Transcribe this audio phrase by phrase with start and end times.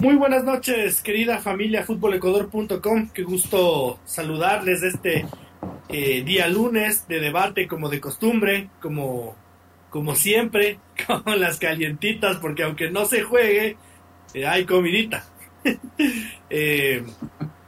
[0.00, 3.10] Muy buenas noches, querida familia futbolecuador.com.
[3.12, 5.26] Qué gusto saludarles este
[5.90, 9.36] eh, día lunes de debate como de costumbre, como,
[9.90, 10.78] como siempre,
[11.24, 13.76] con las calientitas, porque aunque no se juegue,
[14.32, 15.26] eh, hay comidita.
[16.52, 17.04] Eh,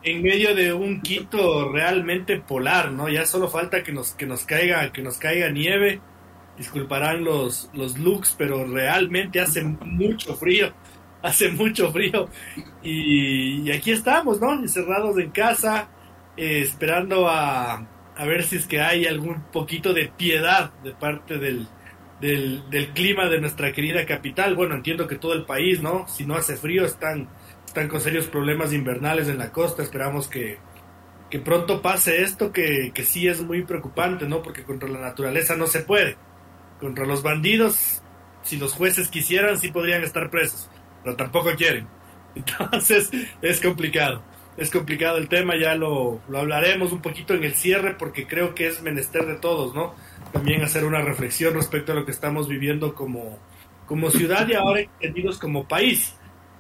[0.03, 3.09] en medio de un Quito realmente polar, ¿no?
[3.09, 6.01] Ya solo falta que nos, que nos caiga, que nos caiga nieve.
[6.59, 10.73] Disculparán los, los looks, pero realmente hace mucho frío
[11.33, 12.29] hace mucho frío
[12.83, 14.53] y, aquí estamos, ¿no?
[14.53, 15.89] Encerrados en casa,
[16.37, 17.87] eh, esperando a,
[18.19, 21.67] ver si es que hay algún poquito de piedad de parte del,
[22.21, 24.55] del, clima de nuestra querida capital.
[24.55, 26.07] Bueno, entiendo que todo el país, ¿no?
[26.09, 27.29] Si no hace frío, están,
[27.89, 29.83] con serios problemas invernales en la costa.
[29.83, 30.59] Esperamos que,
[31.45, 34.43] pronto pase esto, que sí es muy preocupante, ¿no?
[34.43, 36.17] Porque contra la naturaleza no se puede.
[36.79, 38.03] Contra los bandidos,
[38.43, 40.69] si los jueces quisieran, sí podrían estar presos
[41.03, 41.87] pero tampoco quieren.
[42.35, 44.23] Entonces es complicado.
[44.57, 48.55] Es complicado el tema, ya lo, lo, hablaremos un poquito en el cierre porque creo
[48.55, 49.95] que es menester de todos, ¿no?
[50.31, 53.39] También hacer una reflexión respecto a lo que estamos viviendo como,
[53.87, 56.15] como ciudad y ahora entendidos como país.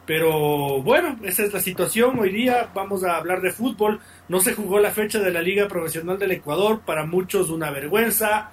[0.06, 2.18] Pero bueno, esa es la situación.
[2.18, 4.00] Hoy día vamos a hablar de fútbol.
[4.28, 6.80] No se jugó la fecha de la Liga Profesional del Ecuador.
[6.84, 8.50] Para muchos una vergüenza,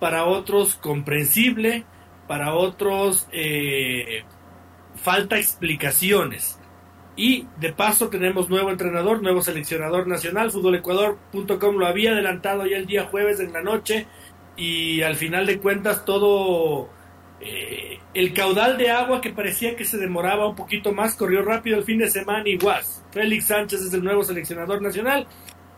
[0.00, 1.84] para otros comprensible,
[2.26, 4.24] para otros eh,
[5.06, 6.58] falta explicaciones.
[7.14, 10.50] Y de paso tenemos nuevo entrenador, nuevo seleccionador nacional.
[10.50, 14.08] FútbolEcuador.com lo había adelantado ya el día jueves en la noche
[14.56, 16.88] y al final de cuentas todo
[17.40, 21.78] eh, el caudal de agua que parecía que se demoraba un poquito más corrió rápido
[21.78, 22.82] el fin de semana igual.
[23.12, 25.28] Félix Sánchez es el nuevo seleccionador nacional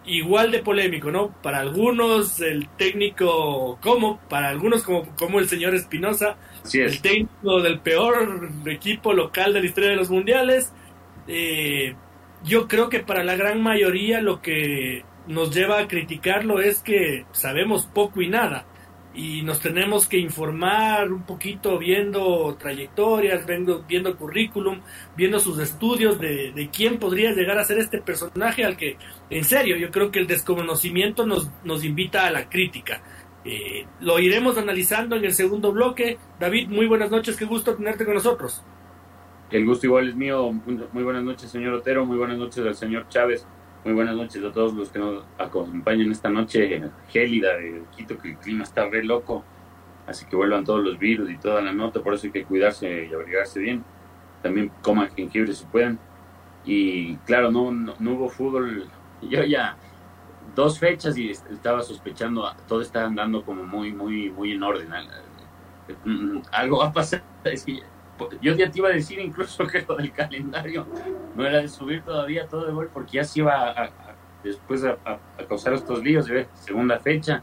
[0.06, 1.34] igual de polémico, ¿no?
[1.42, 6.36] Para algunos el técnico como, para algunos como, como el señor Espinosa,
[6.72, 10.72] el técnico del peor equipo local de la historia de los mundiales.
[11.26, 11.94] Eh,
[12.44, 17.26] yo creo que para la gran mayoría lo que nos lleva a criticarlo es que
[17.32, 18.66] sabemos poco y nada
[19.18, 24.80] y nos tenemos que informar un poquito viendo trayectorias, viendo, viendo currículum,
[25.16, 28.96] viendo sus estudios de, de, quién podría llegar a ser este personaje al que,
[29.28, 33.02] en serio, yo creo que el desconocimiento nos, nos invita a la crítica.
[33.44, 36.16] Eh, lo iremos analizando en el segundo bloque.
[36.38, 38.62] David, muy buenas noches, qué gusto tenerte con nosotros.
[39.50, 40.52] El gusto igual es mío.
[40.92, 42.06] Muy buenas noches, señor Otero.
[42.06, 43.44] Muy buenas noches al señor Chávez.
[43.88, 48.32] Muy buenas noches a todos los que nos acompañan esta noche gélida de Quito, que
[48.32, 49.42] el clima está re loco.
[50.06, 53.08] Así que vuelvan todos los virus y toda la nota, por eso hay que cuidarse
[53.10, 53.82] y abrigarse bien.
[54.42, 55.98] También coman jengibre si pueden.
[56.66, 58.90] Y claro, no, no, hubo fútbol.
[59.22, 59.78] Yo ya
[60.54, 64.90] dos fechas y estaba sospechando, todo está andando como muy, muy, muy en orden.
[66.52, 67.22] Algo va a pasar.
[68.40, 70.86] yo ya te iba a decir incluso que lo del calendario
[71.34, 73.90] no era de subir todavía todo de gol porque ya se iba a,
[74.42, 75.18] después a,
[75.48, 76.28] causar estos líos.
[76.54, 77.42] Segunda fecha,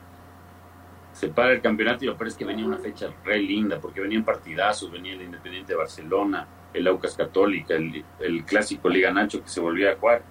[1.13, 4.01] se para el campeonato y lo peor es que venía una fecha re linda porque
[4.01, 9.41] venían partidazos, venía el Independiente de Barcelona, el Aucas Católica, el, el clásico Liga Nacho
[9.41, 10.23] que se volvía a jugar.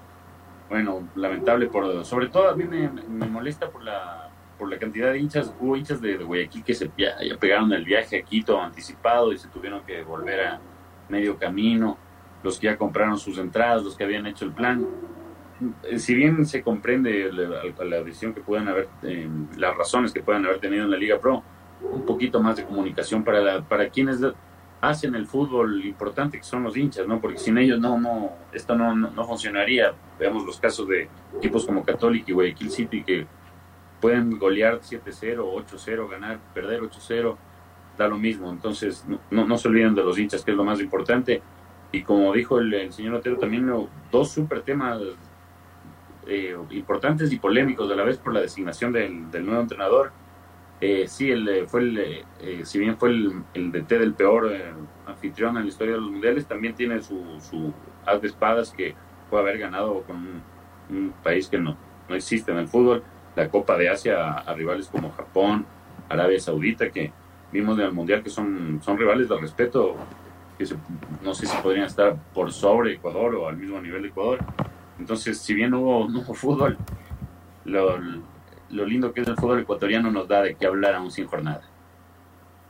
[0.68, 4.23] Bueno, lamentable por sobre todo a mí me molesta por la
[4.58, 8.18] por la cantidad de hinchas, hubo hinchas de, Guayaquil que se ya, pegaron el viaje
[8.18, 10.60] a Quito anticipado y se tuvieron que volver a
[11.08, 11.98] medio camino,
[12.42, 14.86] los que ya compraron sus entradas, los que habían hecho el plan.
[15.84, 20.22] Eh, si bien se comprende la, la visión que puedan haber, eh, las razones que
[20.22, 21.42] puedan haber tenido en la Liga Pro,
[21.80, 24.20] un poquito más de comunicación para, para quienes
[24.80, 27.20] hacen el fútbol importante, que son los hinchas, ¿no?
[27.20, 29.94] Porque sin ellos no, no, esto no, no, no funcionaría.
[30.18, 33.26] Veamos los casos de equipos como Católica y Guayaquil City que
[34.04, 37.38] pueden golear 7-0, 8-0, ganar, perder 8-0,
[37.96, 38.50] da lo mismo.
[38.50, 41.40] Entonces, no, no, se olviden de los hinchas, que es lo más importante.
[41.90, 43.66] Y como dijo el, señor Otero, también
[44.12, 45.00] dos súper temas
[46.26, 50.12] eh, importantes y polémicos de la vez por la designación del, nuevo entrenador.
[50.82, 54.52] Eh, sí, el, eh, fue el, eh, si bien fue el, el DT del peor
[55.06, 57.72] anfitrión en la historia de los mundiales, también tiene su, su
[58.04, 58.94] haz de espadas que
[59.30, 60.42] puede haber ganado con un,
[60.90, 61.74] un país que no,
[62.06, 63.02] no existe en el fútbol
[63.36, 65.66] la Copa de Asia a, rivales como Japón,
[66.08, 67.12] Arabia Saudita, que
[67.52, 69.96] vimos en el Mundial que son, son rivales de respeto,
[70.58, 70.66] que
[71.22, 74.38] no sé si podrían estar por sobre Ecuador o al mismo nivel de Ecuador.
[74.98, 76.78] Entonces, si bien no hubo, no fútbol,
[77.64, 77.98] lo,
[78.70, 81.62] lo lindo que es el fútbol ecuatoriano nos da de qué hablar aún sin jornada.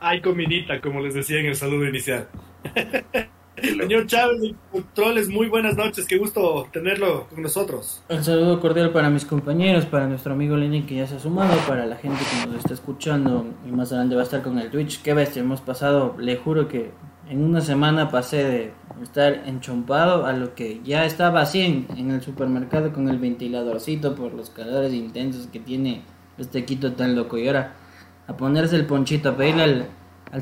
[0.00, 2.28] Hay comidita, como les decía en el saludo inicial.
[3.60, 8.02] Señor Chávez, controles, muy buenas noches, qué gusto tenerlo con nosotros.
[8.08, 11.56] Un saludo cordial para mis compañeros, para nuestro amigo Lenin que ya se ha sumado,
[11.68, 14.70] para la gente que nos está escuchando y más adelante va a estar con el
[14.70, 15.02] Twitch.
[15.02, 16.90] Qué bestia, hemos pasado, le juro que
[17.28, 18.72] en una semana pasé de
[19.02, 24.34] estar enchompado a lo que ya estaba así en, el supermercado con el ventiladorcito por
[24.34, 26.02] los calores intensos que tiene
[26.38, 27.38] este Quito tan loco.
[27.38, 27.76] Y ahora
[28.26, 29.88] a ponerse el ponchito, a pedirle al,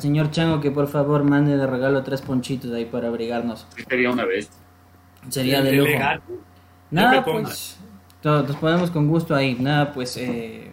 [0.01, 3.67] señor Chango que por favor mande de regalo tres ponchitos ahí para abrigarnos.
[3.89, 4.51] Sería una vez.
[5.29, 5.93] Sería de lujo.
[6.91, 7.79] Nada, pues
[8.23, 9.57] nos ponemos con gusto ahí.
[9.59, 10.71] Nada, pues eh,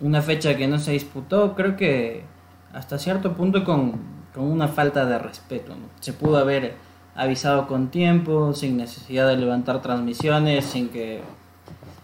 [0.00, 2.24] una fecha que no se disputó, creo que
[2.72, 5.74] hasta cierto punto con con una falta de respeto.
[6.00, 6.74] Se pudo haber
[7.16, 11.20] avisado con tiempo, sin necesidad de levantar transmisiones, sin que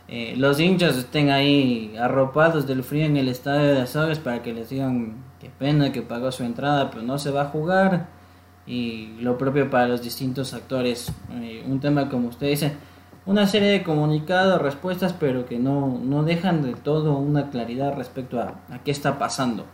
[0.08, 4.52] eh, los hinchas estén ahí arropados del frío en el estadio de Azogues para que
[4.52, 5.14] les digan
[5.44, 8.06] qué pena que pagó su entrada, pero no se va a jugar.
[8.66, 11.12] Y lo propio para los distintos actores.
[11.32, 12.72] Eh, un tema como usted dice,
[13.26, 18.40] una serie de comunicados, respuestas, pero que no, no dejan de todo una claridad respecto
[18.40, 19.66] a, a qué está pasando.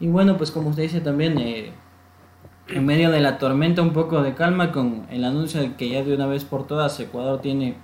[0.00, 1.72] Y bueno, pues como usted dice también, eh,
[2.68, 6.04] en medio de la tormenta un poco de calma con el anuncio de que ya
[6.04, 7.76] de una vez por todas Ecuador tiene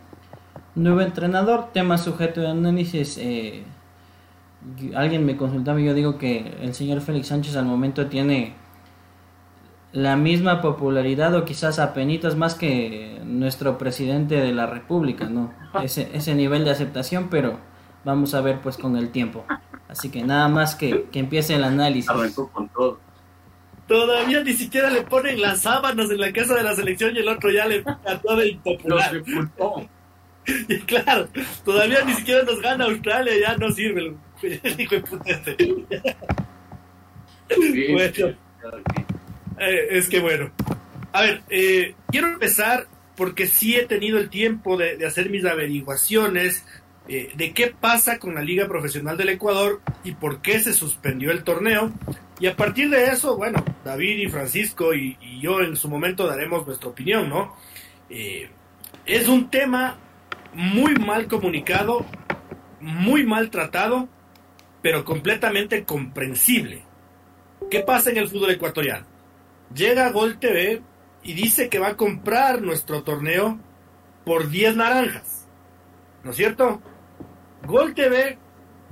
[0.74, 3.16] nuevo entrenador, tema sujeto de análisis.
[3.16, 3.64] Eh,
[4.94, 8.54] alguien me consultaba y yo digo que el señor Félix Sánchez al momento tiene
[9.92, 15.52] la misma popularidad o quizás apenitas más que nuestro presidente de la República, ¿no?
[15.82, 17.58] Ese, ese nivel de aceptación, pero
[18.04, 19.44] vamos a ver pues con el tiempo.
[19.88, 22.10] Así que nada más que, que empiece el análisis.
[22.52, 22.98] con todo.
[23.86, 27.28] Todavía ni siquiera le ponen las sábanas en la casa de la selección y el
[27.28, 29.22] otro ya le cantó de impopular.
[30.68, 31.28] Y claro,
[31.64, 34.14] todavía ni siquiera nos gana Australia, ya no sirve
[34.78, 35.56] hijo de puta este.
[39.58, 40.50] Eh, es que bueno.
[41.12, 42.86] A ver, eh, quiero empezar
[43.16, 46.64] porque sí he tenido el tiempo de, de hacer mis averiguaciones
[47.08, 51.32] eh, de qué pasa con la Liga Profesional del Ecuador y por qué se suspendió
[51.32, 51.90] el torneo.
[52.38, 56.64] Y a partir de eso, bueno, David y Francisco y, yo en su momento daremos
[56.64, 57.56] nuestra opinión, ¿no?
[58.08, 58.48] Eh,
[59.04, 59.98] es un tema
[60.54, 62.06] muy mal comunicado,
[62.80, 64.08] muy mal tratado,
[64.82, 66.84] pero completamente comprensible.
[67.70, 69.06] ¿Qué pasa en el fútbol ecuatoriano?
[69.74, 70.82] Llega Gol TV
[71.22, 73.58] y dice que va a comprar nuestro torneo
[74.24, 75.48] por 10 naranjas.
[76.24, 76.82] ¿No es cierto?
[77.64, 78.38] Gol TV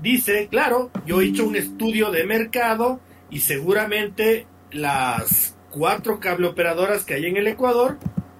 [0.00, 7.04] dice, claro, yo he hecho un estudio de mercado y seguramente las cuatro cable operadoras
[7.04, 7.98] que hay en el Ecuador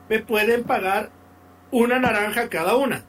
[0.08, 1.10] me pueden pagar
[1.70, 3.04] una naranja cada una.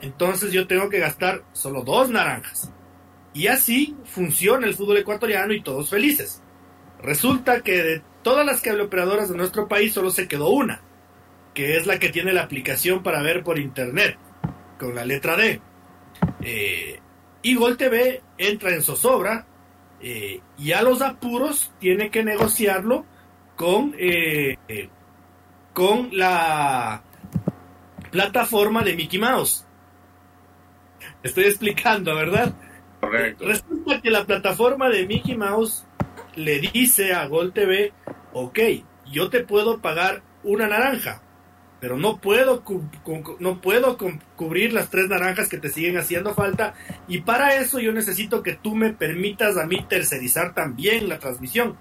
[0.00, 2.73] Entonces yo tengo que gastar solo dos naranjas.
[3.34, 6.40] Y así funciona el fútbol ecuatoriano y todos felices.
[7.02, 10.80] Resulta que de todas las cable operadoras de nuestro país solo se quedó una,
[11.52, 14.16] que es la que tiene la aplicación para ver por internet,
[14.78, 15.60] con la letra D.
[16.42, 17.00] Eh,
[17.42, 19.46] y Gol TV entra en zozobra
[20.00, 23.04] eh, y a los apuros tiene que negociarlo
[23.56, 24.56] con, eh,
[25.72, 27.02] con la
[28.10, 29.66] plataforma de Mickey Mouse.
[31.22, 32.54] Estoy explicando, ¿verdad?
[33.04, 33.46] Correcto.
[33.46, 35.84] Resulta que la plataforma de Mickey Mouse
[36.36, 37.92] le dice a Gol TV,
[38.32, 38.58] ok,
[39.10, 41.22] yo te puedo pagar una naranja,
[41.80, 42.62] pero no puedo,
[43.40, 43.98] no puedo
[44.36, 46.74] cubrir las tres naranjas que te siguen haciendo falta
[47.06, 51.76] y para eso yo necesito que tú me permitas a mí tercerizar también la transmisión.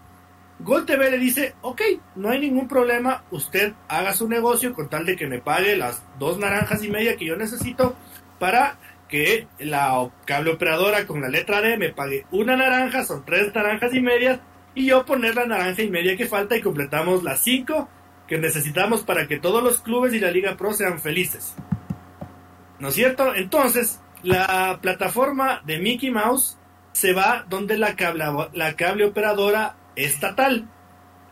[0.59, 1.81] Gol TV le dice, ok,
[2.15, 6.03] no hay ningún problema, usted haga su negocio con tal de que me pague las
[6.19, 7.95] dos naranjas y media que yo necesito
[8.39, 8.77] para
[9.09, 13.93] que la cable operadora con la letra D me pague una naranja, son tres naranjas
[13.93, 14.39] y medias,
[14.75, 17.89] y yo poner la naranja y media que falta y completamos las cinco
[18.27, 21.55] que necesitamos para que todos los clubes y la Liga Pro sean felices.
[22.79, 23.35] ¿No es cierto?
[23.35, 26.57] Entonces, la plataforma de Mickey Mouse
[26.93, 30.67] se va donde la cable, la cable operadora estatal,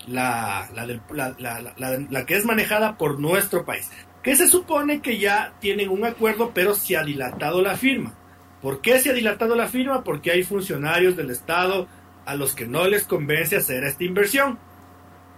[0.07, 3.89] la, la, que es manejada por nuestro país,
[4.23, 8.13] que se supone que ya tienen un acuerdo, pero se ha dilatado la firma.
[8.61, 10.03] ¿Por qué se ha dilatado la firma?
[10.03, 11.87] Porque hay funcionarios del Estado
[12.25, 14.59] a los que no les convence hacer esta inversión.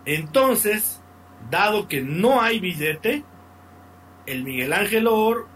[0.06, 1.02] Entonces,
[1.50, 3.24] dado que no hay billete,
[4.26, 5.48] el Miguel Ángel Or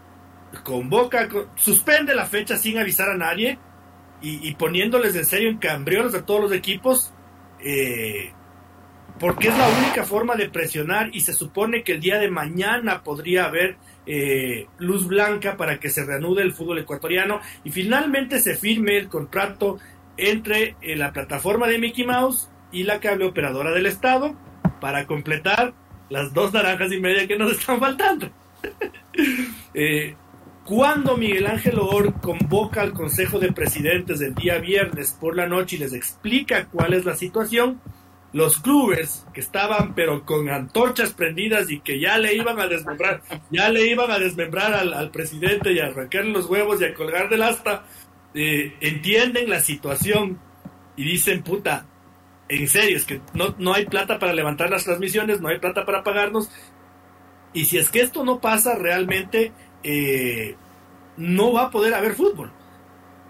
[0.64, 3.58] convoca, suspende la fecha sin avisar a nadie
[4.20, 7.12] y, poniéndoles en serio en cambriones a todos los equipos,
[7.60, 8.32] eh,
[9.18, 13.02] porque es la única forma de presionar y se supone que el día de mañana
[13.02, 18.56] podría haber eh, luz blanca para que se reanude el fútbol ecuatoriano y finalmente se
[18.56, 19.78] firme el contrato
[20.16, 24.34] entre eh, la plataforma de Mickey Mouse y la cable operadora del Estado
[24.80, 25.74] para completar
[26.10, 28.30] las dos naranjas y media que nos están faltando.
[29.74, 30.14] eh,
[30.64, 35.76] cuando Miguel Ángel Or convoca al Consejo de Presidentes el día viernes por la noche
[35.76, 37.80] y les explica cuál es la situación,
[38.32, 43.22] los clubes que estaban pero con antorchas prendidas y que ya le iban a desmembrar,
[43.50, 47.28] ya le iban a desmembrar al, presidente y a arrancarle los huevos y a colgar
[47.28, 47.84] del asta,
[48.34, 50.38] eh, entienden la situación
[50.96, 51.86] y dicen, puta,
[52.48, 55.84] en serio, es que no, no hay plata para levantar las transmisiones, no hay plata
[55.84, 56.50] para pagarnos.
[57.52, 60.56] Y si es que esto no pasa, realmente eh,
[61.16, 62.52] no va a poder haber fútbol.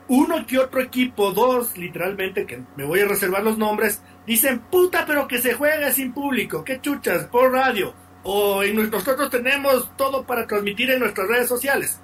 [0.09, 5.05] Uno que otro equipo, dos literalmente, que me voy a reservar los nombres, dicen, puta,
[5.07, 7.95] pero que se juegue sin público, qué chuchas, por radio.
[8.23, 11.99] O en nosotros tenemos todo para transmitir en nuestras redes sociales.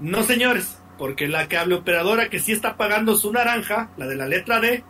[0.00, 4.26] No, señores, porque la cable operadora que sí está pagando su naranja, la de la
[4.26, 4.82] letra D,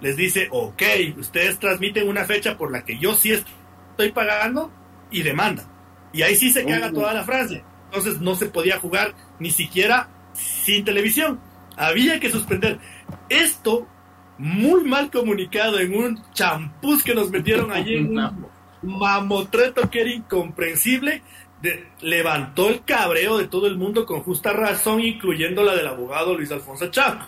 [0.00, 0.82] les dice, ok,
[1.18, 4.70] ustedes transmiten una fecha por la que yo sí estoy pagando
[5.10, 5.64] y demanda.
[6.12, 7.64] Y ahí sí se caga toda la Francia.
[7.86, 11.40] Entonces no se podía jugar ni siquiera sin televisión.
[11.76, 12.78] Había que suspender.
[13.28, 13.88] Esto,
[14.38, 18.46] muy mal comunicado en un champús que nos metieron allí en un
[18.82, 21.22] mamotreto que era incomprensible,
[22.00, 26.52] levantó el cabreo de todo el mundo con justa razón, incluyendo la del abogado Luis
[26.52, 27.24] Alfonso Chapo.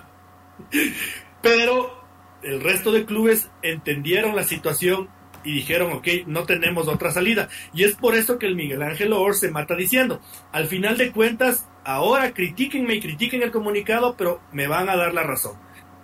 [1.42, 2.04] Pero
[2.42, 5.08] el resto de clubes entendieron la situación
[5.44, 7.48] y dijeron, ok, no tenemos otra salida.
[7.72, 10.20] Y es por eso que el Miguel Ángel Or se mata diciendo,
[10.52, 15.14] al final de cuentas, ahora critíquenme y critiquen el comunicado, pero me van a dar
[15.14, 15.56] la razón.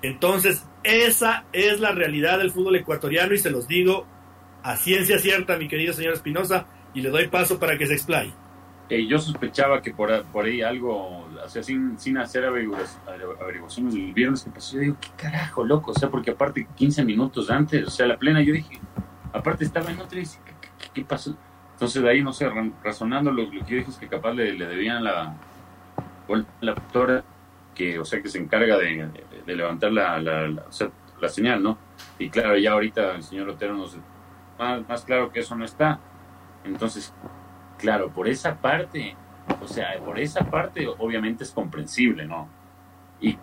[0.03, 4.07] Entonces, esa es la realidad del fútbol ecuatoriano y se los digo
[4.63, 8.33] a ciencia cierta, mi querido señor Espinosa, y le doy paso para que se explaye.
[8.89, 14.13] Eh, yo sospechaba que por, por ahí algo, o sea, sin, sin hacer averiguaciones el
[14.13, 15.93] viernes que pasó, yo digo, ¿qué carajo, loco?
[15.93, 18.79] O sea, porque aparte 15 minutos antes, o sea, la plena, yo dije,
[19.33, 20.39] aparte estaba en otra y dije,
[20.93, 21.35] ¿qué, pasó?
[21.73, 22.47] Entonces de ahí, no sé,
[22.83, 25.35] razonando, lo, que yo dije es que capaz le, debían la,
[26.61, 27.25] la autora
[27.75, 29.09] que, o sea, que se encarga de,
[29.47, 31.79] levantar la, la, señal, ¿no?
[32.19, 33.97] Y claro, ya ahorita el señor Otero nos...
[34.59, 35.99] Más, más claro que eso no está.
[36.65, 37.13] Entonces,
[37.79, 39.15] Claro, por esa parte,
[39.63, 42.49] o sea, por esa parte obviamente es comprensible, ¿no?
[43.21, 43.37] Y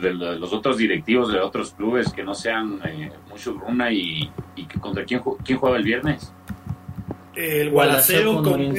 [0.00, 4.66] de los otros directivos de otros clubes que no sean eh, mucho Runa y, y
[4.66, 6.32] contra quién, quién juega el viernes?
[7.34, 8.72] El Gualaceo con...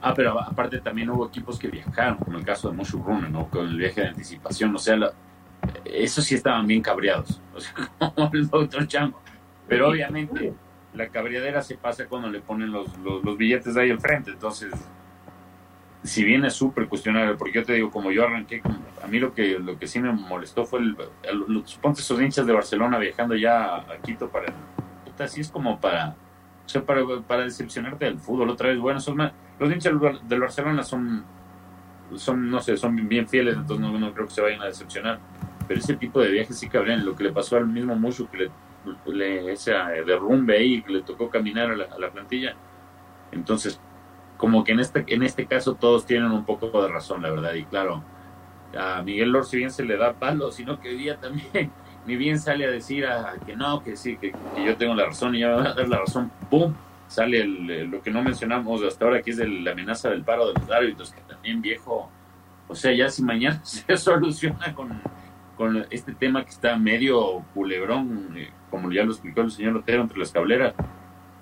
[0.00, 3.48] Ah, pero aparte también hubo equipos que viajaron, como el caso de Mushu Runa, ¿no?
[3.48, 5.12] Con el viaje de anticipación, o sea, la,
[5.84, 9.20] esos sí estaban bien cabreados, o sea, como el otro chango.
[9.66, 10.54] Pero obviamente
[10.94, 14.30] la cabriadera se pasa cuando le ponen los, los, billetes ahí al frente.
[14.30, 14.72] Entonces,
[16.02, 18.62] si bien es súper cuestionable, porque yo te digo, como yo arranqué,
[19.02, 20.96] a mí lo que, lo que sí me molestó fue el,
[21.64, 24.52] suponte esos hinchas de Barcelona viajando ya a, Quito para,
[25.04, 26.16] puta, así es como para,
[27.26, 28.78] para, decepcionarte del fútbol otra vez.
[28.78, 29.18] Bueno, son
[29.58, 29.92] los hinchas
[30.28, 31.24] del Barcelona son,
[32.14, 35.18] son, no sé, son bien fieles, entonces no, creo que se vayan a decepcionar.
[35.66, 37.04] Pero ese tipo de viajes sí cabrían.
[37.04, 38.50] Lo que le pasó al mismo Mucho que
[39.06, 39.72] le ese
[40.06, 42.54] derrumbe ahí que le tocó caminar a la, plantilla.
[43.32, 43.80] Entonces,
[44.36, 47.54] como que en este, en este caso todos tienen un poco de razón, la verdad.
[47.54, 48.02] Y claro,
[48.78, 51.70] a Miguel Lor, si bien se le da palo, sino que día también,
[52.08, 54.32] ni bien sale a decir a, que no, que sí, que,
[54.64, 56.72] yo tengo la razón y ya va a dar la razón, ¡pum!
[57.06, 60.70] Sale lo que no mencionamos hasta ahora, que es la amenaza del paro de los
[60.70, 62.10] árbitros, que también viejo,
[62.66, 65.02] o sea, ya si mañana se soluciona con,
[65.54, 70.00] con este tema que está medio culebrón, eh, como ya lo explicó el señor Otero,
[70.02, 70.74] entre las cableras.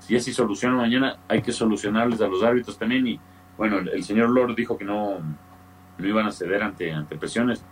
[0.01, 3.07] Si así soluciona mañana, hay que solucionarles a los árbitros también.
[3.07, 3.21] Y
[3.57, 5.19] bueno, el, señor Lord dijo que no,
[5.99, 7.65] no iban a ceder ante, ante presiones,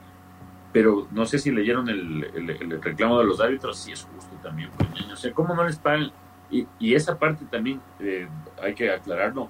[0.75, 4.69] pero no sé si leyeron el, el, reclamo de los árbitros, si es justo también.
[4.77, 6.13] Pues, o sea, ¿cómo no les pagan?
[6.51, 8.29] Y, y esa parte también eh,
[8.61, 9.49] hay que aclararlo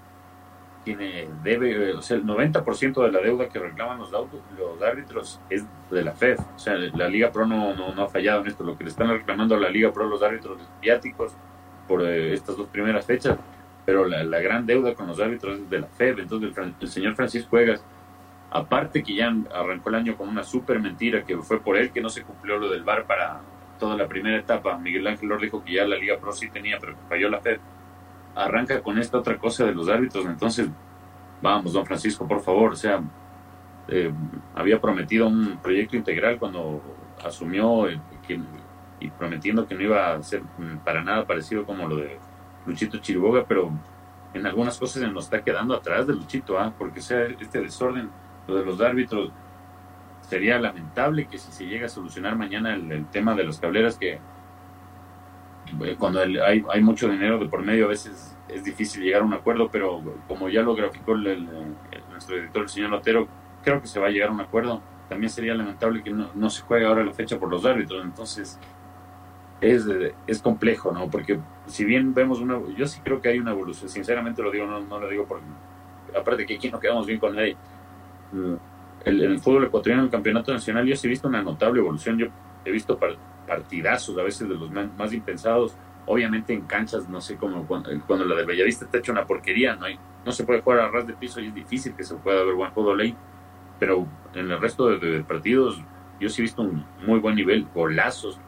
[0.85, 5.65] tiene debe, o sea, el 90% de la deuda que reclaman los, los árbitros es
[5.91, 6.39] de la FED.
[6.55, 8.63] O sea, la Liga Pro no, no, ha fallado en esto.
[8.63, 11.33] Lo que le están reclamando a la Liga Pro los árbitros viáticos
[11.89, 13.39] por eh, estas dos primeras fechas,
[13.85, 16.21] pero la, gran deuda con los árbitros es de la FED.
[16.21, 17.83] Entonces, el, señor Francisco Juegas,
[18.55, 22.01] aparte que ya arrancó el año con una súper mentira, que fue por él que
[22.01, 23.41] no se cumplió lo del VAR para
[23.81, 24.79] toda la primera etapa.
[24.79, 27.59] Miguel Ángel Lor dijo que ya la Liga Pro sí tenía, pero falló la FED
[28.37, 30.25] arranca con esta otra cosa de los árbitros.
[30.27, 30.69] Entonces,
[31.43, 33.03] vamos, don Francisco, por favor, o sea,
[33.89, 34.13] eh,
[34.55, 36.81] había prometido un proyecto integral cuando
[37.25, 38.01] asumió eh,
[39.01, 40.43] y prometiendo que no iba a ser
[40.85, 42.19] para nada parecido como lo de
[42.67, 43.71] Luchito Chiriboga, pero
[44.33, 46.73] en algunas cosas se nos está quedando atrás de Luchito, ¿ah?
[46.77, 48.11] porque sea este desorden,
[48.47, 49.31] lo de los árbitros,
[50.21, 54.19] sería lamentable que si se llega a solucionar mañana el tema de los cableras que
[55.83, 59.25] eh, cuando hay, hay mucho dinero de por medio a veces es difícil llegar a
[59.25, 61.49] un acuerdo, pero como ya lo graficó el,
[62.11, 63.27] nuestro editor, el señor Lotero,
[63.63, 64.83] creo que se va a llegar a un acuerdo.
[65.09, 68.59] También sería lamentable que no, se juegue ahora la fecha por los árbitros, entonces
[69.61, 69.87] es,
[70.27, 71.11] es complejo, ¿no?
[71.11, 74.67] Porque si bien vemos una, yo sí creo que hay una evolución, sinceramente lo digo,
[74.67, 75.45] no, no lo digo porque,
[76.19, 77.57] aparte que aquí no quedamos bien con nadie.
[78.33, 78.55] Mm,
[79.05, 82.19] el, el fútbol ecuatoriano, en el campeonato nacional, yo sí he visto una notable evolución,
[82.19, 82.27] yo
[82.65, 82.99] he visto
[83.47, 85.77] partidazos a veces de los más impensados,
[86.07, 89.87] obviamente en canchas, no sé, cómo cuando, la de Bellavista está hecha una porquería, no
[89.87, 92.45] hay, no se puede jugar a ras de piso y es difícil que se pueda
[92.45, 93.15] ver buen fútbol ahí,
[93.79, 95.81] pero en el resto de, partidos
[96.21, 98.39] yo sí he visto un muy buen nivel, golazos,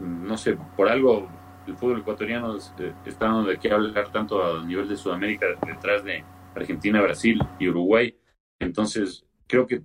[0.00, 1.28] no sé, por algo
[1.66, 6.24] el fútbol ecuatoriano eh, está donde quiere hablar tanto a nivel de Sudamérica, detrás de
[6.54, 8.14] Argentina, Brasil y Uruguay.
[8.62, 9.82] Entonces, creo que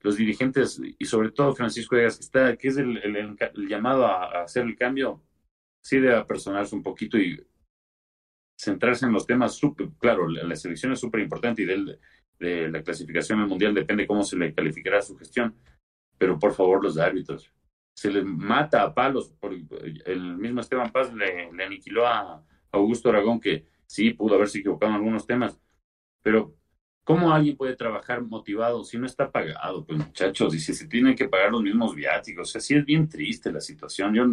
[0.00, 3.00] los dirigentes y sobre todo Francisco Egas, que, está, que es el,
[3.68, 5.22] llamado a, hacer el cambio,
[5.82, 7.42] sí debe apersonarse un poquito y
[8.58, 9.54] centrarse en los temas.
[9.54, 14.22] Super, claro, la, selección es súper importante y de la clasificación al mundial depende cómo
[14.22, 15.54] se le calificará su gestión.
[16.18, 17.50] Pero por favor, los árbitros,
[17.94, 19.30] se les mata a palos.
[19.40, 24.90] Por, el mismo Esteban Paz le, aniquiló a Augusto Aragón, que sí pudo haberse equivocado
[24.92, 25.58] en algunos temas,
[26.22, 26.54] pero
[27.06, 29.86] ¿cómo alguien puede trabajar motivado si no está pagado?
[29.86, 32.84] Pues muchachos, y si se tienen que pagar los mismos viáticos, o sea, sí es
[32.84, 34.12] bien triste la situación.
[34.12, 34.26] Yo,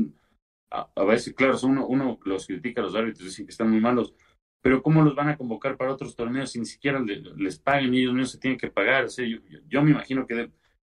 [0.72, 4.15] a, veces, claro, uno, uno los critica a los árbitros, dicen que están muy malos,
[4.60, 7.00] pero ¿cómo los van a convocar para otros torneos si ni siquiera
[7.38, 9.06] les paguen y ellos mismos se tienen que pagar?
[9.06, 9.38] O sea, yo,
[9.68, 10.50] yo me imagino que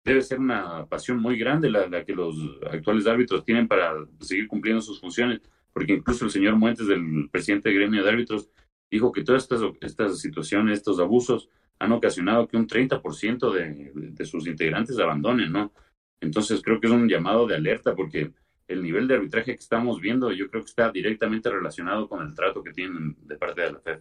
[0.05, 2.37] debe ser una pasión muy grande la, que los
[2.73, 5.43] actuales árbitros tienen para seguir cumpliendo sus funciones,
[5.73, 8.51] porque incluso el señor Muentes, del presidente del gremio de árbitros,
[8.91, 14.25] dijo que todas estas, estas situaciones, estos abusos, han ocasionado que un 30% de, de
[14.25, 15.73] sus integrantes abandonen, ¿no?
[16.21, 18.33] Entonces creo que es un llamado de alerta porque
[18.67, 22.35] el nivel de arbitraje que estamos viendo yo creo que está directamente relacionado con el
[22.35, 24.01] trato que tienen de parte de la FED.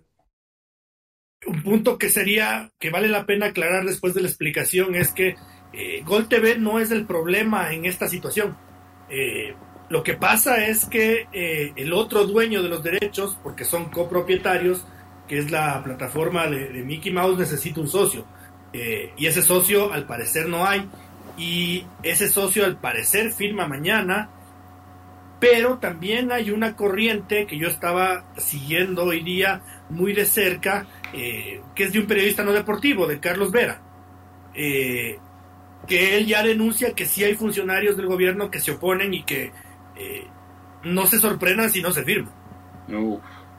[1.46, 5.36] Un punto que sería, que vale la pena aclarar después de la explicación es que
[5.72, 8.57] eh, Gol TV no es el problema en esta situación.
[9.10, 9.55] Eh,
[9.89, 14.86] lo que pasa es que eh, el otro dueño de los derechos, porque son copropietarios,
[15.27, 18.25] que es la plataforma de, Mickey Mouse, necesita un socio.
[18.74, 20.88] y ese socio al parecer no hay.
[21.37, 24.29] Y ese socio al parecer firma mañana.
[25.40, 31.83] Pero también hay una corriente que yo estaba siguiendo hoy día muy de cerca, que
[31.83, 33.81] es de un periodista no deportivo, de Carlos Vera.
[34.59, 35.20] Eh,
[35.87, 39.51] que él ya denuncia que sí hay funcionarios del gobierno que se oponen y que
[39.96, 40.27] eh,
[40.83, 42.31] no se sorprendan si no se firma.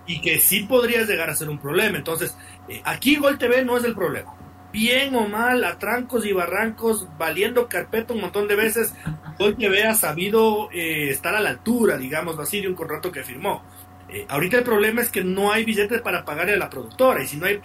[0.08, 1.96] Y que sí podría llegar a ser un problema.
[1.96, 2.36] Entonces,
[2.68, 4.34] eh, aquí Gol TV no es el problema.
[4.72, 8.92] Bien o mal, a trancos y barrancos, valiendo carpeta un montón de veces,
[9.38, 13.22] Gol TV ha sabido eh, estar a la altura, digamos así, de un contrato que
[13.22, 13.62] firmó.
[14.10, 17.26] Eh, ahorita el problema es que no hay billetes para pagarle a la productora y
[17.26, 17.60] si no hay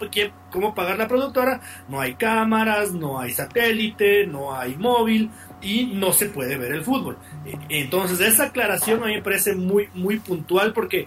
[0.50, 5.30] cómo pagar la productora, no hay cámaras, no hay satélite, no hay móvil
[5.62, 7.16] y no se puede ver el fútbol.
[7.70, 11.06] Entonces esa aclaración a mí me parece muy, muy puntual porque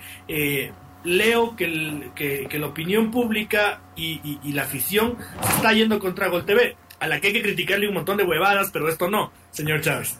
[1.07, 5.17] leo que, la opinión pública y, y, la afición
[5.55, 8.69] está yendo contra Gol TV, a la que hay que criticarle un montón de huevadas,
[8.71, 10.19] pero esto no, señor Chávez.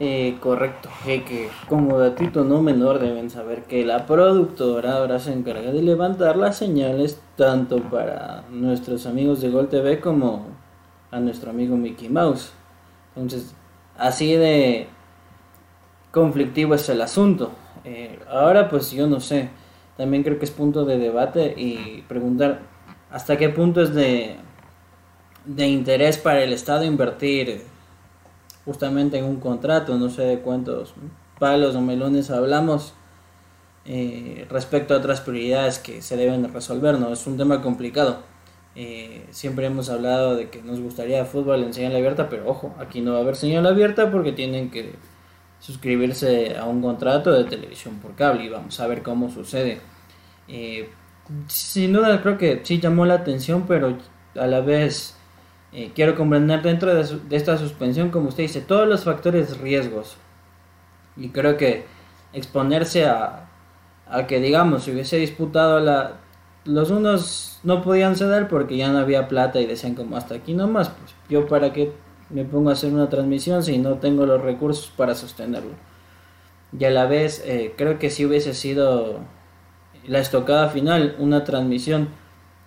[0.00, 5.70] Eh, correcto, que como datito no menor deben saber que la productora ahora se encarga
[5.70, 10.48] de levantar las señales tanto para nuestros amigos de Gol TV como
[11.12, 12.52] a nuestro amigo Mickey Mouse.
[13.14, 13.54] Entonces,
[13.96, 14.88] así de
[16.10, 17.52] conflictivo es el asunto.
[17.84, 19.50] Eh, ahora pues yo no sé,
[19.96, 22.62] también creo que es punto de debate y preguntar
[23.10, 24.36] hasta qué punto es de,
[25.44, 27.62] de interés para el Estado invertir
[28.64, 30.94] justamente en un contrato, no sé de cuántos
[31.38, 32.94] palos o melones hablamos
[33.84, 37.12] eh, respecto a otras prioridades que se deben resolver, ¿no?
[37.12, 38.18] Es un tema complicado.
[38.76, 43.00] Eh, siempre hemos hablado de que nos gustaría fútbol en señal abierta, pero ojo, aquí
[43.02, 44.94] no va a haber señal abierta porque tienen que
[45.64, 49.80] suscribirse a un contrato de televisión por cable y vamos a ver cómo sucede.
[50.46, 50.90] Eh,
[51.46, 53.96] sin duda creo que sí llamó la atención, pero
[54.38, 55.16] a la vez
[55.72, 60.18] eh, quiero comprender dentro de, esta suspensión, como usted dice, todos los factores riesgos.
[61.16, 61.86] Y creo que
[62.34, 63.48] exponerse a,
[64.06, 66.18] a que, digamos, si hubiese disputado la...
[66.66, 70.54] Los unos no podían ceder porque ya no había plata y decían como hasta aquí
[70.54, 71.92] nomás, pues yo para qué
[72.30, 75.72] me pongo a hacer una transmisión si no tengo los recursos para sostenerlo.
[76.78, 79.20] Y a la vez eh, creo que si hubiese sido
[80.06, 82.08] la estocada final, una transmisión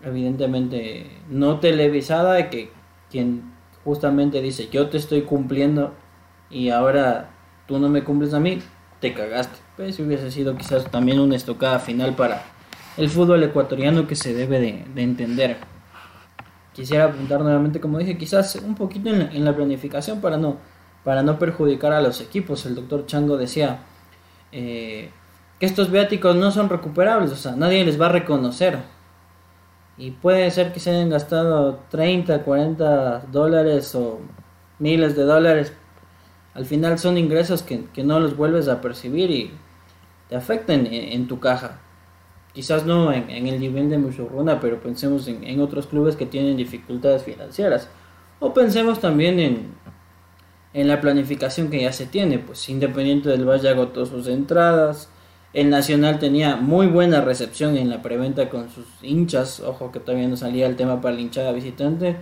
[0.04, 2.70] evidentemente no televisada que
[3.10, 5.93] quien justamente dice, yo te estoy cumpliendo
[6.50, 7.32] y ahora
[7.67, 8.60] tú no me cumples a mí,
[9.00, 9.58] te cagaste.
[9.76, 12.43] Pues si hubiese sido quizás también una estocada final para
[12.98, 15.58] el fútbol ecuatoriano que se debe de, entender.
[16.77, 20.57] Quisiera apuntar nuevamente, como dije, quizás un poquito en la, planificación para no,
[21.03, 22.67] para no perjudicar a los equipos.
[22.67, 23.79] El doctor Chango decía,
[24.51, 25.09] eh,
[25.59, 28.77] que estos viáticos no son recuperables, o sea, nadie les va a reconocer.
[29.97, 34.19] Y puede ser que se hayan gastado 30, 40 dólares o
[34.77, 35.73] miles de dólares.
[36.53, 39.51] Al final son ingresos que, no los vuelves a percibir y
[40.29, 41.79] te afectan en, tu caja.
[42.58, 47.22] Quizás no en, el nivel de Mushuruna, pero pensemos en, otros clubes que tienen dificultades
[47.22, 47.88] financieras.
[48.39, 49.67] O pensemos también en,
[50.74, 55.08] en la planificación que ya se tiene, pues Independiente del Valle agotó sus entradas,
[55.54, 60.28] el Nacional tenía muy buena recepción en la preventa con sus hinchas, ojo que todavía
[60.28, 62.15] no salía el tema para la hinchada visitante,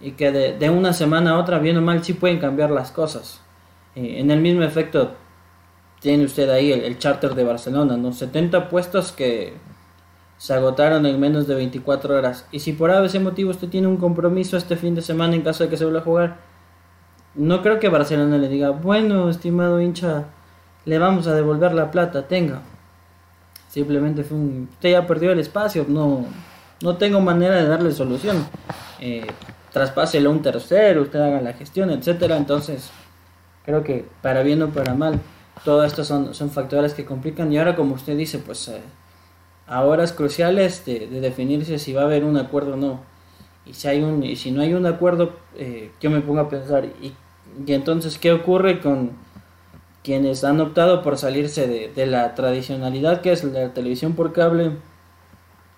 [0.00, 3.40] y que de, una semana a otra, bien o mal, sí pueden cambiar las cosas.
[3.94, 5.14] Eh, en el mismo efecto,
[6.06, 8.12] tiene usted ahí el, charter de Barcelona, ¿no?
[8.12, 9.54] 70 puestos que
[10.38, 12.46] se agotaron en menos de 24 horas.
[12.52, 15.64] Y si por ese motivo usted tiene un compromiso este fin de semana en caso
[15.64, 16.36] de que se vuelva a jugar,
[17.34, 20.26] no creo que Barcelona le diga, bueno, estimado hincha,
[20.84, 22.62] le vamos a devolver la plata, tenga.
[23.68, 24.68] Simplemente fue un...
[24.74, 26.24] Usted ya perdió el espacio, no,
[26.82, 28.46] no tengo manera de darle solución.
[29.00, 29.26] Eh,
[29.72, 32.36] traspáselo a un tercero, usted haga la gestión, etcétera.
[32.36, 32.92] Entonces,
[33.64, 35.20] creo que para bien o para mal,
[35.64, 37.52] todo esto son, factores que complican.
[37.52, 38.80] Y ahora, como usted dice, pues eh,
[39.66, 43.00] a horas cruciales de, de, definirse si va a haber un acuerdo o no.
[43.64, 46.48] Y si, hay un, y si no hay un acuerdo, eh, yo me pongo a
[46.48, 47.12] pensar, ¿y
[47.64, 49.12] y entonces, ¿qué ocurre con
[50.02, 54.72] quienes han optado por salirse de, la tradicionalidad que es la televisión por cable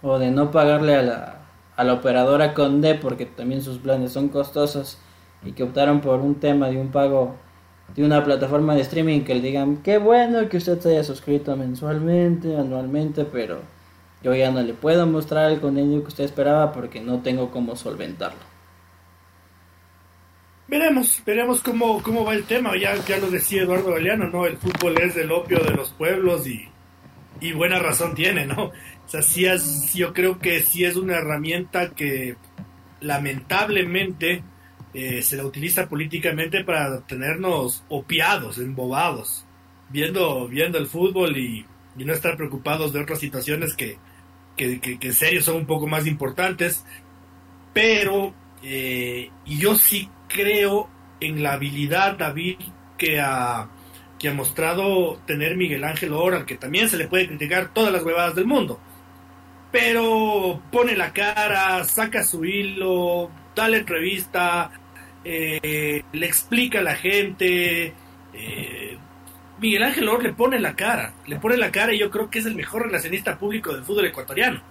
[0.03, 1.41] o de no pagarle a la,
[1.77, 4.99] a la operadora con D porque también sus planes son costosos
[5.45, 7.37] y que optaron por un tema de un pago
[7.95, 11.57] de una plataforma de streaming que le digan qué bueno que usted se haya suscrito
[11.57, 13.61] mensualmente, anualmente, pero
[14.23, 17.77] yo ya no le puedo mostrar el contenido que usted esperaba porque no tengo cómo
[17.77, 18.49] solventarlo.
[20.67, 22.77] Veremos, veremos cómo, cómo va el tema.
[22.77, 24.45] Ya, ya lo decía Eduardo Galeano, ¿no?
[24.45, 26.69] El fútbol es el opio de los pueblos y,
[27.41, 28.65] y buena razón tiene, ¿no?
[28.65, 28.73] O
[29.07, 32.37] sea, sí es, yo creo que sí es una herramienta que
[33.01, 34.43] lamentablemente
[34.95, 39.45] eh, se la utiliza políticamente para tenernos opiados, embobados,
[39.91, 43.99] viendo, viendo el fútbol y, y no estar preocupados de otras situaciones que,
[44.57, 46.85] que, que, en serio son un poco más importantes.
[47.73, 50.89] Pero, eh, yo sí creo
[51.21, 52.59] en la habilidad, David,
[52.97, 53.69] que ha,
[54.19, 58.03] que ha mostrado tener Miguel Ángel Oral, que también se le puede criticar todas las
[58.03, 58.81] huevadas del mundo.
[59.71, 64.71] Pero pone la cara, saca su hilo, da la entrevista,
[65.25, 67.93] eh, le explica a la gente.
[68.33, 68.99] Eh,
[69.61, 72.39] Miguel Ángel Or le pone la cara, le pone la cara y yo creo que
[72.39, 74.63] es el mejor relacionista público del fútbol ecuatoriano.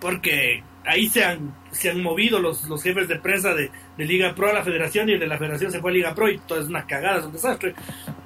[0.00, 4.50] Porque ahí se han, se han movido los, los jefes de prensa de, Liga Pro
[4.50, 6.60] a la federación y el de la federación se fue a Liga Pro y todo
[6.60, 7.74] es una cagada, es un desastre.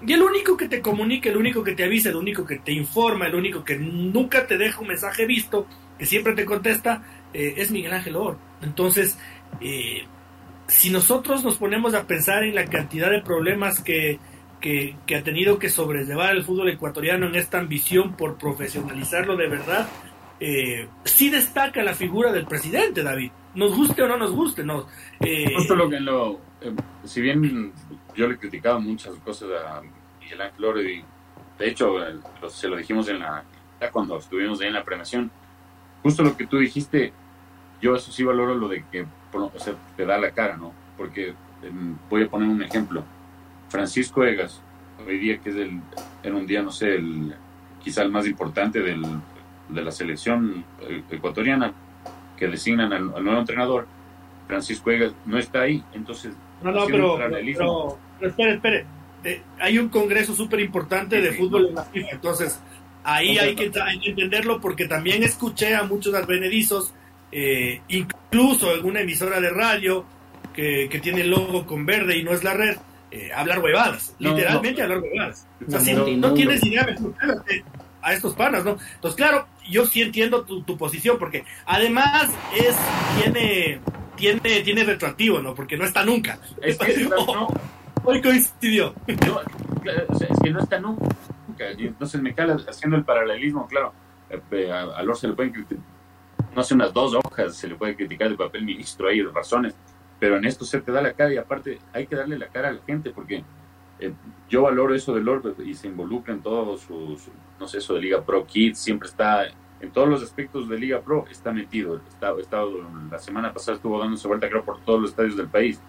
[0.05, 2.73] Y el único que te comunica, el único que te avisa, el único que te
[2.73, 5.67] informa, el único que nunca te deja un mensaje visto,
[5.99, 8.39] que siempre te contesta, eh, es Miguel Ángel Or.
[8.63, 9.19] Entonces,
[9.61, 10.05] eh,
[10.69, 14.19] si nosotros nos ponemos a pensar en la cantidad de problemas que,
[14.61, 19.89] que, ha tenido que sobrellevar el fútbol ecuatoriano en esta ambición por profesionalizarlo de verdad,
[20.39, 23.33] eh, sí destaca la figura del presidente, David.
[23.55, 24.87] Nos guste o no nos guste, no.
[25.21, 27.73] Eh, Justo lo que lo, eh, si bien
[28.15, 29.81] yo le he criticado muchas cosas a
[30.21, 31.05] Miguel Ángel y
[31.59, 31.95] de hecho
[32.49, 33.45] se lo dijimos en la
[33.93, 35.31] cuando estuvimos ahí en la premiación,
[36.03, 37.13] justo lo que tú dijiste,
[37.81, 40.73] yo eso sí valoro lo de que o sea, te da la cara, ¿no?
[40.97, 43.05] Porque em, voy a poner un ejemplo.
[43.69, 44.63] Francisco Egas,
[45.07, 45.81] hoy día que es el,
[46.23, 47.35] era un día, no sé, el,
[47.83, 49.03] quizá el más importante del
[49.69, 51.73] de la selección eh, ecuatoriana
[52.37, 53.87] que designan al, nuevo entrenador,
[54.47, 55.83] Francisco Egas, no está ahí.
[55.93, 58.87] Entonces, no, no, pero, pero, espere, espere.
[59.25, 62.61] Eh, hay un congreso súper importante de fútbol en la FIFA, entonces
[63.03, 63.71] ahí hay que,
[64.05, 66.95] entenderlo porque también escuché a muchos advenedizos,
[67.33, 70.05] eh, incluso en una emisora de radio
[70.55, 72.77] que, que, tiene el logo con verde y no es la red,
[73.11, 75.47] eh, hablar huevadas, literalmente hablar huevadas.
[75.67, 76.87] O sea, si no, tienes idea,
[78.03, 78.77] a estos panas, ¿no?
[78.95, 82.77] Entonces, claro, yo sí entiendo tu, posición, porque además es,
[83.21, 83.81] tiene,
[84.17, 85.55] tiene, tiene retroactivo, ¿no?
[85.55, 86.39] Porque no está nunca.
[86.63, 87.49] Es que, no,
[88.05, 88.95] hoy coincidió.
[89.07, 89.17] es
[90.43, 91.07] que no está nunca.
[91.59, 93.93] Entonces me cae haciendo el paralelismo, claro.
[94.31, 95.83] Eh, a, a Lor se le pueden criticar,
[96.59, 99.77] no sé, unas dos hojas se le puede criticar de papel ministro, hay razones,
[100.19, 102.71] pero en esto se te da la cara y aparte hay que darle la cara
[102.71, 103.45] a la gente porque
[104.01, 104.13] eh,
[104.49, 107.29] yo valoro eso de Lord y se involucra en todos sus,
[107.61, 109.47] no sé, eso de Liga Pro Kids, siempre está
[109.81, 112.01] en todos los aspectos de Liga Pro, está metido.
[112.09, 112.73] Está, estado,
[113.09, 115.81] la semana pasada estuvo dándose vuelta, creo, por todos los estadios del país.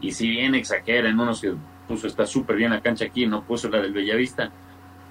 [0.00, 1.52] Y si bien exagera en unos que
[1.88, 4.52] puso, está súper bien la cancha aquí, no puso la del Bellavista,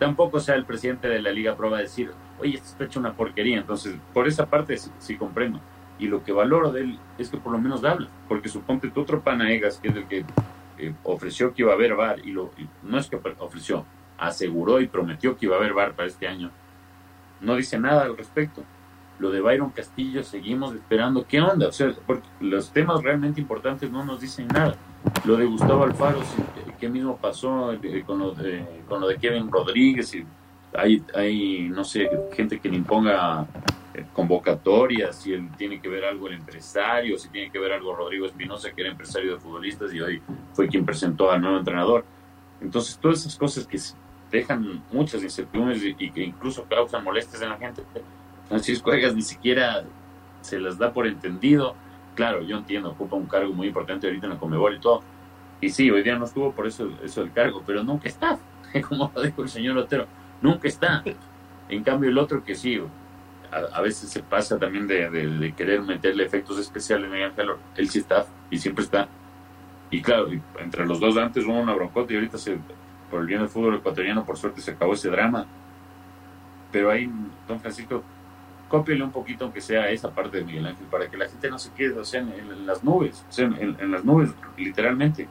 [0.02, 2.10] tampoco sea el presidente de la Liga Pro a decir,
[2.40, 3.60] oye, esto está hecho una porquería.
[3.60, 5.60] Entonces, por esa parte sí, comprendo.
[6.00, 9.02] Y lo que valoro de él es que por lo menos habla, porque suponte tu
[9.02, 10.26] otro Panaegas, que es el que
[10.80, 12.50] eh, ofreció que iba a haber VAR, y, lo,
[12.82, 13.86] no es que ofreció,
[14.18, 16.50] aseguró y prometió que iba a haber VAR para este año,
[17.40, 18.64] no dice nada al respecto.
[19.20, 21.28] Lo de Byron Castillo seguimos esperando.
[21.28, 21.68] ¿Qué onda?
[21.68, 24.76] O sea, porque los temas realmente importantes no nos dicen nada.
[25.26, 26.20] Lo de Gustavo Alfaro,
[26.80, 30.16] ¿qué mismo pasó eh, con lo de, con lo de Kevin Rodríguez?
[30.74, 33.46] Hay, hay, no sé, gente que le imponga
[33.94, 37.94] eh, convocatorias, si él tiene que ver algo el empresario, si tiene que ver algo
[37.94, 40.22] Rodrigo Espinosa, que era empresario de futbolistas y hoy
[40.54, 42.06] fue quien presentó al nuevo entrenador.
[42.62, 43.78] Entonces, todas esas cosas que
[44.32, 47.84] dejan muchas incertidumbres y, que incluso causan molestias en la gente,
[48.48, 49.84] Francisco Egas ni siquiera
[50.42, 51.76] se las da por entendido.
[52.16, 55.02] Claro, yo entiendo, ocupa un cargo muy importante ahorita en la Comebol y todo.
[55.62, 58.40] Y sí, hoy día no estuvo por eso, eso el cargo, pero nunca está,
[58.90, 60.08] como lo dijo el señor Otero,
[60.42, 61.04] nunca está.
[61.70, 62.82] En cambio, el otro que sí,
[63.52, 67.60] a, veces se pasa también de, querer meterle efectos especiales en calor.
[67.76, 69.08] Él sí está y siempre está.
[69.90, 70.28] Y claro,
[70.60, 72.58] entre los dos antes hubo una broncota y ahorita se,
[73.10, 75.46] por el bien del fútbol ecuatoriano, por suerte se acabó ese drama.
[76.72, 77.10] Pero ahí,
[77.48, 78.04] don Francisco,
[78.72, 81.60] cópiale un poquito, aunque sea esa parte de Miguel Ángel, para que la gente no
[81.60, 85.28] se quede, o sea, en, las nubes, o sea, en, las nubes, literalmente.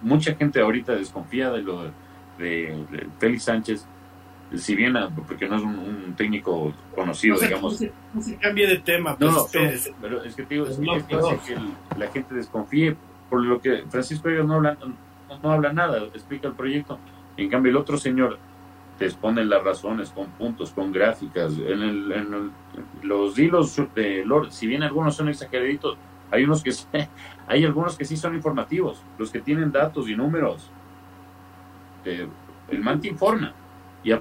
[0.00, 1.92] Mucha gente ahorita desconfía de lo
[2.38, 2.86] de
[3.18, 3.86] Félix Sánchez,
[4.56, 7.80] si bien, ah, porque no es un, técnico conocido, digamos.
[8.14, 9.16] No se, cambie de tema.
[9.16, 9.46] Pues, no,
[10.00, 11.56] pero es que, digo, es, que,
[11.98, 12.96] la gente desconfíe
[13.28, 14.76] por lo que Francisco ellos no habla,
[15.42, 16.98] no, habla nada, explica el proyecto.
[17.36, 18.38] En cambio, el otro señor
[19.00, 21.54] te expone las razones con puntos, con gráficas.
[21.54, 22.50] En, el,
[23.02, 25.96] los hilos de Lord, si bien algunos son exageraditos,
[26.30, 26.70] hay unos que
[27.48, 30.70] hay algunos que sí son informativos, los que tienen datos y números.
[32.04, 32.28] Eh,
[32.68, 33.54] el man te informa
[34.04, 34.12] y,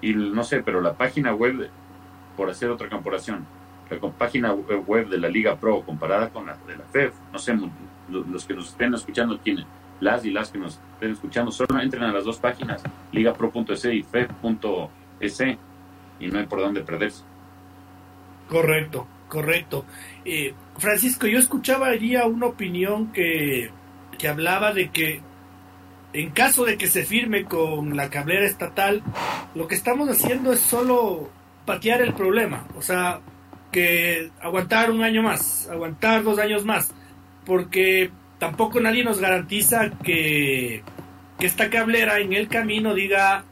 [0.00, 1.68] y, no sé, pero la página web,
[2.36, 3.44] por hacer otra comparación,
[3.90, 7.58] la página web de la Liga Pro comparada con la de la FEF, no sé,
[8.08, 9.66] los que nos estén escuchando, tienen
[10.00, 12.82] las y las que nos estén escuchando, solo entren a las dos páginas,
[13.12, 15.40] ligapro.es y fef.es,
[16.20, 17.22] y no hay por dónde perderse.
[18.48, 19.84] Correcto, correcto.
[20.24, 23.70] Eh, Francisco, yo escuchaba allí una opinión que,
[24.18, 25.20] que hablaba de que
[26.12, 29.02] en caso de que se firme con la cablera estatal,
[29.54, 31.30] lo que estamos haciendo es solo
[31.64, 33.20] patear el problema, o sea,
[33.70, 36.92] que aguantar un año más, aguantar dos años más,
[37.46, 38.10] porque
[38.40, 40.82] tampoco nadie nos garantiza que,
[41.38, 43.44] que esta cablera en el camino diga,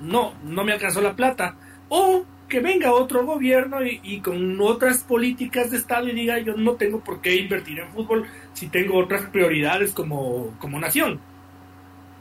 [0.00, 1.56] no, no me alcanzó la plata,
[1.90, 6.74] o que venga otro gobierno y, con otras políticas de Estado y diga, yo no
[6.74, 11.18] tengo por qué invertir en fútbol si tengo otras prioridades como, como nación.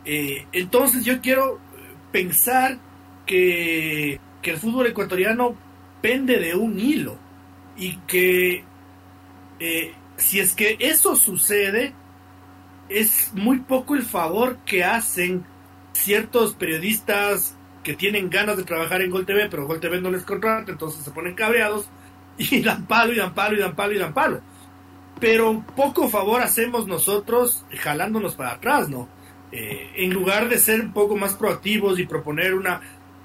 [0.06, 1.60] Eh, entonces yo quiero
[2.12, 2.78] pensar
[3.26, 5.56] que, el fútbol ecuatoriano
[6.02, 7.18] pende de un hilo
[7.78, 8.64] y que
[9.60, 11.94] eh, si es que eso sucede,
[12.90, 15.46] es muy poco el favor que hacen
[15.94, 20.24] ciertos periodistas que tienen ganas de trabajar en Gol TV, pero Gol TV no les
[20.24, 21.90] contrata, entonces se ponen cabreados
[22.38, 24.42] y dan palo y dan palo y dan palo y dan palo.
[25.20, 29.08] Pero poco favor hacemos nosotros jalándonos para atrás, ¿no?
[29.52, 32.82] Eh, en lugar de ser un poco más proactivos y proponer una,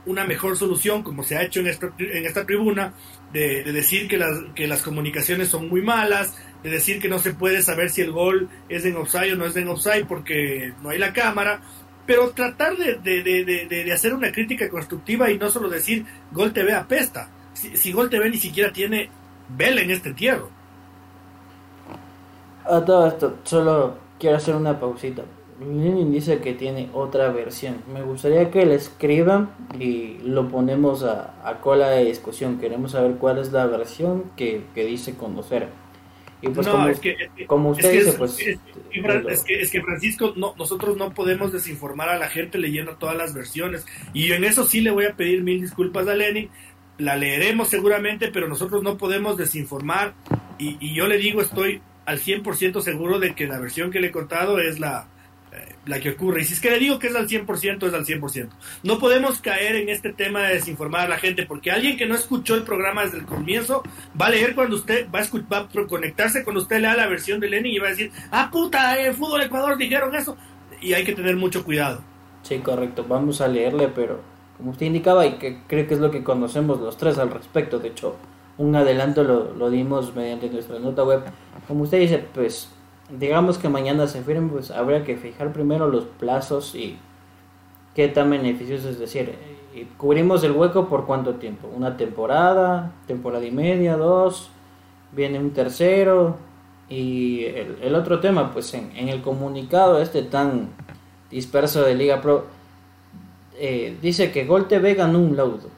[0.06, 2.94] una mejor solución, como se ha hecho en esta, en esta tribuna,
[3.32, 7.34] de, decir que las, que las comunicaciones son muy malas, de decir que no se
[7.34, 10.90] puede saber si el gol es en offside o no es en offside porque no
[10.90, 11.60] hay la cámara,
[12.06, 17.28] pero tratar de, de hacer una crítica constructiva y no solo decir Gol TV apesta,
[17.52, 19.10] si, si Gol TV ni siquiera tiene
[19.48, 20.50] vela en este entierro.
[22.64, 25.22] A todo esto, solo quiero hacer una pausita.
[25.60, 27.76] Lenin dice que tiene otra versión.
[27.92, 32.58] Me gustaría que le escriban y lo ponemos a, cola de discusión.
[32.58, 35.68] Queremos saber cuál es la versión que, dice conocer.
[36.42, 38.38] Y pues como, es que, como usted dice, pues...
[38.38, 43.86] Es, que, Francisco, no, nosotros no podemos desinformar a la gente leyendo todas las versiones.
[44.12, 46.50] Y en eso sí le voy a pedir mil disculpas a Lenin.
[46.98, 50.14] La leeremos seguramente, pero nosotros no podemos desinformar.
[50.58, 54.08] Y, y yo le digo, estoy al 100% seguro de que la versión que le
[54.08, 55.08] he contado es la,
[55.86, 56.42] la que ocurre.
[56.42, 58.48] Y si es que le digo que es al 100%, es al 100%.
[58.82, 62.14] No podemos caer en este tema de desinformar a la gente, porque alguien que no
[62.14, 63.82] escuchó el programa desde el comienzo
[64.20, 67.48] va a leer cuando usted va a, escuchar, conectarse cuando usted lea la versión de
[67.48, 70.36] Lenin y va a decir, ah, puta, en Fútbol Ecuador dijeron eso.
[70.80, 72.02] Y hay que tener mucho cuidado.
[72.42, 73.04] Sí, correcto.
[73.08, 74.20] Vamos a leerle, pero
[74.56, 77.78] como usted indicaba, y que creo que es lo que conocemos los tres al respecto,
[77.78, 78.16] de hecho,
[78.58, 81.22] un adelanto lo, lo dimos mediante nuestra nota web.
[81.68, 82.70] Como usted dice, pues
[83.10, 86.98] digamos que mañana se firme, pues habría que fijar primero los plazos y
[87.94, 89.34] qué tan beneficioso es decir,
[89.96, 94.50] cubrimos el hueco por cuánto tiempo, una temporada, temporada y media, dos,
[95.12, 96.36] viene un tercero
[96.88, 100.70] y el, otro tema, pues en, el comunicado este tan
[101.30, 102.46] disperso de Liga Pro,
[103.58, 105.68] eh, dice que Gol TV ganó un laudo.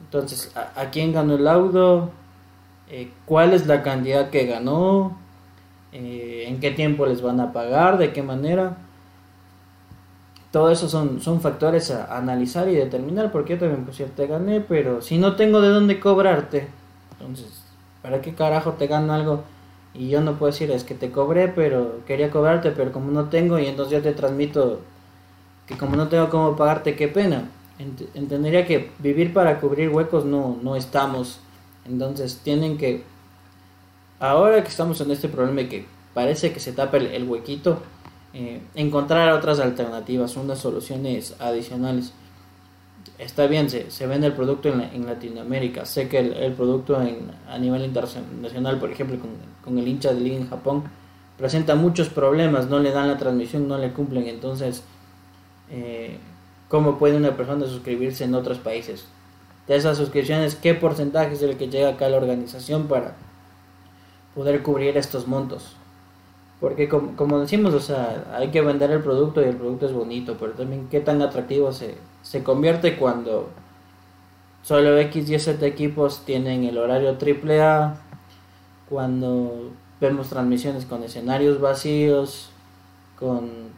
[0.00, 2.10] Entonces, ¿a, quién ganó el laudo?
[2.88, 5.16] Eh, ¿Cuál es la cantidad que ganó?
[5.92, 7.98] ¿En qué tiempo les van a pagar?
[7.98, 8.76] ¿De qué manera?
[10.50, 14.60] todo eso son, son factores a, analizar y determinar, porque yo también pues te gané,
[14.60, 16.68] pero si no tengo de dónde cobrarte,
[17.12, 17.62] entonces,
[18.02, 19.44] ¿para qué carajo te gano algo?
[19.94, 23.28] Y yo no puedo decir, es que te cobré, pero quería cobrarte, pero como no
[23.28, 24.80] tengo, y entonces yo te transmito
[25.66, 27.48] que como no tengo cómo pagarte, qué pena.
[28.14, 31.40] entendería que vivir para cubrir huecos no, no estamos.
[31.86, 33.04] Entonces tienen que,
[34.20, 37.80] ahora que estamos en este problema y que parece que se tapa el huequito,
[38.32, 42.12] eh, encontrar otras alternativas, unas soluciones adicionales.
[43.18, 45.84] Está bien, se, se vende el producto en, Latinoamérica.
[45.84, 49.30] Sé que el, producto en, a nivel internacional, por ejemplo, con,
[49.64, 50.84] con el hincha de liga en Japón,
[51.36, 54.28] presenta muchos problemas, no le dan la transmisión, no le cumplen.
[54.28, 54.84] Entonces,
[55.70, 56.18] eh,
[56.68, 59.06] ¿cómo puede una persona suscribirse en otros países?
[59.66, 63.16] De esas suscripciones, ¿qué porcentaje es el que llega acá a la organización para
[64.34, 65.76] poder cubrir estos montos?
[66.60, 70.36] Porque como, decimos, o sea, hay que vender el producto y el producto es bonito,
[70.38, 73.48] pero también qué tan atractivo se, se convierte cuando
[74.62, 77.96] solo X y equipos tienen el horario AAA,
[78.90, 82.50] cuando vemos transmisiones con escenarios vacíos,
[83.18, 83.70] con,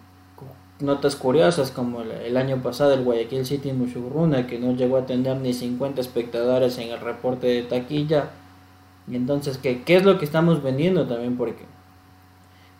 [0.83, 5.37] notas curiosas como el, año pasado el Guayaquil City Mushugruna que no llegó a tener
[5.39, 8.31] ni 50 espectadores en el reporte de taquilla.
[9.09, 11.37] Y entonces, ¿qué, qué es lo que estamos vendiendo también?
[11.37, 11.65] Porque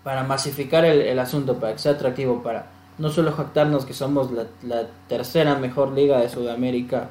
[0.03, 4.31] para masificar el, asunto, para que sea atractivo, para no solo jactarnos que somos
[4.63, 7.11] la, tercera mejor liga de Sudamérica,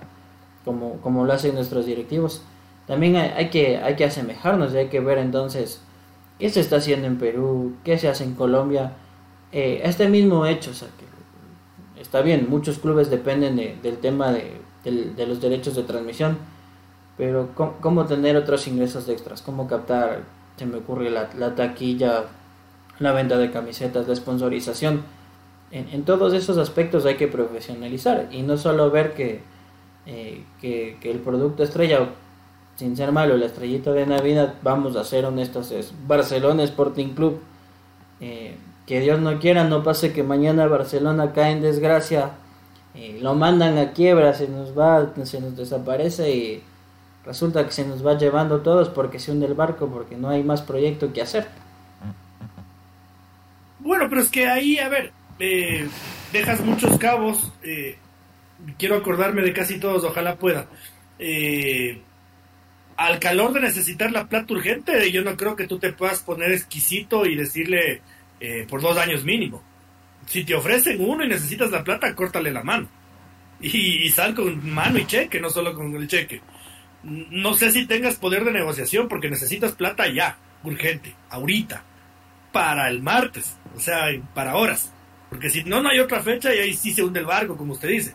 [0.65, 2.43] como, como lo hacen nuestros directivos,
[2.87, 5.81] también hay, que, hay que asemejarnos y hay que ver entonces
[6.39, 8.93] qué se está haciendo en Perú, qué se hace en Colombia.
[9.51, 14.59] Eh, este mismo hecho, o sea, que está bien, muchos clubes dependen del tema de,
[15.25, 16.37] los derechos de transmisión,
[17.17, 19.41] pero ¿cómo, tener otros ingresos extras?
[19.41, 20.21] ¿Cómo captar,
[20.57, 22.25] se me ocurre, la, la taquilla
[23.01, 25.03] la venta de camisetas, la sponsorización.
[25.71, 29.41] En, todos esos aspectos hay que profesionalizar y no solo ver que,
[30.05, 32.09] eh, que, el producto estrella,
[32.75, 37.39] sin ser malo, la estrellita de Navidad, vamos a ser honestos, es Barcelona Sporting Club.
[38.19, 42.31] Eh, que Dios no quiera, no pase que mañana Barcelona cae en desgracia,
[42.93, 46.63] eh, lo mandan a quiebra, se nos va, se nos desaparece y
[47.25, 50.43] resulta que se nos va llevando todos porque se hunde el barco, porque no hay
[50.43, 51.47] más proyecto que hacer.
[53.79, 55.87] Bueno, pero es que ahí, a ver, eh,
[56.31, 57.51] dejas muchos cabos.
[57.63, 57.97] Eh,
[58.77, 60.67] quiero acordarme de casi todos, ojalá pueda.
[61.17, 61.99] Eh,
[62.97, 66.51] al calor de necesitar la plata urgente, yo no creo que tú te puedas poner
[66.51, 68.01] exquisito y decirle
[68.67, 69.61] por dos años mínimo.
[70.27, 72.87] Si te ofrecen uno y necesitas la plata, córtale la mano.
[73.59, 76.41] Y, sal con mano y cheque, no solo con el cheque.
[77.03, 81.83] No sé si tengas poder de negociación porque necesitas plata ya, urgente, ahorita
[82.51, 84.91] para el martes, o sea, para horas.
[85.29, 87.73] Porque si no, no hay otra fecha y ahí sí se hunde el barco, como
[87.73, 88.11] usted dice.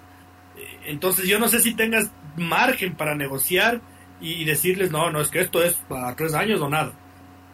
[0.56, 3.80] Eh, entonces yo no sé si tengas margen para negociar
[4.20, 6.92] y decirles, no, no, es que esto es para tres años o nada.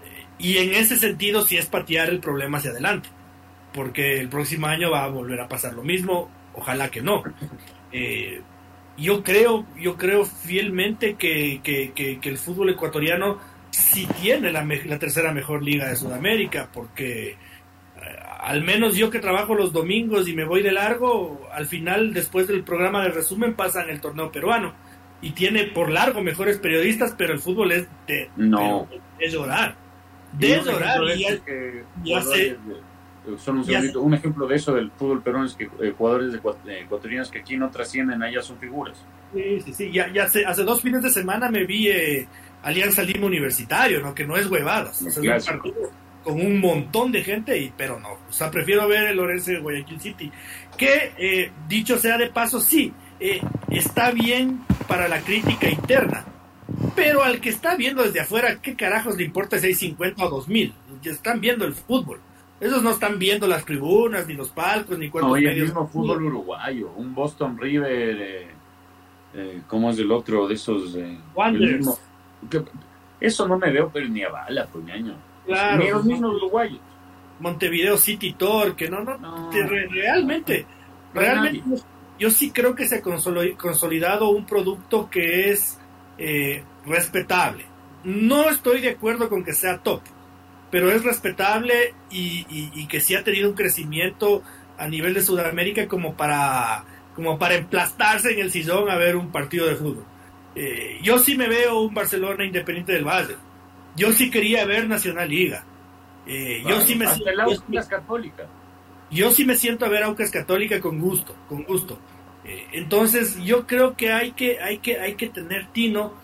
[0.04, 3.08] Eh, y en ese sentido sí es patear el problema hacia adelante.
[3.72, 7.22] Porque el próximo año va a volver a pasar lo mismo, ojalá que no.
[7.92, 8.40] Eh,
[8.96, 13.38] yo creo, yo creo fielmente que, que, que el fútbol ecuatoriano
[13.72, 17.36] si tiene la, la, tercera mejor liga de Sudamérica, porque eh,
[18.40, 22.46] al menos yo que trabajo los domingos y me voy de largo, al final, después
[22.46, 24.74] del programa de resumen, pasan el torneo peruano.
[25.22, 28.88] Y tiene por largo mejores periodistas, pero el fútbol es de, no.
[29.18, 29.76] es llorar.
[30.32, 31.00] De llorar.
[32.04, 32.12] Y
[33.24, 37.70] un, ejemplo de eso del fútbol peruano es que eh, jugadores ecuatorianos que aquí no
[37.70, 38.98] trascienden, allá son figuras.
[39.32, 39.92] Sí, sí, sí.
[39.92, 42.26] Ya, ya hace, hace dos fines de semana me vi eh,
[42.62, 44.14] Alianza Lima Universitario, ¿no?
[44.14, 45.04] Que no es huevadas.
[46.22, 48.12] con un montón de gente, y, pero no.
[48.28, 50.30] O sea, prefiero ver el Orense de Guayaquil City.
[50.76, 53.40] Que, eh, dicho sea de paso, sí, eh,
[53.70, 56.24] está bien para la crítica interna.
[56.94, 60.74] Pero al que está viendo desde afuera, ¿qué carajos le importa 650 o 2000?
[61.04, 62.20] Están viendo el fútbol.
[62.62, 65.86] Esos no están viendo las tribunas, ni los palcos, ni cuántos no, y el mismo
[65.88, 66.92] fútbol uruguayo.
[66.96, 68.48] Un Boston River,
[69.34, 70.96] eh, ¿cómo es el otro de esos?
[71.34, 72.00] Wanderers
[73.22, 75.14] eso no me veo, pero ni a bala, puñaño.
[75.46, 75.82] Claro.
[75.82, 76.80] Ni los mismos uruguayos.
[77.38, 80.66] Montevideo City Torque, no, no, realmente.
[81.14, 81.62] realmente
[82.18, 85.80] yo sí creo que se ha consolidado un producto que es
[86.18, 87.64] eh, respetable.
[88.04, 90.02] No estoy de acuerdo con que sea top,
[90.72, 94.42] pero es respetable y, que sí ha tenido un crecimiento
[94.78, 99.30] a nivel de Sudamérica como para, como para emplastarse en el sillón a ver un
[99.30, 100.06] partido de fútbol.
[100.54, 103.36] Eh, yo sí me veo un Barcelona Independiente del Valle.
[103.96, 105.62] Yo sí quería ver Nacional Liga.
[106.26, 107.30] Eh, yo sí me siento,
[107.90, 108.44] Católica.
[109.10, 111.98] Yo sí me siento a ver Aucas Católica con gusto, con gusto.
[112.46, 116.14] Eh, entonces yo creo que hay que, hay que, hay que tener tino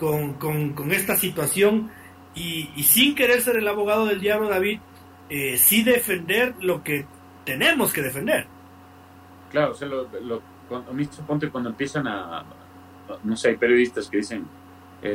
[0.00, 1.90] con, con, esta situación
[2.34, 4.80] y, sin querer ser el abogado del diablo David,
[5.28, 7.06] eh, sí defender lo que
[7.44, 8.46] tenemos que defender.
[9.50, 10.42] Claro, o sea, lo,
[11.26, 12.44] ponte cuando empiezan a,
[13.24, 14.46] no sé, hay periodistas que dicen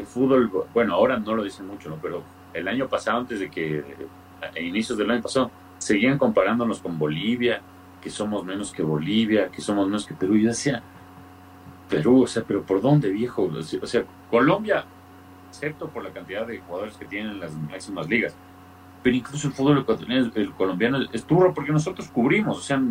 [0.06, 1.98] fútbol, bueno, ahora no lo dicen mucho, ¿no?
[2.02, 3.84] pero el año pasado, antes de que,
[4.42, 7.62] a inicios del año pasado, seguían comparándonos con Bolivia,
[8.02, 10.36] que somos menos que Bolivia, que somos menos que Perú.
[10.36, 10.82] Y yo decía,
[11.90, 13.50] Perú, o sea, pero ¿por dónde, viejo?
[13.82, 14.86] O sea, Colombia,
[15.54, 18.36] excepto por la cantidad de jugadores que tienen en las máximas ligas,
[19.04, 22.82] pero incluso el fútbol ecuatoriano, el colombiano es turro porque nosotros cubrimos, o sea,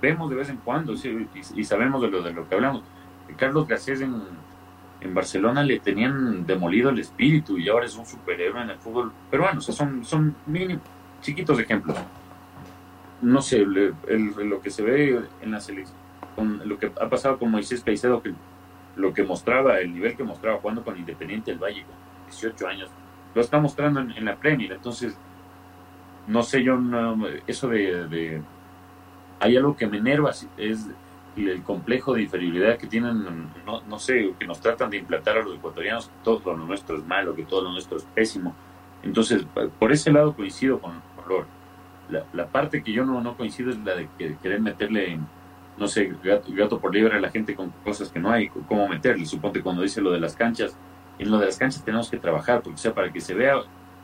[0.00, 2.82] vemos de vez en cuando y, sabemos de lo, de lo que hablamos.
[3.36, 4.22] Carlos Garcés en,
[5.00, 9.12] en Barcelona le tenían demolido el espíritu y ahora es un superhéroe en el fútbol
[9.30, 9.58] peruano.
[9.58, 10.82] O sea, son, son mínimos,
[11.20, 11.98] chiquitos ejemplos.
[13.20, 15.96] No sé, lo que se ve en la selección,
[16.36, 18.32] con lo que ha pasado con Moisés Caicedo, que
[18.98, 21.94] lo que mostraba, el nivel que mostraba jugando con Independiente del Valle, con
[22.26, 22.90] 18 años,
[23.34, 24.72] lo está mostrando en, la Premier.
[24.72, 25.16] Entonces,
[26.26, 26.78] no sé, yo,
[27.46, 28.42] eso de,
[29.40, 30.88] Hay algo que me enerva, es
[31.36, 33.22] el complejo de inferioridad que tienen,
[33.64, 36.96] no, no, sé, que nos tratan de implantar a los ecuatorianos, que todo lo nuestro
[36.96, 38.54] es malo, que todo lo nuestro es pésimo.
[39.02, 39.46] Entonces,
[39.78, 41.46] por ese lado coincido con, con
[42.10, 44.08] La, la, parte que yo no, no coincido es la de
[44.42, 45.20] querer meterle,
[45.78, 49.24] no sé, gato, por libre a la gente con cosas que no hay, cómo meterle.
[49.26, 50.76] Suponte cuando dice lo de las canchas,
[51.18, 53.56] en lo de las canchas tenemos que trabajar, porque sea, para que se vea,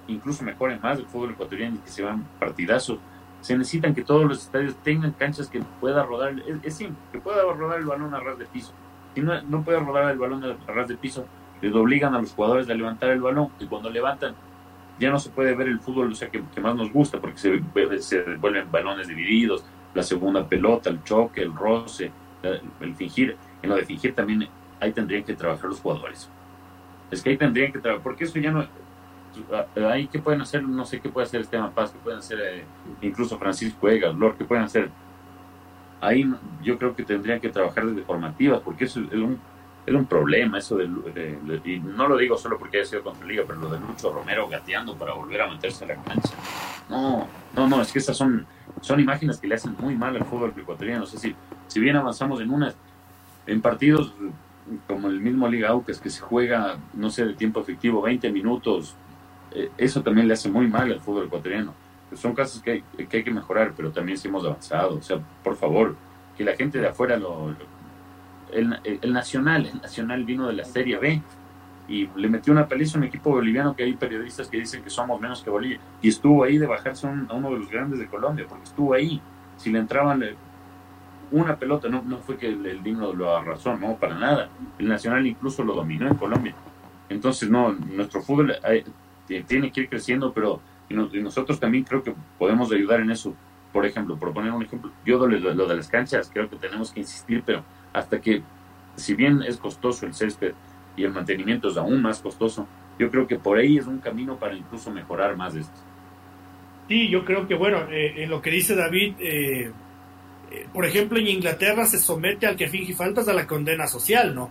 [0.07, 2.99] incluso mejore más el fútbol ecuatoriano y que se vean partidazos
[3.45, 7.43] se necesitan que todos los estadios tengan canchas que pueda rodar, es, simple, que pueda
[7.43, 8.72] rodar el balón a ras de piso.
[9.14, 11.27] Si no, no puede rodar el balón a ras de piso,
[11.61, 14.35] les obligan a los jugadores a levantar el balón y cuando levantan
[14.99, 17.62] ya no se puede ver el fútbol o sea, que, más nos gusta porque se,
[17.99, 19.62] se vuelven balones divididos,
[19.95, 22.11] la segunda pelota, el choque, el roce,
[22.80, 23.36] el fingir.
[23.62, 24.49] En lo de fingir también
[24.80, 26.28] ahí tendrían que trabajar los jugadores.
[27.11, 28.66] Es que ahí tendrían que trabajar, porque eso ya no,
[29.53, 32.38] Ah, ahí que pueden hacer, no sé qué puede hacer Esteban Paz, que pueden hacer
[32.40, 32.64] eh,
[33.03, 34.90] incluso Francisco Egas, Lord, que pueden hacer.
[36.01, 36.24] Ahí
[36.62, 39.40] yo creo que tendrían que trabajar desde formativas, porque eso es un,
[39.87, 43.45] es un problema, eso de, y no lo digo solo porque haya sido contra Liga,
[43.47, 46.35] pero lo de Lucho Romero gateando para volver a meterse en la cancha.
[46.89, 48.47] No, no, no, es que esas son,
[48.80, 51.05] son imágenes que le hacen muy mal al fútbol ecuatoriano.
[51.05, 51.35] O sea, si,
[51.66, 52.76] si bien avanzamos en unas,
[53.47, 54.14] en partidos
[54.87, 58.95] como el mismo Liga Aucas, que se juega, no sé, de tiempo efectivo, 20 minutos,
[59.53, 61.74] eh, eso también le hace muy mal al fútbol ecuatoriano.
[62.09, 64.97] Pues son casos que hay, que mejorar, pero también sí hemos avanzado.
[64.97, 65.97] O sea, por favor,
[66.37, 67.55] que la gente de afuera lo...
[68.55, 71.23] el, Nacional, el Nacional vino de la Serie B
[71.89, 74.91] y le metió una paliza a un equipo boliviano que hay periodistas que dicen que
[74.91, 75.79] somos menos que Bolivia.
[76.01, 79.21] Y estuvo ahí de bajarse a uno de los grandes de Colombia, porque estuvo ahí.
[79.57, 80.25] Si le entraban
[81.31, 82.81] una pelota, no, no fue que el, el
[83.17, 84.49] lo arrasó, no, para nada.
[84.79, 86.55] El Nacional incluso lo dominó en Colombia.
[87.09, 88.57] Entonces, no, nuestro fútbol
[89.47, 93.35] tiene que ir creciendo, pero nosotros también creo que podemos ayudar en eso.
[93.73, 96.93] Por ejemplo, por poner un ejemplo, yo lo, lo, de las canchas creo que tenemos
[96.93, 98.42] que insistir, pero hasta que,
[98.97, 100.53] si bien es costoso el césped
[100.97, 102.68] y el mantenimiento es aún más costoso,
[102.99, 105.80] yo creo que por ahí es un camino para incluso mejorar más esto.
[106.88, 109.72] Sí, yo creo que, bueno, eh, en lo que dice David, eh,
[110.51, 114.34] eh, por ejemplo, en Inglaterra se somete al que finge faltas a la condena social,
[114.34, 114.51] ¿no?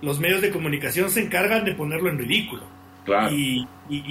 [0.00, 2.62] Los medios de comunicación se encargan de ponerlo en ridículo.
[3.30, 3.66] Y,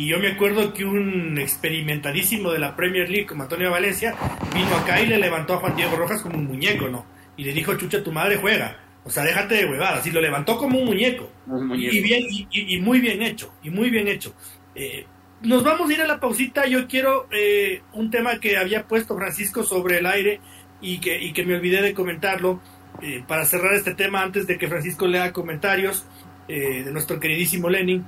[0.07, 4.13] yo me acuerdo que un experimentadísimo de la Premier League, como Antonio Valencia,
[4.53, 7.03] vino acá y le levantó a Juan Diego Rojas como un muñeco, ¿no?
[7.37, 8.77] Y le dijo, chucha, tu madre juega.
[9.03, 10.05] O sea, déjate de huevadas.
[10.05, 11.29] Y lo levantó como un muñeco.
[11.75, 13.53] Y, bien, y, muy bien hecho.
[13.63, 14.33] Y muy bien hecho.
[14.75, 15.05] Eh,
[15.41, 16.65] nos vamos a ir a la pausita.
[16.67, 20.39] Yo quiero eh, un tema que había puesto Francisco sobre el aire
[20.81, 22.61] y que, y que me olvidé de comentarlo.
[23.01, 26.05] Eh, para cerrar este tema, antes de que Francisco lea comentarios
[26.47, 28.05] de nuestro queridísimo Lenin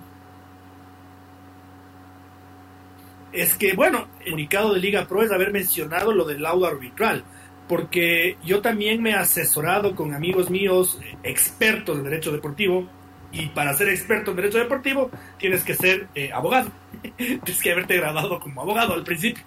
[3.35, 7.23] es que, bueno, el comunicado de Liga Pro es haber mencionado lo del laudo arbitral,
[7.67, 12.87] porque yo también me he asesorado con amigos míos expertos en derecho deportivo,
[13.31, 16.71] y para ser experto en derecho deportivo tienes que ser eh, abogado,
[17.17, 19.43] tienes que haberte graduado como abogado al principio.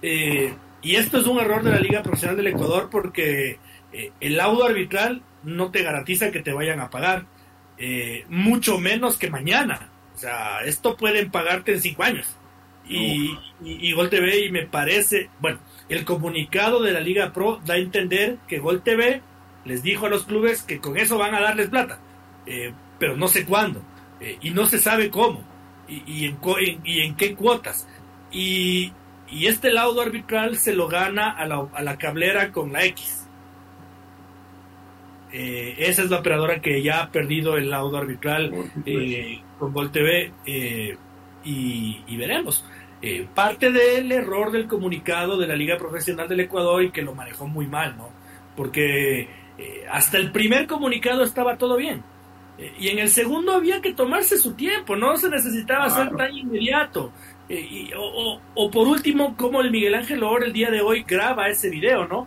[0.00, 3.58] Eh, y esto es un error de la Liga Profesional del Ecuador porque
[3.92, 7.26] eh, el laudo arbitral no te garantiza que te vayan a pagar,
[7.78, 9.90] eh, mucho menos que mañana.
[10.14, 12.26] O sea, esto pueden pagarte en cinco años.
[12.84, 15.60] Y, y, Gol TV, y me parece, bueno,
[15.94, 19.22] el comunicado de la Liga Pro da a entender que Gol TV
[19.64, 22.00] les dijo a los clubes que con eso van a darles plata,
[22.46, 23.82] eh, pero no sé cuándo,
[24.40, 25.42] y no se sabe cómo,
[25.88, 26.38] y, en,
[26.84, 27.88] y en qué cuotas.
[28.30, 28.92] Y,
[29.28, 33.26] y este laudo arbitral se lo gana a la, a la cablera con la X.
[35.32, 38.52] Eh, esa es la operadora que ya ha perdido el laudo arbitral
[38.84, 40.96] eh, con Gol TV eh,
[41.44, 42.64] y, veremos.
[43.34, 47.46] Parte del error del comunicado de la Liga Profesional del Ecuador y que lo manejó
[47.46, 48.10] muy mal, ¿no?
[48.56, 49.28] Porque
[49.90, 52.02] hasta el primer comunicado estaba todo bien.
[52.78, 57.12] y en el segundo había que tomarse su tiempo, no se necesitaba ser tan inmediato.
[57.54, 61.68] Eh, o, por último, como el Miguel Ángel Or el día de hoy graba ese
[61.68, 62.26] video, ¿no?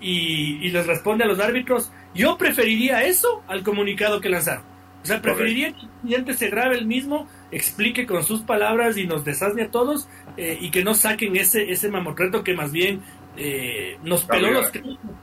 [0.00, 1.90] Y, les responde a los árbitros.
[2.14, 4.64] Yo preferiría eso al comunicado que lanzaron.
[5.02, 9.24] O sea, preferiría que el se grabe el mismo, explique con sus palabras y nos
[9.24, 13.02] desasne a todos eh, y que no saquen ese, ese mamotreto que más bien
[13.36, 14.72] eh, nos, peló los,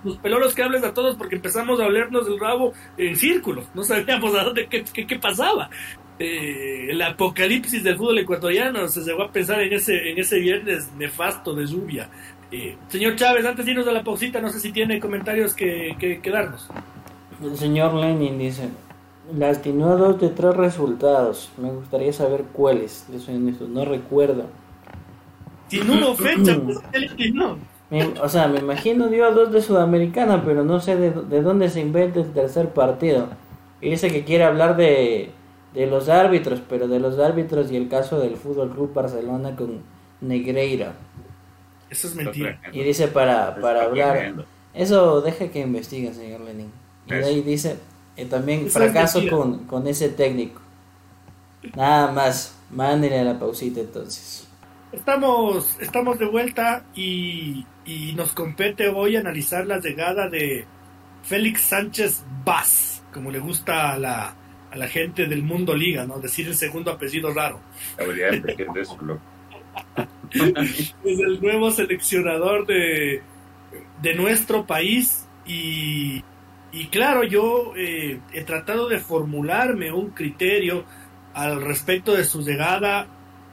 [0.04, 3.66] nos peló los cables a todos porque empezamos a olernos el rabo en círculos.
[3.74, 5.70] No sabíamos a dónde, qué, qué pasaba
[6.20, 8.88] eh, el apocalipsis del fútbol ecuatoriano.
[8.88, 12.10] Se llegó a pensar en ese, en ese viernes nefasto de lluvia.
[12.52, 15.96] Eh, señor Chávez, antes de irnos de la pausita, no sé si tiene comentarios que,
[16.00, 16.70] que, darnos.
[17.42, 18.70] El señor Lenin dice,
[19.32, 21.52] lastimó a dos de tres resultados.
[21.58, 23.06] Me gustaría saber cuáles.
[23.70, 24.46] no recuerdo.
[25.70, 26.80] Sin una fecha, pues,
[27.34, 27.58] no.
[28.22, 31.70] o sea, me imagino dio a dos de Sudamericana, pero no sé de, de dónde
[31.70, 33.30] se inventa el tercer partido.
[33.82, 35.32] Y dice que quiere hablar de,
[35.74, 39.82] de los árbitros, pero de los árbitros y el caso del Fútbol Club Barcelona con
[40.22, 40.94] Negreira.
[41.90, 42.60] Eso es mentira.
[42.72, 44.46] Y dice para, para hablar.
[44.74, 46.72] Eso deja que investigue, señor Lenin.
[47.08, 47.78] Y ahí dice
[48.16, 50.62] eh, también fracaso con, con ese técnico.
[51.76, 54.48] Nada más, mándele a la pausita entonces.
[54.92, 60.66] Estamos, estamos de vuelta y, y nos compete hoy analizar la llegada de
[61.24, 64.36] Félix Sánchez Vaz, como le gusta a la,
[64.70, 66.20] a la gente del mundo liga, ¿no?
[66.20, 67.60] Decir el segundo apellido raro.
[70.34, 73.24] es el nuevo seleccionador de,
[74.02, 76.24] de nuestro país y,
[76.74, 80.84] y claro, yo eh, he tratado de formularme un criterio
[81.34, 83.08] al respecto de su llegada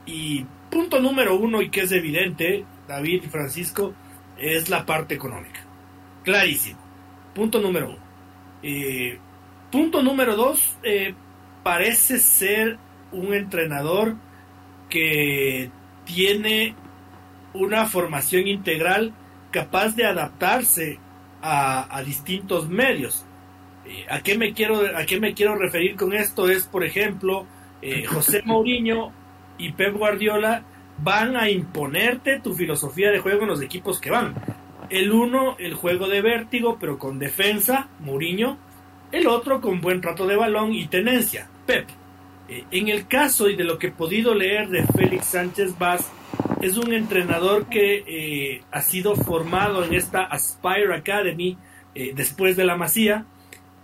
[0.05, 3.93] y punto número uno y que es evidente, David y Francisco,
[4.37, 5.61] es la parte económica.
[6.23, 6.79] Clarísimo.
[7.33, 8.11] Punto número uno.
[8.63, 9.17] Eh,
[9.71, 11.15] Punto número dos, eh,
[11.63, 12.77] parece ser
[13.13, 14.17] un entrenador
[14.89, 15.71] que
[16.03, 16.75] tiene
[17.53, 19.13] una formación integral
[19.49, 20.99] capaz de adaptarse
[21.41, 23.25] a, distintos medios.
[23.85, 26.49] Eh, ¿a, qué me quiero, ¿A qué me quiero referir con esto?
[26.49, 27.45] Es, por ejemplo,
[27.81, 29.11] eh, José Mourinho
[29.57, 30.63] y Pep Guardiola
[30.97, 34.35] van a imponerte tu filosofía de juego en los equipos que van.
[34.89, 38.57] El uno, el juego de vértigo, pero con defensa, Mourinho
[39.11, 41.87] el otro con buen trato de balón y tenencia, Pep.
[42.47, 46.11] Eh, en el caso y de lo que he podido leer de Félix Sánchez Vaz,
[46.61, 51.57] es un entrenador que eh, ha sido formado en esta Aspire Academy
[51.95, 53.25] eh, después de la Masía,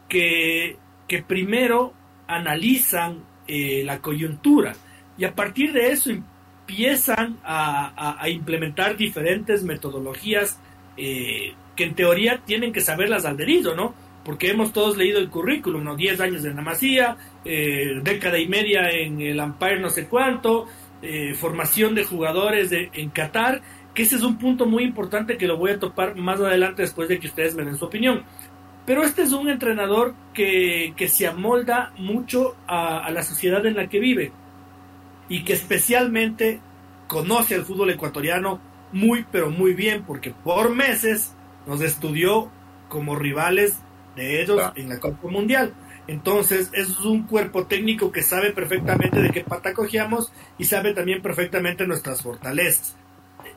[0.08, 0.78] que,
[1.08, 1.93] que primero
[2.28, 4.76] analizan la coyuntura
[5.18, 10.60] y a partir de eso empiezan a, a implementar diferentes metodologías
[10.97, 13.93] que en teoría tienen que saberlas al dedillo, ¿no?
[14.28, 15.95] porque hemos todos leído el currículum, ¿no?
[15.95, 20.68] 10 años en la Masía, eh, década y media en el Empire no sé cuánto,
[21.01, 23.61] eh, formación de jugadores de, en Qatar,
[23.93, 27.09] que ese es un punto muy importante que lo voy a topar más adelante después
[27.09, 28.23] de que ustedes me den su opinión.
[28.85, 33.75] Pero este es un entrenador que, que se amolda mucho a, a la sociedad en
[33.75, 34.31] la que vive
[35.29, 36.61] y que especialmente
[37.07, 41.33] conoce al fútbol ecuatoriano muy pero muy bien porque por meses
[41.65, 42.49] nos estudió
[42.87, 43.77] como rivales
[44.15, 45.73] de ellos en la Copa Mundial.
[46.08, 51.22] Entonces, es un cuerpo técnico que sabe perfectamente de qué pata cogíamos y sabe también
[51.22, 52.95] perfectamente nuestras fortalezas.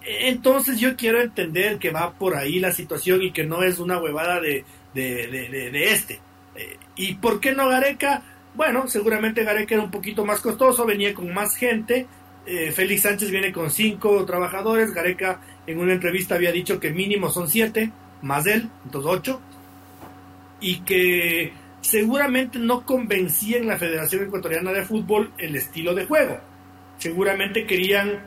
[0.03, 3.99] Entonces, yo quiero entender que va por ahí la situación y que no es una
[3.99, 6.21] huevada de, de, este.
[6.57, 8.23] Eh, ¿Y por qué no Gareca?
[8.55, 12.07] Bueno, seguramente Gareca era un poquito más costoso, venía con más gente.
[12.47, 14.93] Eh, Félix Sánchez viene con cinco trabajadores.
[14.93, 17.93] Gareca en una entrevista había dicho que mínimo son siete,
[18.23, 19.41] más él, entonces ocho
[20.61, 26.39] y que seguramente no convencía en la Federación Ecuatoriana de Fútbol el estilo de juego.
[26.99, 28.27] Seguramente querían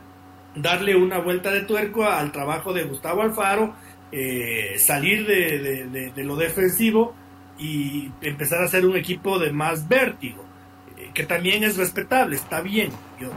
[0.56, 3.76] darle una vuelta de tuerco al trabajo de Gustavo Alfaro
[4.16, 7.16] eh, salir de, lo defensivo
[7.58, 10.46] y empezar a ser un equipo de más vértigo,
[10.96, 12.92] eh, que también es respetable, está bien.
[13.20, 13.32] Yo,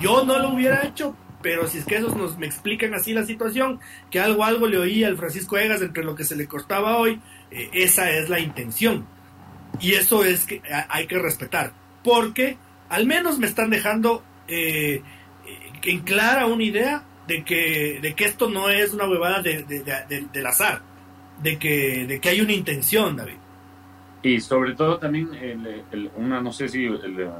[0.00, 3.24] yo no lo hubiera hecho, pero si es que esos nos me explican así la
[3.24, 3.78] situación,
[4.10, 7.20] que algo algo le oí al Francisco Egas entre lo que se le costaba hoy,
[7.52, 9.06] eh, esa es la intención.
[9.80, 11.72] Y eso es que hay que respetar,
[12.02, 12.56] porque
[12.88, 15.02] al menos me están dejando eh,
[15.82, 19.64] en clara una idea de que, de que esto no es una huevada de,
[20.32, 20.82] del azar,
[21.42, 23.36] de que, de que hay una intención, David.
[24.22, 26.86] Y sobre todo también, el, una, no sé si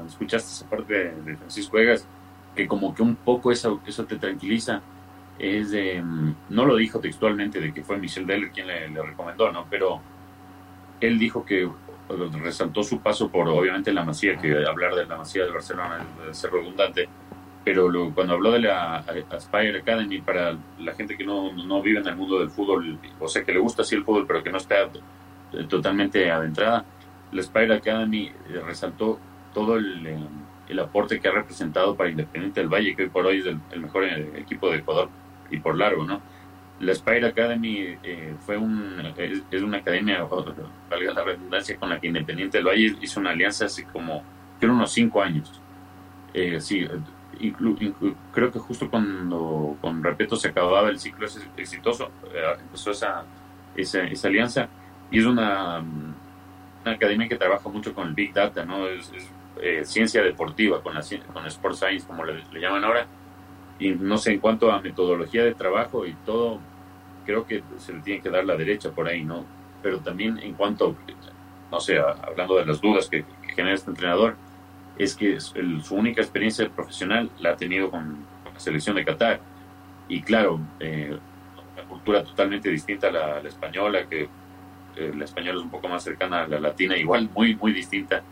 [0.07, 2.07] escuchaste esa parte de, Francisco Egas,
[2.55, 4.81] que como que un poco eso, eso te tranquiliza,
[5.37, 9.51] es de, mm, no lo dijo textualmente de que fue Michel Deller quien le, recomendó,
[9.51, 9.67] ¿no?
[9.69, 10.01] Pero
[11.01, 11.69] él dijo que
[12.41, 16.37] resaltó su paso por obviamente la Masía, que hablar de la Masía de Barcelona es
[16.37, 17.07] ser redundante,
[17.63, 22.07] pero cuando habló de la Aspire Academy, para la gente que no, no, vive en
[22.07, 24.57] el mundo del fútbol, o sea, que le gusta así el fútbol, pero que no
[24.57, 24.89] está
[25.67, 26.85] totalmente adentrada,
[27.31, 29.19] la Aspire Academy eh, resaltó
[29.53, 30.17] todo el, eh,
[30.69, 33.81] el, aporte que ha representado para Independiente del Valle, que hoy por hoy es el,
[33.81, 35.09] mejor eh, equipo de Ecuador
[35.49, 36.21] y por largo, ¿no?
[36.79, 37.97] La Spire Academy
[38.45, 43.19] fue un, es, una academia, valga la redundancia, con la que Independiente del Valle hizo
[43.19, 44.23] una alianza hace como,
[44.59, 45.59] creo, unos cinco años.
[46.33, 46.87] Eh, sí,
[48.31, 53.23] creo que justo cuando con Repeto se acababa el ciclo exitoso, eh, empezó esa,
[53.75, 54.69] esa, alianza
[55.09, 58.87] y es una, una, academia que trabaja mucho con el Big Data, ¿no?
[58.87, 59.11] Es,
[59.61, 61.01] eh, ciencia deportiva, con, la,
[61.33, 63.07] con Sport Science, como le, llaman ahora.
[63.79, 66.59] Y no sé, en cuanto a metodología de trabajo y todo,
[67.25, 69.45] creo que se le tiene que dar la derecha por ahí, ¿no?
[69.83, 70.95] Pero también en cuanto,
[71.71, 73.25] no sé, hablando de las dudas que
[73.55, 74.35] genera este entrenador,
[74.97, 79.39] es que su única experiencia profesional la ha tenido con, la selección de Qatar.
[80.07, 81.17] Y claro, eh,
[81.73, 84.23] una cultura totalmente distinta a la, española, que
[84.95, 88.23] eh, la española es un poco más cercana a la latina, igual muy, muy distinta.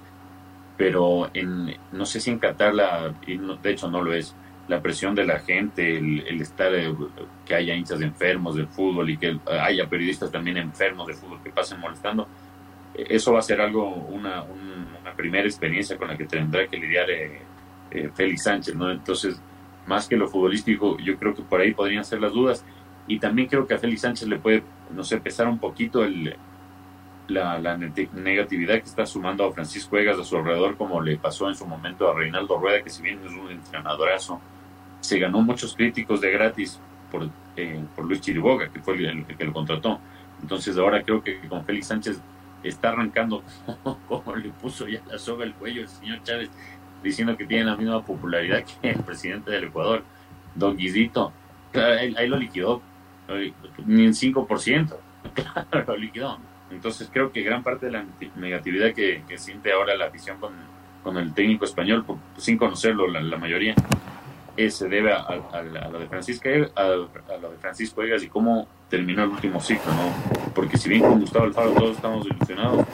[0.78, 4.36] Pero en, no sé si en Qatar, la, de hecho no lo es,
[4.68, 6.94] la presión de la gente, el, estar, eh,
[7.46, 11.52] que haya hinchas enfermos del fútbol y que haya periodistas también enfermos de fútbol que
[11.52, 12.28] pasen molestando,
[12.96, 17.10] eso va a ser algo, una, una, primera experiencia con la que tendrá que lidiar
[17.10, 17.40] eh,
[17.92, 18.92] eh, Félix Sánchez, ¿no?
[18.92, 19.40] Entonces,
[19.88, 22.66] más que lo futbolístico, yo creo que por ahí podrían ser las dudas.
[23.08, 26.36] Y también creo que a Félix Sánchez le puede, no sé, pesar un poquito el,
[27.28, 31.48] la, la, negatividad que está sumando a Francisco Egas a su alrededor, como le pasó
[31.48, 34.42] en su momento a Reinaldo Rueda, que si bien es un entrenadorazo,
[35.06, 36.80] se ganó muchos críticos de gratis
[37.12, 40.00] por, eh, por Luis Chiriboga, que fue el, que lo contrató.
[40.42, 42.20] Entonces ahora creo que con Félix Sánchez
[42.64, 43.44] está arrancando
[44.08, 46.50] como le puso ya la soga al cuello el señor Chávez,
[47.04, 50.04] diciendo que tiene la misma popularidad que el presidente del Ecuador,
[50.56, 51.32] don Guisito.
[51.74, 52.82] Ahí, lo liquidó,
[53.86, 54.96] ni en 5%,
[55.34, 56.38] claro, lo liquidó.
[56.72, 58.06] Entonces creo que gran parte de la
[58.38, 60.54] negatividad que, siente ahora la afición con,
[61.04, 62.06] con, el técnico español,
[62.38, 63.76] sin conocerlo la mayoría,
[64.58, 65.36] eh, se debe a,
[65.92, 70.52] lo de Francisco, a, lo de Francisco Egas y cómo terminó el último ciclo, ¿no?
[70.54, 72.86] Porque si bien con Gustavo Alfaro todos estamos ilusionados,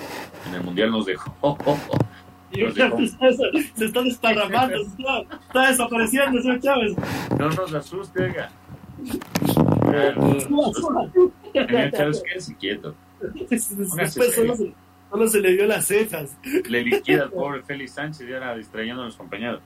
[0.47, 1.57] en el Mundial nos dejó...
[2.51, 4.76] Se está desparramando,
[5.47, 6.95] está, desapareciendo, señor Chávez.
[7.38, 8.51] No nos asuste, Ega.
[11.53, 12.95] Señor Chávez, quédese quieto.
[13.22, 14.74] Después solo se,
[15.09, 16.38] solo se le dio las cejas.
[16.68, 19.62] Le liquida al pobre Félix Sánchez y ahora distrayendo a los compañeros.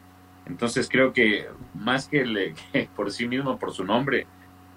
[0.46, 2.54] Entonces creo que más que, el,
[2.96, 4.28] por sí mismo, por su nombre,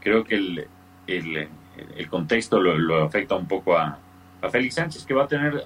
[0.00, 0.68] creo que el,
[1.06, 3.98] el, contexto lo, afecta un poco a,
[4.40, 5.64] a Félix Sánchez, que va a tener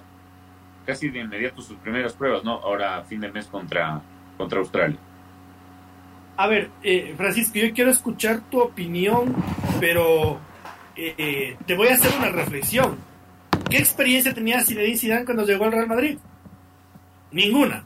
[0.84, 2.52] casi de inmediato sus primeras pruebas, ¿no?
[2.54, 4.00] Ahora fin de mes contra,
[4.36, 4.98] contra Australia.
[6.36, 9.34] A ver, eh, Francisco, yo quiero escuchar tu opinión,
[9.78, 10.40] pero
[10.96, 12.96] eh, te voy a hacer una reflexión.
[13.70, 16.18] ¿Qué experiencia tenía Zinedine Zidane cuando llegó al Real Madrid?
[17.30, 17.84] Ninguna.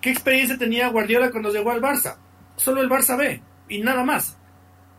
[0.00, 2.16] ¿Qué experiencia tenía Guardiola cuando llegó al Barça?
[2.56, 4.36] Solo el Barça B y nada más.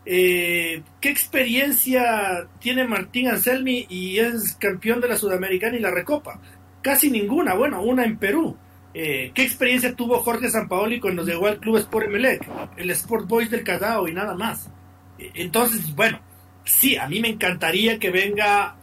[0.04, 6.40] Eh, ¿Qué experiencia tiene Martín Anselmi y es campeón de la Sudamericana y la Recopa?
[6.82, 8.56] Casi ninguna, bueno, una en Perú.
[8.94, 12.48] Eh, ¿Qué experiencia tuvo Jorge Sampaoli cuando llegó al club Sport Emelec?
[12.76, 14.70] El Sport Boys del Cadao y nada más.
[15.18, 16.20] Eh, entonces, bueno,
[16.64, 18.76] sí, a mí me encantaría que venga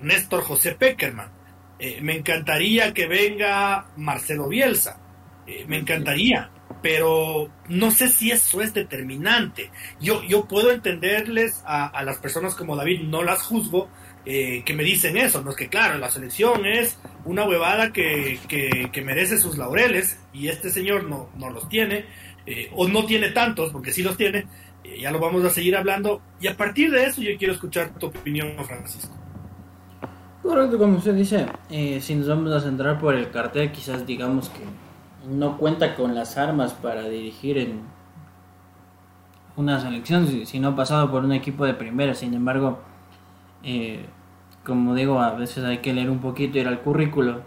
[0.00, 1.30] Néstor José Peckerman.
[2.02, 4.99] me encantaría que venga Marcelo Bielsa
[5.50, 6.48] eh, me encantaría,
[6.80, 9.70] pero no sé si eso es determinante.
[10.00, 13.88] Yo, yo puedo entenderles a, las personas como David, no las juzgo,
[14.24, 18.38] eh, que me dicen eso, no es que claro, la selección es una huevada que,
[18.46, 22.04] que, merece sus laureles y este señor no, no los tiene,
[22.46, 24.46] eh, o no tiene tantos, porque sí los tiene,
[25.00, 28.06] ya lo vamos a seguir hablando y a partir de eso yo quiero escuchar tu
[28.06, 29.16] opinión, Francisco.
[30.42, 31.46] Correcto, como usted dice,
[32.00, 34.60] si nos vamos a centrar por el cartel, quizás digamos que
[35.28, 37.82] no cuenta con las armas para dirigir en
[39.56, 42.14] una selección, si no ha pasado por un equipo de primera.
[42.14, 42.78] Sin embargo,
[43.62, 44.06] eh,
[44.64, 47.42] como digo, a veces hay que leer un poquito, ir al currículo.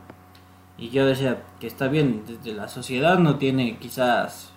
[0.78, 4.52] Y yo decía que está bien, desde la sociedad no tiene quizás,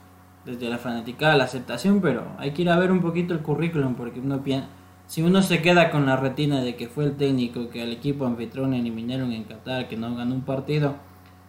[0.44, 3.94] desde la fanática la aceptación, pero hay que ir a ver un poquito el currículum
[3.94, 4.68] porque uno piensa
[5.06, 8.26] si uno se queda con la retina de que fue el técnico que al equipo
[8.26, 10.96] anfitrión eliminaron en Qatar, que no ganó un partido,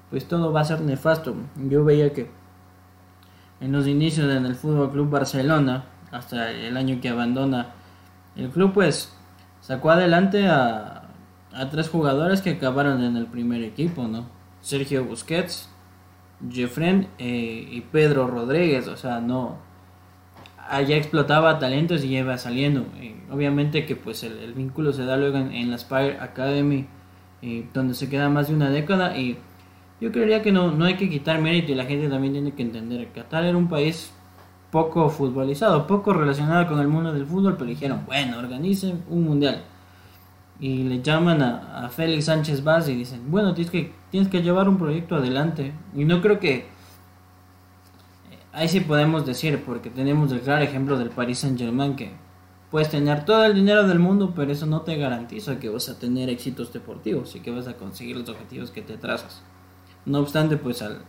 [0.10, 1.36] pues todo va a ser nefasto.
[1.56, 2.30] Yo veía que
[3.60, 7.68] en los inicios en el Fútbol Club Barcelona, hasta el año que abandona
[8.36, 9.14] el club, pues
[9.62, 11.10] sacó adelante a,
[11.54, 14.26] a tres jugadores que acabaron en el primer equipo, ¿no?
[14.62, 15.70] Sergio Busquets,
[16.50, 19.58] Jeffren eh, y Pedro Rodríguez, o sea, no
[20.70, 22.86] allá explotaba talentos y iba saliendo.
[23.32, 26.88] obviamente que pues el, vínculo se da luego en, la Spire Academy,
[27.74, 29.38] donde se queda más de una década y
[30.00, 32.62] yo creería que no, no hay que quitar mérito y la gente también tiene que
[32.62, 34.12] entender que Qatar era un país
[34.72, 39.64] poco futbolizado, poco relacionado con el mundo del fútbol, pero dijeron, bueno, organicen un mundial.
[40.60, 44.42] Y le llaman a, a Félix Sánchez Vaz y dicen, bueno, tienes que, tienes que
[44.42, 45.74] llevar un proyecto adelante.
[45.96, 46.68] Y no creo que
[48.58, 52.12] ahí sí podemos decir, porque tenemos el claro ejemplo del Paris Saint Germain, que
[52.72, 56.00] puedes tener todo el dinero del mundo, pero eso no te garantiza que vas a
[56.00, 59.44] tener éxitos deportivos y que vas a conseguir los objetivos que te trazas.
[60.08, 61.02] No obstante, pues al,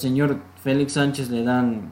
[0.00, 1.90] señor Félix Sánchez le dan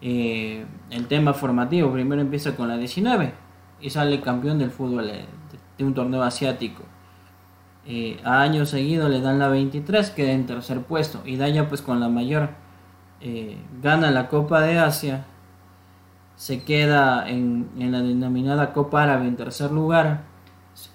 [0.00, 1.92] eh, el tema formativo.
[1.92, 3.34] Primero empieza con la 19
[3.80, 5.26] y sale campeón del fútbol eh,
[5.76, 6.84] de, un torneo asiático.
[7.84, 11.68] Eh, a año seguido le dan la 23, queda en tercer puesto y da ya
[11.68, 12.50] pues con la mayor
[13.82, 15.26] gana la Copa de Asia,
[16.36, 20.22] se queda en, la denominada Copa Árabe en tercer lugar.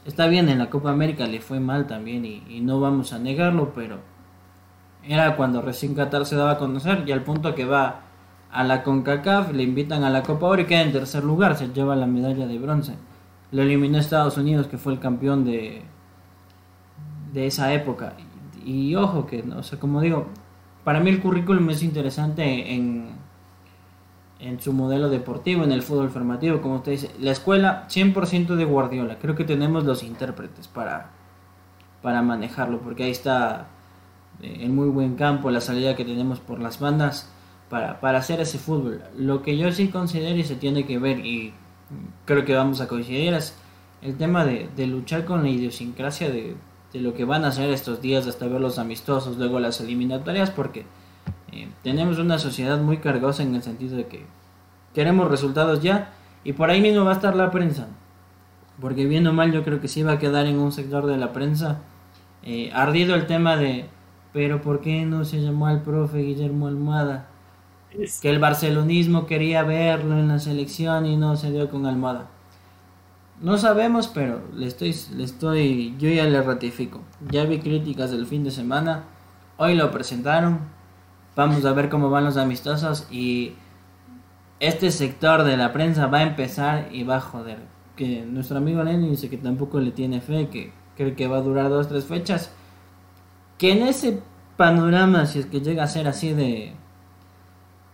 [0.06, 3.74] Está bien, en la Copa América le fue mal también y, no vamos a negarlo,
[3.76, 4.00] pero
[5.08, 8.02] era cuando recién Qatar se daba a conocer y al punto que va
[8.52, 11.68] a la CONCACAF, le invitan a la Copa Oro y queda en tercer lugar, se
[11.74, 12.94] lleva la medalla de bronce.
[13.52, 15.82] Lo eliminó Estados Unidos, que fue el campeón de,
[17.34, 18.14] de esa época.
[18.64, 20.28] Y, ojo que, o sea, como digo,
[20.86, 23.10] para mí el currículum es interesante en,
[24.40, 27.12] en su modelo deportivo, en el fútbol formativo, como usted dice.
[27.20, 29.18] La escuela 100% de Guardiola.
[29.20, 31.12] Creo que tenemos los intérpretes para,
[32.02, 33.68] para manejarlo, porque ahí está
[34.42, 37.30] en muy buen campo la salida que tenemos por las bandas
[37.70, 39.02] para, para hacer ese fútbol.
[39.18, 41.54] Lo que yo sí considero y se tiene que ver, y
[42.26, 43.56] creo que vamos a coincidir, es
[44.02, 46.56] el tema de, de luchar con la idiosincrasia de,
[46.94, 50.52] de lo que van a hacer estos días hasta ver los amistosos, luego las eliminatorias,
[50.52, 50.86] porque
[51.52, 54.26] eh, tenemos una sociedad muy cargosa en el sentido de que
[54.94, 56.14] queremos resultados ya
[56.44, 57.88] y por ahí mismo va a estar la prensa.
[58.80, 61.18] Porque bien o mal yo creo que sí va a quedar en un sector de
[61.18, 61.82] la prensa
[62.44, 63.86] eh, ardido el tema de,
[64.36, 67.30] pero ¿por qué no se llamó al profe Guillermo Almada?
[68.22, 72.28] Que el barcelonismo quería verlo en la selección y no se dio con Almada.
[73.42, 77.00] No sabemos, pero le estoy, le estoy, yo ya le ratifico.
[77.32, 79.06] Ya vi críticas del fin de semana.
[79.56, 80.60] Hoy lo presentaron.
[81.38, 83.54] Vamos a ver cómo van los amistosos y
[84.60, 87.60] este sector de la prensa va a empezar y va a joder.
[87.96, 91.42] Que nuestro amigo Lenny dice que tampoco le tiene fe, que cree que va a
[91.42, 92.52] durar dos tres fechas.
[93.58, 94.22] Que en ese
[94.58, 96.74] panorama, si es que llega a ser así de,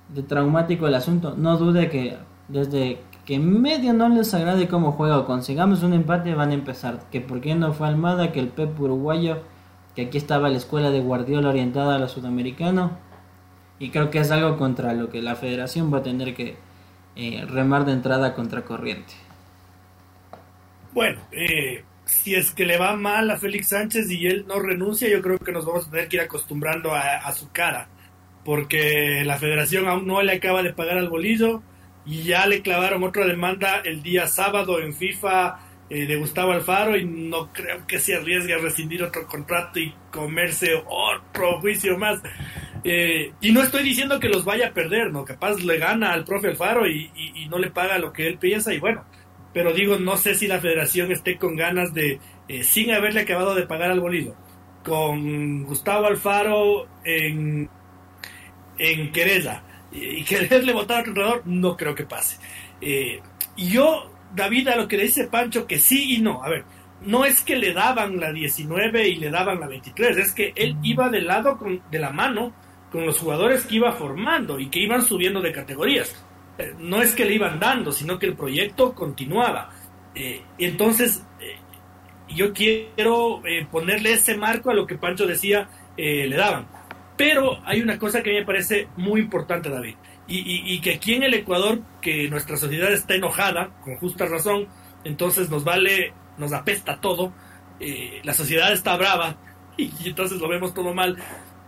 [0.10, 5.20] de traumático el asunto, no dude que desde que medio no les agrade cómo juega
[5.20, 7.02] o consigamos un empate, van a empezar.
[7.12, 9.40] Que por qué no fue Almada, que el Pep uruguayo,
[9.96, 12.92] que aquí estaba la escuela de Guardiola orientada a lo sudamericano.
[13.80, 16.58] Y creo que es algo contra lo que la federación va a tener que
[17.16, 19.14] eh, remar de entrada contra corriente.
[20.94, 25.10] Bueno, eh, si es que le va mal a Félix Sánchez y él no renuncia,
[25.10, 27.88] yo creo que nos vamos a tener que ir acostumbrando a, su cara.
[28.44, 31.64] Porque la federación aún no le acaba de pagar al bolillo
[32.06, 35.60] y ya le clavaron otra demanda el día sábado en FIFA
[35.90, 39.94] eh, de Gustavo Alfaro y no creo que se arriesgue a rescindir otro contrato y
[40.12, 42.20] comerse otro juicio más.
[42.84, 45.24] Eh, y no estoy diciendo que los vaya a perder, ¿no?
[45.24, 47.10] Capaz le gana al profe Alfaro y,
[47.50, 49.04] no le paga lo que él piensa y bueno,
[49.54, 53.56] pero digo, no sé si la federación esté con ganas de, eh, sin haberle acabado
[53.56, 54.36] de pagar al bolido,
[54.84, 57.70] con Gustavo Alfaro en,
[58.78, 62.38] en Querella y quererle votar a otro entrenador, no creo que pase.
[62.80, 63.22] Eh,
[63.56, 66.44] y yo, David, a lo que le dice Pancho, que sí y no.
[66.44, 66.66] A ver,
[67.02, 70.78] no es que le daban la 19 y le daban la 23, es que él
[70.84, 72.54] iba de lado, con, de la mano,
[72.92, 76.26] con los jugadores que iba formando y que iban subiendo de categorías.
[76.58, 79.72] Eh, no es que le iban dando, sino que el proyecto continuaba.
[80.14, 81.56] Eh, entonces, eh,
[82.30, 83.42] yo quiero
[83.72, 86.68] ponerle ese marco a lo que Pancho decía, le daban.
[87.18, 89.96] Pero hay una cosa que me parece muy importante, David,
[90.28, 94.68] y, que aquí en el Ecuador, que nuestra sociedad está enojada, con justa razón,
[95.04, 97.34] entonces nos vale, nos apesta todo,
[98.24, 99.36] la sociedad está brava,
[99.78, 101.18] y, entonces lo vemos todo mal.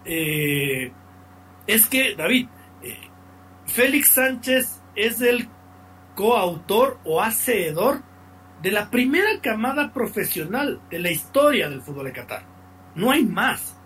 [0.05, 2.47] es que, David,
[3.65, 5.47] Félix Sánchez es el
[6.15, 8.01] coautor o hacedor
[8.61, 12.43] de la primera camada profesional de la historia del fútbol de Qatar.
[12.95, 13.77] No hay más.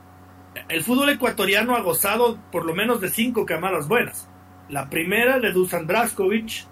[0.69, 4.27] El fútbol ecuatoriano ha gozado por lo menos de cinco camadas buenas.
[4.69, 6.65] La primera de Dusan Draskovic,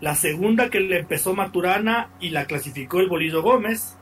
[0.00, 3.96] la segunda que le empezó Maturana y la clasificó el Bolillo Gómez,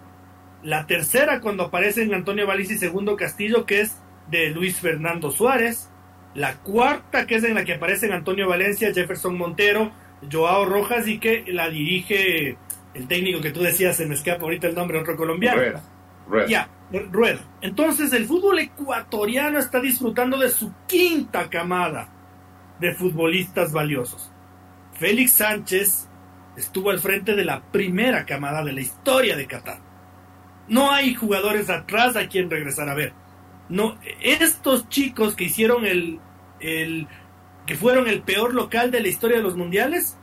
[0.62, 5.90] la tercera cuando aparecen Antonio Valisi y Segundo Castillo, que es de Luis Fernando Suárez,
[6.36, 9.90] la cuarta que es en la que aparecen Antonio Valencia, Jefferson Montero,
[10.30, 12.58] Joao Rojas y que la dirige
[12.92, 15.58] el técnico que tú decías, se me escapa ahorita el nombre, otro colombiano.
[15.58, 15.82] Rueda.
[16.28, 16.46] Rueda.
[16.46, 16.68] Ya,
[17.10, 17.40] Rueda.
[17.62, 22.08] Entonces el fútbol ecuatoriano está disfrutando de su quinta camada
[22.80, 24.30] de futbolistas valiosos.
[24.92, 26.06] Félix Sánchez
[26.54, 29.78] estuvo al frente de la primera camada de la historia de Qatar.
[30.68, 33.14] No hay jugadores atrás a quien regresar a ver.
[33.68, 36.20] No, estos chicos que hicieron el,
[36.60, 37.06] el
[37.66, 40.16] que fueron el peor local de la historia de los mundiales,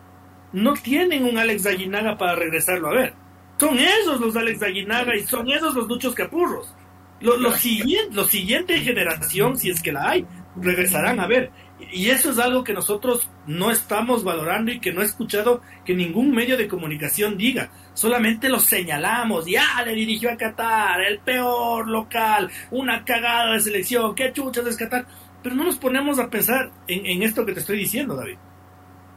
[0.54, 3.14] no tienen un Alex Aguinaga para regresarlo a ver.
[3.60, 6.74] Son esos los Alex Aguinaga y son esos los Luchos Capurros.
[7.20, 10.26] Los, los, siguiente, los siguiente generación, si es que la hay,
[10.56, 11.52] regresarán a ver.
[11.92, 15.96] Y eso es algo que nosotros no estamos valorando y que no he escuchado que
[15.96, 17.72] ningún medio de comunicación diga.
[17.94, 19.46] Solamente lo señalamos.
[19.46, 24.78] Ya le dirigió a Qatar, el peor local, una cagada de selección, qué chuchas es
[24.78, 25.06] Qatar
[25.44, 28.38] pero no nos ponemos a pensar en, esto que te estoy diciendo, David.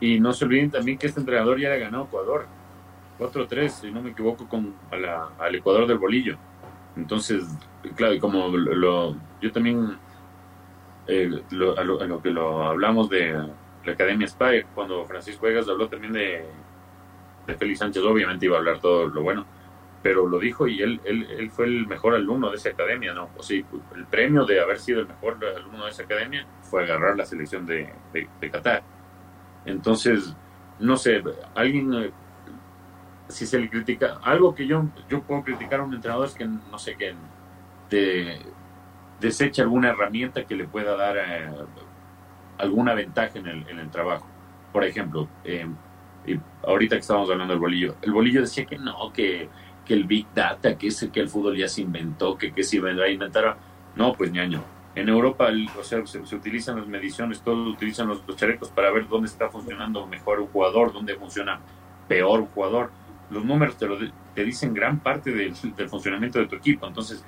[0.01, 2.47] Y no se olviden también que este entrenador ya le ganó a Ecuador.
[3.18, 6.37] 4-3, si no me equivoco, con al Ecuador del Bolillo.
[6.97, 7.45] Entonces,
[7.95, 9.97] claro, y como lo, yo también,
[11.07, 13.33] eh, lo, a, lo, que lo hablamos de
[13.85, 16.45] la Academia Spire, cuando Francisco Vegas habló también de,
[17.47, 19.47] de Félix Sánchez, obviamente iba a hablar todo lo bueno
[20.07, 23.28] pero lo dijo y él, él, fue el mejor alumno de esa academia, ¿no?
[23.36, 23.61] O sea,
[23.96, 27.66] el premio de haber sido el mejor alumno de esa academia fue agarrar la selección
[27.66, 28.84] de, de, Qatar.
[29.64, 30.32] Entonces,
[30.78, 31.24] no sé,
[31.57, 32.12] alguien, eh,
[33.26, 36.44] si se le critica, algo que yo, yo puedo criticar a un entrenador es que,
[36.44, 37.12] no sé, que
[37.90, 38.38] de,
[39.18, 41.50] desecha alguna herramienta que le pueda dar eh,
[42.59, 44.28] alguna ventaja en el, en el trabajo.
[44.72, 45.66] Por ejemplo, eh,
[46.62, 49.48] ahorita que estábamos hablando del bolillo, el bolillo decía que no, que
[49.87, 52.76] que el Big Data, que, ese, que el fútbol ya se inventó, que, que se
[52.76, 53.57] iba a inventar.
[53.95, 54.62] No, pues ñaño.
[54.95, 59.28] En Europa, o sea, se, utilizan las mediciones, todos utilizan los, chalecos para ver dónde
[59.28, 61.61] está funcionando mejor un jugador, dónde funciona
[62.09, 62.91] peor un jugador.
[63.30, 63.99] Los números te, lo,
[64.34, 65.55] te dicen gran parte del,
[65.89, 66.87] funcionamiento de tu equipo.
[66.87, 67.24] Entonces,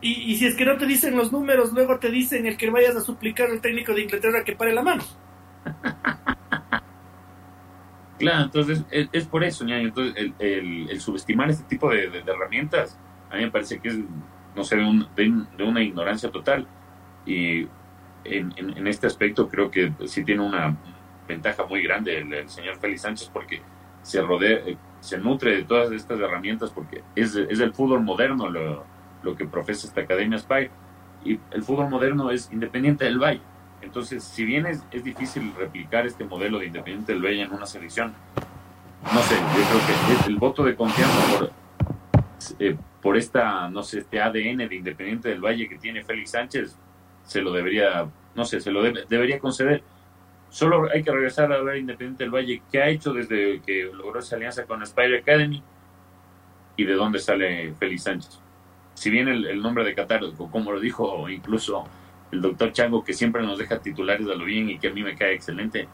[0.00, 2.68] y, y, si es que no te dicen los números, luego te dicen el que
[2.68, 5.04] vayas a suplicar al técnico de Inglaterra que pare la mano.
[8.18, 9.88] Claro, entonces es, por eso, ñaño.
[9.88, 12.98] Entonces, el, subestimar este tipo de, herramientas,
[13.30, 13.98] a mí me parece que es,
[14.54, 16.66] no sé, de, una ignorancia total.
[17.26, 17.66] Y
[18.24, 20.76] en, este aspecto creo que sí tiene una
[21.28, 23.60] ventaja muy grande el, señor Félix Sánchez porque
[24.02, 28.84] se rodea, eh, se nutre de todas estas herramientas porque es, el fútbol moderno lo,
[29.22, 30.70] lo que profesa esta Academia Spy.
[31.24, 33.42] Y el fútbol moderno es independiente del Valle
[33.86, 37.66] entonces, si bien es, es difícil replicar este modelo de Independiente del Valle en una
[37.66, 38.12] selección,
[39.14, 41.52] no sé, yo creo que el voto de confianza por,
[42.58, 46.76] eh, por esta, no sé, este ADN de Independiente del Valle que tiene Félix Sánchez,
[47.24, 49.84] se lo debería, no sé, se lo debería conceder.
[50.48, 54.18] Solo hay que regresar a ver Independiente del Valle qué ha hecho desde que logró
[54.18, 55.62] esa alianza con Spider Academy
[56.76, 58.40] y de dónde sale Félix Sánchez.
[58.94, 61.86] Si bien el, el nombre de Qatar, como lo dijo incluso
[62.32, 65.02] el doctor Chango, que siempre nos deja titulares a lo bien y que a mí
[65.02, 65.88] me cae excelente.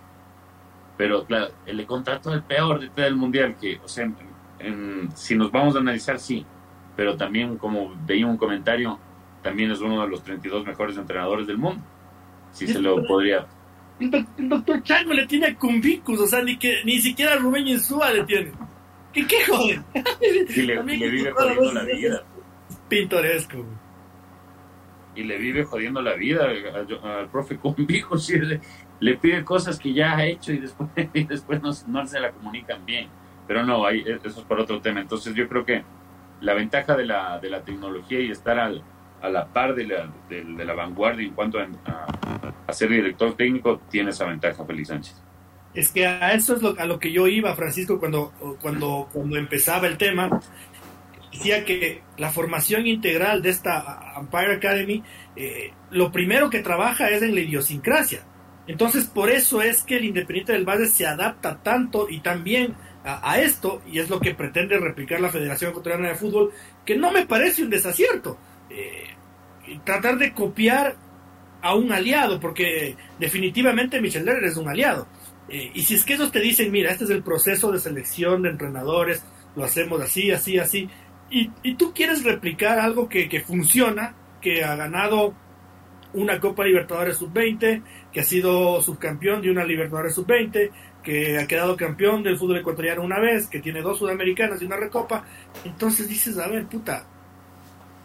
[0.96, 4.10] Pero claro, le contrató el peor de todo el mundial, que, o sea,
[5.14, 6.44] si nos vamos a analizar, sí,
[6.96, 8.98] pero también, como veía un comentario,
[9.42, 11.82] también es uno de los 32 mejores entrenadores del mundo.
[12.52, 13.46] Si se lo podría.
[13.98, 18.24] El doctor Chango le tiene cumbicus, o sea, ni, que, ni siquiera Rubén Insúa le
[18.24, 18.52] tiene.
[19.12, 19.80] ¿Qué, qué joder?
[20.54, 22.22] Y le, le vive jodiendo la vida.
[22.88, 23.64] Pintoresco
[25.14, 28.60] y le vive jodiendo la vida al, profe Convijo, si le,
[29.00, 32.84] le, pide cosas que ya ha hecho y después, y después no, se la comunican
[32.84, 33.08] bien.
[33.46, 35.00] Pero no, hay, e, eso es por otro tema.
[35.00, 35.84] Entonces yo creo que
[36.40, 38.82] la ventaja de la, de la tecnología y estar al,
[39.20, 41.66] a la par de la, de, la vanguardia en cuanto a,
[42.66, 45.22] a ser director técnico, tiene esa ventaja Félix Sánchez.
[45.74, 49.36] Es que a eso es lo, a lo que yo iba, Francisco, cuando, cuando, cuando
[49.38, 50.40] empezaba el tema.
[51.32, 55.02] Decía que la formación integral de esta Empire Academy,
[55.34, 58.22] eh, lo primero que trabaja es en la idiosincrasia.
[58.66, 62.74] Entonces, por eso es que el Independiente del Valle se adapta tanto y también
[63.04, 66.52] a, esto, y es lo que pretende replicar la Federación Ecuatoriana de Fútbol,
[66.84, 68.38] que no me parece un desacierto.
[68.70, 69.08] Eh,
[69.84, 70.94] tratar de copiar
[71.62, 75.08] a un aliado, porque definitivamente Michel Lerner es un aliado.
[75.48, 78.42] Eh, y si es que ellos te dicen, mira, este es el proceso de selección
[78.42, 79.24] de entrenadores,
[79.56, 80.88] lo hacemos así, así, así,
[81.32, 85.34] y, y tú quieres replicar algo que, que funciona, que ha ganado
[86.14, 90.70] una Copa Libertadores Sub-20, que ha sido subcampeón de una Libertadores Sub-20,
[91.02, 94.76] que ha quedado campeón del fútbol ecuatoriano una vez, que tiene dos sudamericanas y una
[94.76, 95.24] recopa.
[95.64, 97.06] Entonces dices, a ver, puta,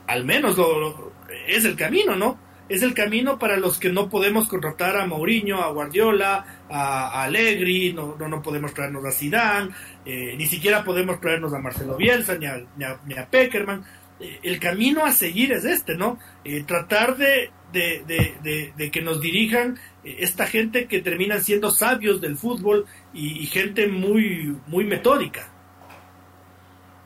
[0.08, 1.12] al menos lo,
[1.48, 2.40] es el camino, ¿no?
[2.70, 7.94] Es el camino para los que no podemos contratar a Mourinho, a Guardiola, a, Allegri,
[7.94, 9.70] no, no, podemos traernos a Zidane,
[10.06, 12.62] eh, ni siquiera podemos traernos a Marcelo Bielsa, ni a,
[13.06, 13.86] ni a, Peckerman.
[14.20, 16.20] Eh, el camino a seguir es este, ¿no?
[16.44, 22.86] Eh, tratar de, de, que nos dirijan esta gente que terminan siendo sabios del fútbol
[23.14, 25.54] y, gente muy, muy metódica.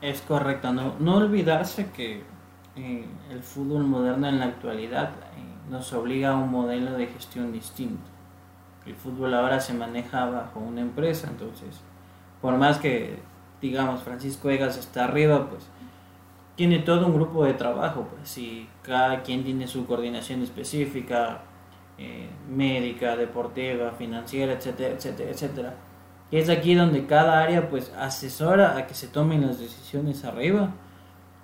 [0.00, 2.22] Es correcto, no, no olvidarse que
[2.74, 5.12] el fútbol moderno en la actualidad
[5.70, 8.02] nos obliga a un modelo de gestión distinto.
[8.86, 11.80] El fútbol ahora se maneja bajo una empresa, entonces,
[12.40, 13.18] por más que,
[13.60, 15.68] digamos, Francisco Egas está arriba, pues
[16.56, 21.42] tiene todo un grupo de trabajo, pues, y cada quien tiene su coordinación específica,
[21.98, 25.74] eh, médica, deportiva, financiera, etcétera, etcétera, etcétera.
[26.30, 30.70] Y es aquí donde cada área, pues, asesora a que se tomen las decisiones arriba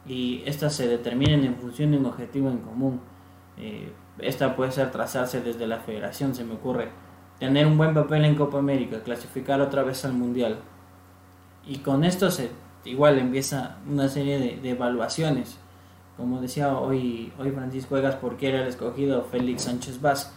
[0.07, 3.01] y estas se determinen en función de un objetivo en común.
[3.59, 6.89] Eh, esta puede ser trazarse desde la federación, se me ocurre.
[7.39, 10.59] Tener un buen papel en Copa América, clasificar otra vez al Mundial.
[11.67, 12.51] Y con esto se
[12.85, 15.59] igual empieza una serie de, evaluaciones.
[16.17, 20.33] Como decía hoy, hoy Francisco Egas, ¿por qué era el escogido Félix Sánchez Vaz?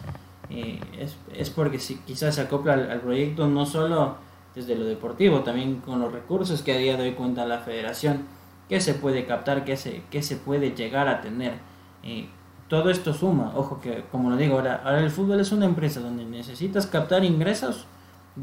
[0.50, 4.16] Eh, es, es, porque si, quizás se acopla al, proyecto no solo
[4.54, 8.26] desde lo deportivo, también con los recursos que a día de hoy cuenta la federación
[8.68, 11.54] qué se puede captar, qué se, se puede llegar a tener.
[12.02, 12.28] Eh,
[12.72, 16.00] todo esto suma, ojo que como lo digo ahora, ahora el fútbol es una empresa
[16.00, 17.84] donde necesitas captar ingresos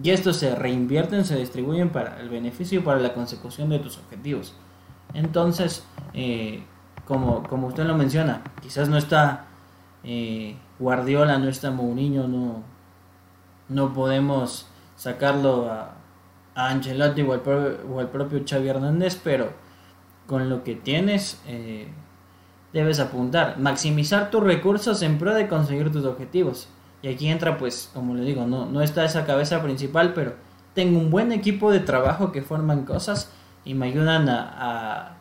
[0.03, 3.97] y estos se reinvierten, se distribuyen para el beneficio y para la consecución de tus
[3.97, 4.53] objetivos.
[5.15, 6.63] Entonces, eh,
[7.07, 9.47] como, como usted lo menciona, quizás no está
[10.03, 12.61] eh, Guardiola, no está Mourinho, no,
[13.67, 15.95] no podemos sacarlo a,
[16.53, 19.53] a Ancelotti o al, propio Xavi Hernández, pero
[20.27, 21.87] con lo que tienes eh,
[22.73, 23.57] debes apuntar.
[23.59, 26.69] Maximizar tus recursos en pro de conseguir tus objetivos.
[27.01, 30.35] Y aquí entra, pues, como le digo, no, no está esa cabeza principal, pero
[30.73, 33.31] tengo un buen equipo de trabajo que forman cosas
[33.63, 35.17] y me ayudan a,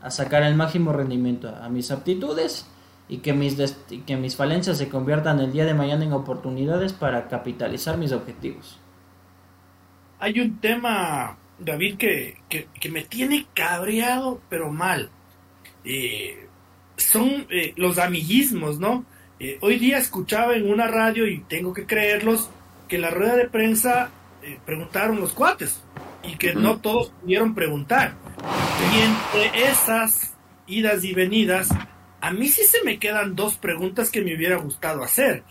[0.00, 2.66] a, sacar el máximo rendimiento a, mis aptitudes
[3.08, 3.56] y que mis,
[4.06, 8.78] que mis falencias se conviertan el día de mañana en oportunidades para capitalizar mis objetivos.
[10.18, 15.10] Hay un tema David, que, que, me tiene cabreado, pero mal.
[15.84, 16.48] Eh,
[17.02, 19.04] son eh, los amiguismos, ¿no?
[19.38, 22.50] Eh, hoy día escuchaba en una radio, y tengo que creerlos,
[22.88, 24.10] que en la rueda de prensa
[24.66, 25.80] preguntaron los cuates
[26.24, 28.14] y que no todos pudieron preguntar.
[28.92, 30.34] Y entre esas
[30.66, 31.68] idas y venidas,
[32.20, 35.44] a mí sí se me quedan dos preguntas que me hubiera gustado hacer.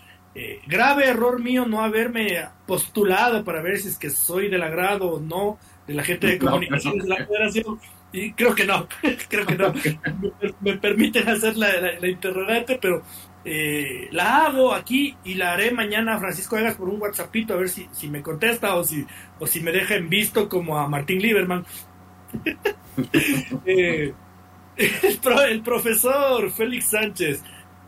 [0.66, 5.20] grave error mío no haberme postulado para ver si es que soy del agrado o
[5.20, 7.80] no de la gente de comunicaciones de la federación
[8.12, 8.86] y creo que no,
[9.28, 9.72] creo que no.
[10.60, 13.02] Me, permiten hacer la, la, interrogante, pero
[13.44, 17.56] eh, la hago aquí y la haré mañana a Francisco Egas por un WhatsAppito a
[17.56, 19.06] ver si, si me contesta o si,
[19.38, 21.64] o si me deja en visto como a Martín Lieberman.
[23.64, 24.12] Eh,
[25.48, 27.42] el, profesor Félix Sánchez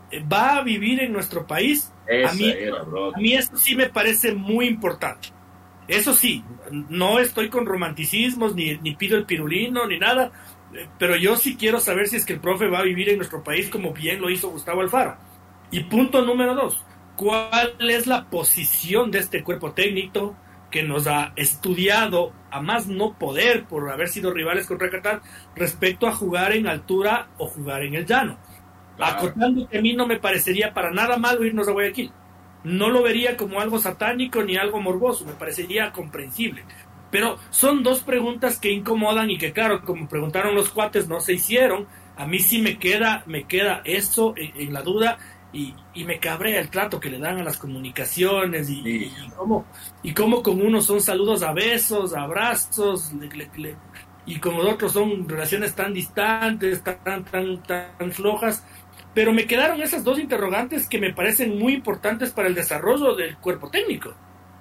[0.09, 1.93] eh, va a vivir en nuestro país.
[2.27, 5.34] a mí, a mí esto sí me parece muy importante.
[5.87, 10.31] Eso sí, no estoy con romanticismos, ni, ni pido el pirulino, ni nada,
[10.97, 13.43] pero yo sí quiero saber si es que el profe va a vivir en nuestro
[13.43, 15.17] país como bien lo hizo Gustavo Alfaro.
[15.69, 16.83] Y punto número dos,
[17.15, 20.35] ¿cuál es la posición de este cuerpo técnico
[20.71, 25.21] que nos ha estudiado a más no poder por haber sido rivales contra Qatar
[25.55, 28.39] respecto a jugar en altura o jugar en el llano?
[28.97, 32.11] Acotando que a mí no me parecería para nada malo irnos a Guayaquil
[32.65, 36.63] no lo vería como algo satánico ni algo morboso, me parecería comprensible.
[37.11, 41.33] Pero son dos preguntas que incomodan y que claro, como preguntaron los cuates, no se
[41.33, 41.87] hicieron.
[42.17, 45.17] A mí sí me queda, me queda eso en, la duda
[45.53, 49.65] y, me cabrea el trato que le dan a las comunicaciones y, y, cómo,
[50.03, 53.13] y cómo con unos son saludos a besos, abrazos,
[54.25, 58.63] y con los otros son relaciones tan distantes, tan, tan, tan flojas.
[59.15, 63.37] Pero me quedaron esas dos interrogantes que me parecen muy importantes para el desarrollo del
[63.37, 64.13] cuerpo técnico.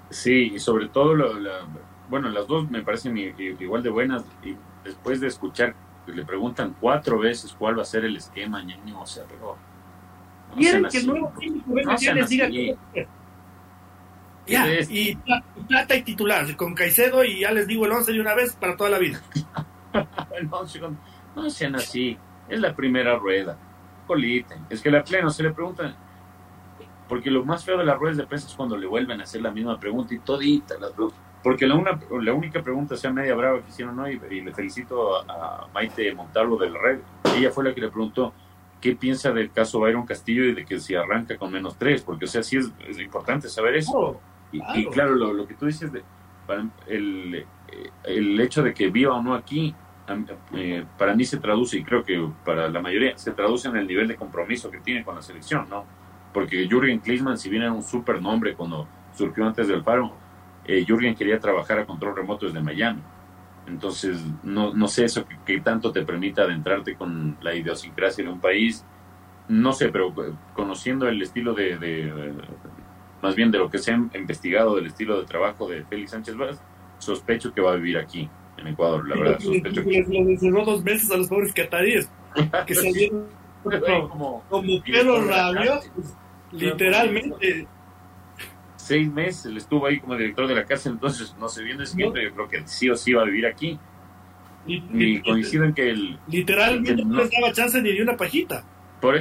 [0.09, 1.14] Sí, y sobre todo,
[2.09, 4.24] bueno, las dos me parecen igual de buenas.
[4.42, 5.74] Y después de escuchar
[6.07, 9.57] le preguntan cuatro veces cuál va a ser el esquema, ñaño, o sea, pero
[10.57, 12.48] Quieren que el nuevo técnico venga y les diga
[14.46, 15.18] Ya, y
[15.66, 18.76] plata y titular, con Caicedo y ya les digo el 11 de una vez para
[18.76, 19.20] toda la vida.
[21.34, 23.59] no, sean así, es la primera rueda.
[24.07, 25.94] Coliten, es que la pleno se le pregunta,
[27.09, 29.42] porque lo más feo de las ruedas de prensa es cuando le vuelven a hacer
[29.42, 30.92] la misma pregunta y todita las
[31.42, 35.16] porque la, una, la única pregunta sea media brava que hicieron hoy, y le felicito
[35.16, 37.00] a, a Maite Montalvo del Red,
[37.36, 38.32] ella fue la que le preguntó,
[38.80, 42.24] qué piensa del caso Byron Castillo y de que si arranca con menos tres, porque
[42.24, 44.20] o sea, sí es, importante saber eso.
[44.52, 46.02] y, claro, lo, que tú dices, de,
[46.86, 47.46] el,
[48.05, 49.74] el hecho de que viva o no aquí,
[50.55, 53.86] eh, para mí se traduce, y creo que para la mayoría, se traduce en el
[53.86, 55.84] nivel de compromiso que tiene con la selección, ¿no?
[56.32, 60.12] Porque Jürgen Klinsmann, si bien era un super nombre cuando surgió antes del Faro,
[60.66, 63.00] eh, Jürgen quería trabajar a control remoto desde Miami.
[63.66, 68.40] Entonces, no, no sé eso que, tanto te permita adentrarte con la idiosincrasia de un
[68.40, 68.84] país.
[69.48, 72.34] No sé, pero eh, conociendo el estilo de,
[73.22, 76.36] más bien de lo que se ha investigado del estilo de trabajo de Félix Sánchez
[76.36, 76.62] Vaz,
[76.98, 78.28] sospecho que va a vivir aquí,
[78.59, 79.40] en Ecuador, la verdad.
[79.40, 80.18] Sospecho les, que...
[80.18, 82.11] encerró dos meses a los pobres cataríes,
[82.66, 83.26] que salieron
[84.11, 85.90] como, como perros rabiosos,
[86.52, 87.66] literalmente
[88.84, 91.86] seis meses, él estuvo ahí como director de la cárcel, entonces no se viene el
[91.86, 93.78] siguiente, yo creo que sí o sí va a vivir aquí.
[94.66, 96.18] Y, coincido en que el...
[96.26, 98.64] Literalmente no les daba chance ni de una pajita.
[99.00, 99.16] Por,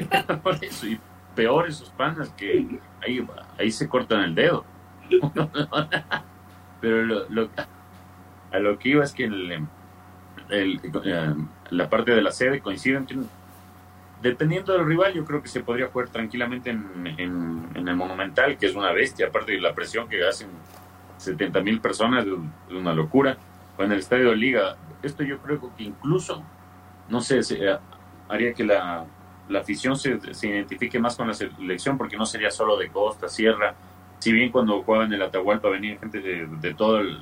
[0.62, 0.98] eso, y
[1.36, 2.66] peor esos panas que
[3.06, 3.26] ahí,
[3.58, 4.66] ahí se cortan el dedo.
[6.82, 7.50] Pero lo,
[8.54, 9.68] a lo que iba es que el,
[10.50, 11.36] el, eh,
[11.72, 13.16] la parte de la sede coincide en que
[14.22, 18.76] dependiendo del rival, yo creo que se podría jugar tranquilamente en, el Monumental, que es
[18.76, 20.48] una bestia, aparte de la presión que hacen
[21.18, 23.38] 70 mil personas, es una locura,
[23.78, 24.78] o en el Estadio de Liga.
[25.02, 26.42] Esto yo creo que incluso,
[27.10, 27.78] no sé, eh,
[28.30, 29.06] haría que la,
[29.60, 33.76] afición se, identifique más con la selección, porque no sería solo de costa, sierra,
[34.20, 37.20] si bien cuando jugaban en el Atahualpa venía gente de, todo el,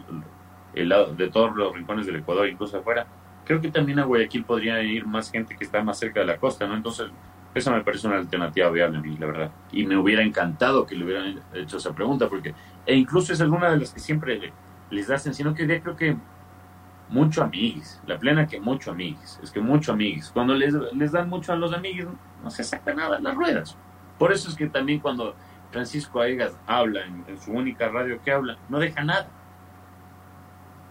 [0.73, 3.07] lado, de todos los rincones del Ecuador, incluso afuera,
[3.45, 6.37] creo que también a Guayaquil podría ir más gente que está más cerca de la
[6.37, 6.75] costa, ¿no?
[6.75, 7.11] Entonces,
[7.53, 9.51] esa me parece una alternativa viable a mí, la verdad.
[9.71, 12.53] Y me hubiera encantado que le hubieran hecho esa pregunta, porque,
[12.85, 14.53] e incluso es alguna de las que siempre
[14.89, 16.15] les hacen, sino que creo que
[17.09, 20.29] mucho amiguis, la plena que mucho amiguis, es que mucho amiguis.
[20.29, 22.07] Cuando les, les dan mucho a los amiguis,
[22.41, 23.77] no se saca nada en las ruedas.
[24.17, 25.35] Por eso es que también cuando
[25.71, 29.27] Francisco Aegas habla en, en su única radio que habla, no deja nada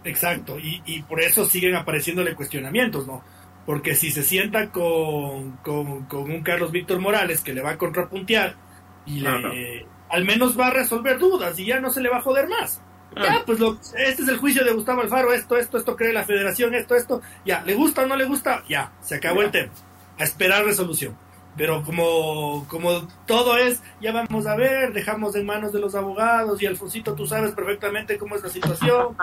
[0.05, 3.23] Exacto, y, y por eso siguen apareciéndole cuestionamientos, ¿no?
[3.67, 8.57] Porque si se sienta con, con, un Carlos Víctor Morales que le va a contrapuntear
[9.05, 12.23] y le, al menos va a resolver dudas y ya no se le va a
[12.23, 12.83] joder más.
[13.15, 13.23] Ah.
[13.25, 16.25] Ya, pues lo, este es el juicio de Gustavo Alfaro, esto, esto, esto cree la
[16.25, 18.65] federación, esto, esto, ya, ¿le gusta o no le gusta?
[18.69, 19.73] Ya, se acabó el tema.
[20.19, 21.17] A esperar resolución.
[21.57, 26.63] Pero como, como todo es, ya vamos a ver, dejamos en manos de los abogados
[26.63, 29.17] y Alfonsito, tú sabes perfectamente cómo es la situación.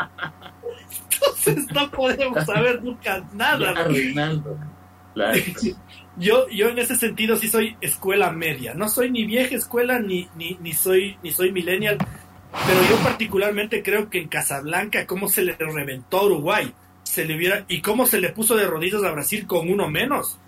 [1.13, 3.87] Entonces no podemos saber nunca nada.
[6.19, 8.73] Yo, yo en ese sentido sí soy escuela media.
[8.73, 11.97] No soy ni vieja escuela ni, ni, ni soy ni soy millennial.
[12.65, 16.73] Pero yo particularmente creo que en Casablanca, cómo se le reventó a Uruguay,
[17.03, 20.39] se le hubiera, y cómo se le puso de rodillas a Brasil con uno menos.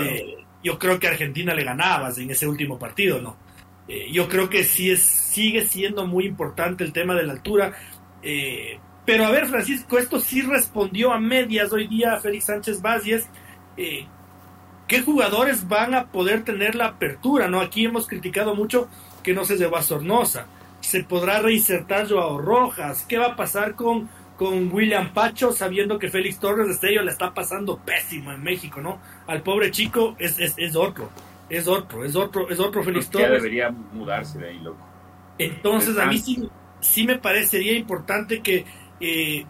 [0.00, 3.36] Eh, yo creo que Argentina le ganaba en ese último partido, ¿no?
[3.86, 7.74] Eh, yo creo que sí es, sigue siendo muy importante el tema de la altura.
[8.22, 12.80] Eh, pero a ver, Francisco, esto sí respondió a medias hoy día a Félix Sánchez
[12.80, 13.02] Vaz
[13.76, 14.06] eh,
[14.88, 17.48] ¿qué jugadores van a poder tener la apertura?
[17.48, 18.88] no Aquí hemos criticado mucho
[19.22, 20.46] que no se llevó a Sornosa.
[20.80, 23.04] ¿Se podrá reinsertar Joao Rojas?
[23.06, 24.08] ¿Qué va a pasar con,
[24.44, 28.82] con William Pacho sabiendo que Félix Torres de Estello le está pasando pésimo en México,
[28.82, 29.00] ¿no?
[29.26, 31.08] Al pobre chico es, es, es otro,
[31.48, 33.42] es otro, es otro, es otro Félix Torres.
[33.42, 34.86] debería mudarse de ahí, loco.
[35.38, 36.46] Entonces a mí sí,
[36.80, 38.66] sí me parecería importante que
[39.00, 39.46] eh,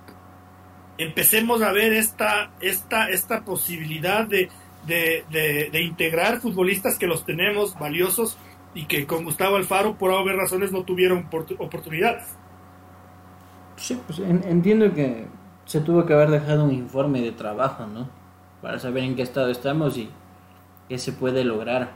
[0.96, 4.48] empecemos a ver esta, esta, esta posibilidad de,
[4.86, 8.38] de, integrar futbolistas que los tenemos valiosos
[8.74, 12.36] y que con Gustavo Alfaro por haber razones no tuvieron oportunidades.
[13.76, 15.26] Sí, pues entiendo que
[15.64, 18.08] se tuvo que haber dejado un informe de trabajo, ¿no?
[18.62, 20.08] Para saber en qué estado estamos y
[20.88, 21.90] qué se puede lograr.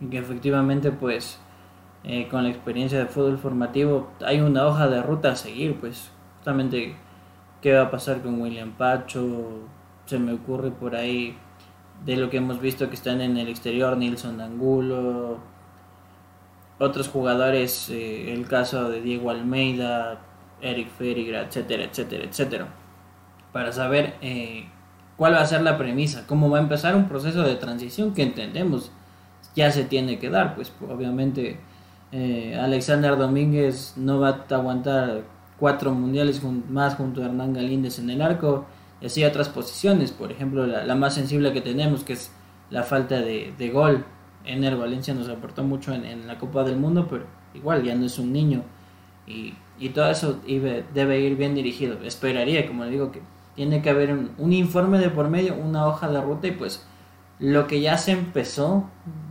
[0.00, 1.38] y que efectivamente pues
[2.04, 6.10] eh, con la experiencia de fútbol formativo hay una hoja de ruta a seguir, pues
[6.36, 6.96] justamente
[7.60, 9.60] qué va a pasar con William Pacho,
[10.06, 11.36] se me ocurre por ahí
[12.04, 15.38] de lo que hemos visto que están en el exterior, Nilson Angulo,
[16.78, 20.20] otros jugadores, eh, el caso de Diego Almeida,
[20.60, 22.68] Eric Ferigra, etcétera, etcétera, etcétera,
[23.52, 24.68] para saber eh,
[25.16, 28.22] cuál va a ser la premisa, cómo va a empezar un proceso de transición que
[28.22, 28.92] entendemos
[29.54, 31.58] ya se tiene que dar, pues obviamente
[32.12, 35.22] eh, Alexander Domínguez no va a aguantar
[35.58, 38.66] cuatro mundiales más junto a Hernán Galíndez en el arco,
[39.00, 42.30] y así otras posiciones, por ejemplo la, más sensible que tenemos que es
[42.70, 44.04] la falta de, gol.
[44.44, 48.18] Ener Valencia nos aportó mucho en, la Copa del Mundo, pero igual ya no es
[48.18, 48.62] un niño
[49.26, 49.54] y,
[49.88, 51.98] todo eso debe ir bien dirigido.
[52.04, 53.22] Esperaría, como le digo, que
[53.56, 56.86] tiene que haber un, informe de por medio, una hoja de ruta y pues
[57.38, 58.84] lo que ya se empezó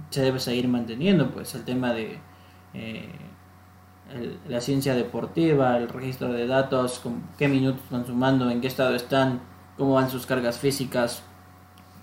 [0.09, 2.17] se debe seguir manteniendo, pues el tema de
[2.73, 3.11] eh,
[4.47, 7.01] la ciencia deportiva, el registro de datos,
[7.37, 9.41] qué minutos van sumando, en qué estado están,
[9.77, 11.21] cómo van sus cargas físicas,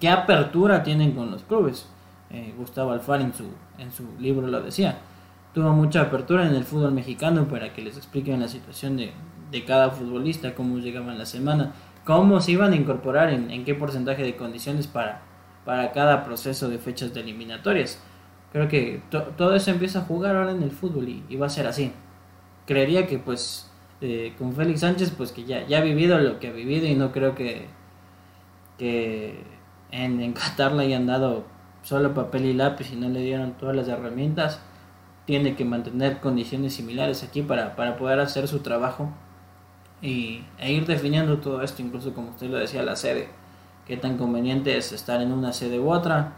[0.00, 1.88] qué apertura tienen con los clubes.
[2.30, 3.48] Eh, Gustavo Alfaro en su,
[3.78, 4.98] en su libro lo decía,
[5.56, 9.12] tuvo mucha apertura en el fútbol mexicano para que les expliquen la situación de,
[9.50, 11.72] de cada futbolista, cómo llegaban la semana,
[12.04, 15.22] cómo se iban a incorporar, en, qué porcentaje de condiciones para,
[15.64, 17.98] para cada proceso de fechas de eliminatorias.
[18.52, 21.66] Creo que todo eso empieza a jugar ahora en el fútbol y, va a ser
[21.66, 21.90] así.
[22.66, 23.70] Creería que pues
[24.02, 26.96] eh, con Félix Sánchez pues que ya, ya ha vivido lo que ha vivido y
[26.96, 27.68] no creo que,
[28.76, 29.42] que
[29.90, 31.44] en, en Qatar le hayan dado
[31.80, 34.60] solo papel y lápiz y no le dieron todas las herramientas.
[35.26, 39.10] Tiene que mantener condiciones similares aquí para, para poder hacer su trabajo
[40.00, 43.28] y, e ir definiendo todo esto, incluso como usted lo decía, la sede.
[43.86, 46.32] Qué tan conveniente es estar en una sede u otra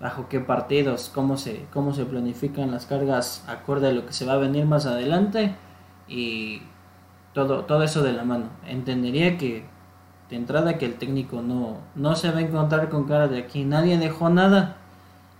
[0.00, 4.26] bajo qué partidos, cómo se, cómo se planifican las cargas acorde a lo que se
[4.26, 5.54] va a venir más adelante
[6.08, 6.62] y
[7.32, 8.50] todo, todo eso de la mano.
[8.66, 9.64] Entendería que
[10.30, 13.64] de entrada que el técnico no, no se va a encontrar con cara de aquí,
[13.64, 14.76] nadie dejó nada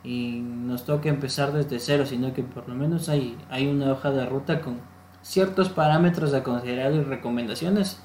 [0.07, 4.13] y nos toca empezar desde cero, sino que por lo menos hay, hay una hoja
[4.13, 4.81] de ruta con
[5.21, 8.01] ciertos parámetros a considerar y recomendaciones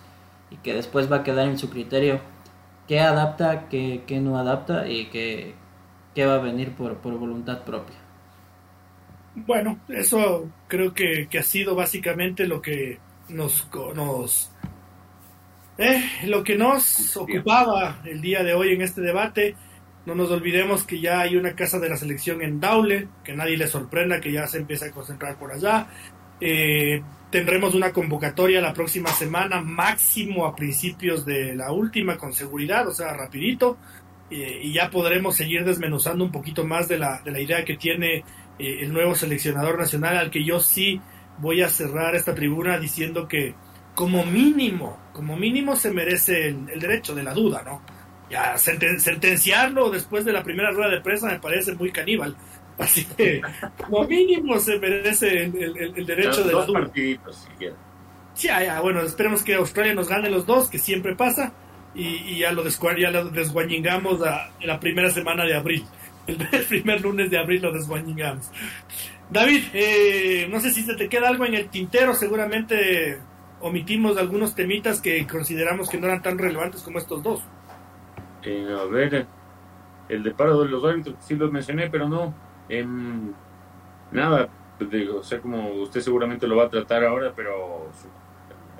[0.50, 2.20] y que después va a quedar en su criterio
[2.88, 5.54] qué adapta, qué, qué no adapta y qué,
[6.16, 7.98] que va a venir por, por voluntad propia.
[9.36, 12.98] Bueno, eso creo que, ha sido básicamente lo que
[13.30, 14.52] nos, nos
[15.78, 19.56] eh, lo que nos ocupaba el día de hoy en este debate.
[20.06, 23.58] No nos olvidemos que ya hay una casa de la selección en Daule, que nadie
[23.58, 25.88] le sorprenda que ya se empieza a concentrar por allá.
[26.40, 32.88] Eh, tendremos una convocatoria la próxima semana, máximo a principios de la última, con seguridad,
[32.88, 33.78] o sea, rapidito.
[34.32, 37.78] Eh, y ya podremos seguir desmenuzando un poquito más de la, de la idea que
[37.78, 38.24] tiene
[38.58, 41.02] eh, el nuevo seleccionador nacional, al que yo sí
[41.40, 43.54] voy a cerrar esta tribuna diciendo que
[43.96, 47.82] como mínimo, como mínimo se merece el, derecho de la duda, ¿no?
[48.32, 52.36] Ya sentenciarlo después de la primera rueda de prensa me parece muy caníbal.
[52.78, 53.42] Así que
[53.78, 56.92] como mínimo se merece el, derecho de la duda.
[58.34, 61.52] Sí, ya, bueno, esperemos que Australia nos gane los dos, que siempre pasa
[61.94, 62.64] y, ya lo,
[62.98, 64.20] ya lo desguañingamos
[64.60, 65.86] en la primera semana de abril.
[66.28, 68.50] El, primer lunes de abril lo desguañingamos.
[69.30, 73.20] David, eh, no sé si se te queda algo en el tintero, seguramente
[73.62, 77.42] omitimos algunos temitas que consideramos que no eran tan relevantes como estos dos.
[78.44, 79.28] Eh, a ver,
[80.10, 82.34] el de paro de los árbitros sí lo mencioné, pero no.
[82.70, 83.34] Em,
[84.12, 84.50] nada,
[84.80, 88.08] digo, o sea, como usted seguramente lo va a tratar ahora, pero su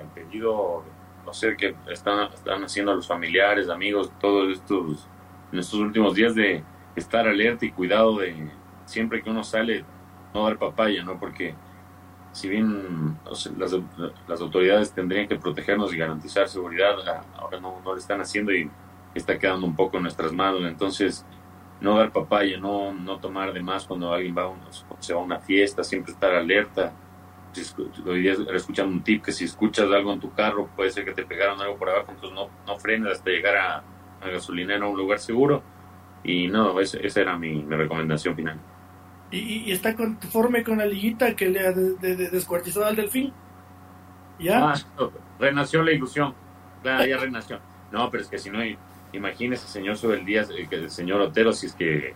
[0.02, 0.84] apellido
[1.24, 5.06] no sé qué están, están haciendo los familiares, amigos, todos estos,
[5.52, 6.64] en estos últimos días de
[6.96, 8.50] estar alerta y cuidado de
[8.84, 9.84] siempre que uno sale,
[10.34, 11.18] no dar papaya, ¿no?
[11.18, 11.54] Porque
[12.32, 13.74] si bien las,
[14.26, 16.96] las, autoridades tendrían que protegernos y garantizar seguridad,
[17.36, 18.70] ahora no, no lo están haciendo y
[19.14, 20.62] está quedando un poco en nuestras manos.
[20.64, 21.26] Entonces,
[21.80, 24.52] no dar papaya, no, no tomar de más cuando alguien va a,
[25.00, 26.92] se va a una fiesta, siempre estar alerta
[28.06, 31.12] hoy día escuchando un tip que si escuchas algo en tu carro puede ser que
[31.12, 33.84] te pegaron algo por abajo, entonces no, no frenes hasta llegar a,
[34.22, 35.62] a gasolinera a un lugar seguro.
[36.24, 38.58] Y no, esa era mi, recomendación final.
[39.30, 43.32] ¿Y, está conforme con la liguita que le ha descuartizado al delfín?
[44.38, 44.72] ¿Ya?
[44.72, 44.74] Ah,
[45.40, 46.34] renació la ilusión.
[46.82, 47.58] Claro, ya renació.
[47.90, 48.58] No, pero es que si no,
[49.12, 52.14] imagínese, señor sobre el día, eh, el señor Otero, si es que.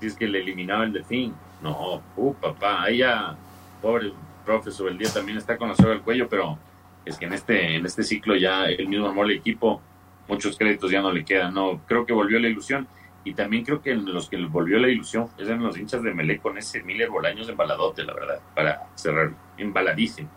[0.00, 1.34] si es que le eliminaba el delfín.
[1.62, 3.36] No, uh, papá, ahí ya,
[3.82, 4.12] pobre
[4.44, 6.58] profesor, el día también está con la soga al cuello, pero
[7.04, 9.82] es que en este, en este ciclo ya el mismo armó el equipo,
[10.28, 12.86] muchos créditos ya no le quedan, no, creo que volvió la ilusión
[13.24, 16.56] Y también creo que los que volvió la ilusión eran los hinchas de Melé con
[16.56, 20.30] ese Miller Bolaños embaladote, la verdad, para cerrar, embaladísimo.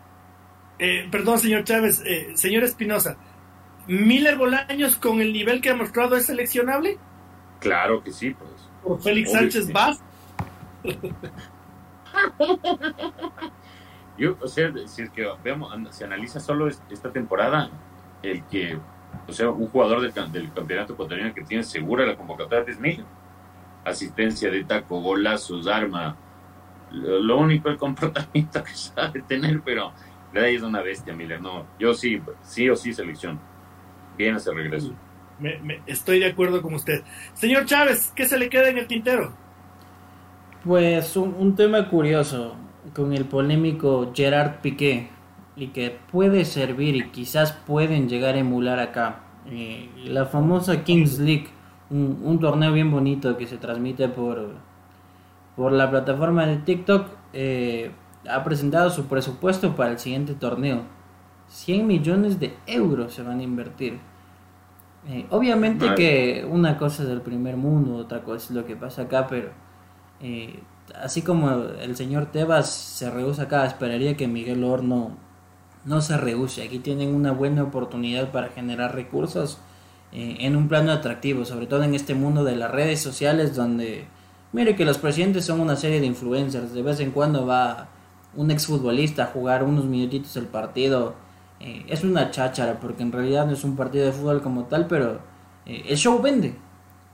[0.79, 3.15] Eh, perdón, señor Chávez, eh, señor Espinosa,
[3.87, 6.97] ¿Miller Bolaños con el nivel que ha mostrado es seleccionable?
[7.59, 8.51] Claro que sí, pues.
[8.83, 9.99] ¿O Félix Sánchez Vaz?
[14.17, 17.69] Yo, o sea, si es que veamos, se analiza solo esta temporada,
[18.21, 18.77] el que,
[19.27, 20.13] o sea, un jugador del,
[20.53, 23.05] campeonato ecuatoriano que tiene segura la convocatoria es Miller.
[23.83, 26.15] Asistencia de taco, golazos, arma.
[26.91, 29.91] Lo, único, el comportamiento que sabe tener, pero
[30.33, 31.41] le es una bestia, Miller.
[31.41, 33.39] No, yo sí, sí o sí selección.
[34.17, 34.93] Bien ese regreso.
[35.87, 37.03] estoy de acuerdo con usted.
[37.33, 39.33] Señor Chávez, ¿qué se le queda en el tintero?
[40.63, 42.55] Pues un, tema curioso
[42.93, 45.09] con el polémico Gerard Piqué
[45.55, 49.21] y que puede servir y quizás pueden llegar a emular acá.
[49.49, 51.47] Eh, la famosa Kings League,
[51.89, 54.51] un, torneo bien bonito que se transmite por,
[55.55, 57.91] por la plataforma de TikTok, eh,
[58.29, 60.83] ha presentado su presupuesto para el siguiente torneo.
[61.51, 63.99] 100 millones de euros se van a invertir.
[65.07, 69.03] Eh, obviamente que una cosa es el primer mundo, otra cosa es lo que pasa
[69.03, 69.49] acá, pero
[70.21, 70.59] eh,
[71.01, 75.17] así como el señor Tebas se rehúsa acá, esperaría que Miguel Horno
[75.85, 76.63] no se rehúse.
[76.63, 79.57] Aquí tienen una buena oportunidad para generar recursos
[80.11, 84.05] eh, en un plano atractivo, sobre todo en este mundo de las redes sociales donde,
[84.53, 87.89] mire que los presidentes son una serie de influencers, de vez en cuando va
[88.35, 91.15] un exfutbolista a jugar unos minutitos el partido.
[91.61, 94.87] Eh, es una cháchara porque en realidad no es un partido de fútbol como tal,
[94.87, 95.19] pero
[95.65, 96.55] el show vende.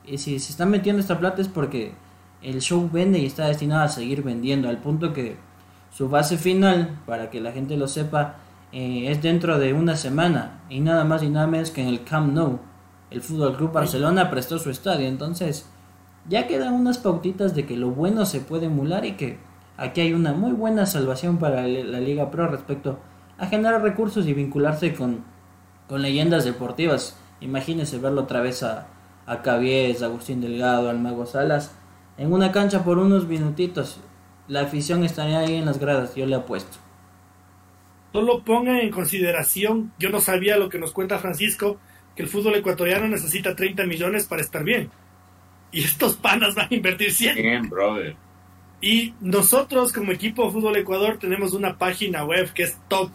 [0.05, 1.93] Y si se están metiendo esta plata es porque
[2.41, 5.37] el show vende y está destinado a seguir vendiendo, al punto que
[5.91, 8.35] su base final, para que la gente lo sepa,
[8.71, 12.03] eh, es dentro de una semana y nada más y nada menos que en el
[12.03, 12.59] Camp Nou.
[13.09, 15.65] El Fútbol Club Barcelona prestó su estadio, entonces
[16.27, 19.39] ya quedan unas pautitas de que lo bueno se puede emular y que
[19.77, 22.97] aquí hay una muy buena salvación para la Liga Pro respecto a
[23.45, 25.23] generar recursos y vincularse con,
[25.87, 27.15] con leyendas deportivas.
[27.39, 28.87] Imagínense verlo otra vez a,
[29.27, 31.71] a Cavies, Agustín Delgado, al Mago Salas
[32.17, 33.99] en una cancha por unos minutitos.
[34.47, 36.77] La afición estaría ahí en las gradas, yo le apuesto.
[38.11, 41.77] Solo pongan en consideración, yo no sabía lo que nos cuenta Francisco,
[42.15, 44.89] que el fútbol ecuatoriano necesita 30 millones para estar bien.
[45.71, 47.35] Y estos panas van a invertir 100.
[47.35, 48.15] Bien, brother.
[48.79, 53.11] Y nosotros como equipo de Fútbol Ecuador tenemos una página web que es top,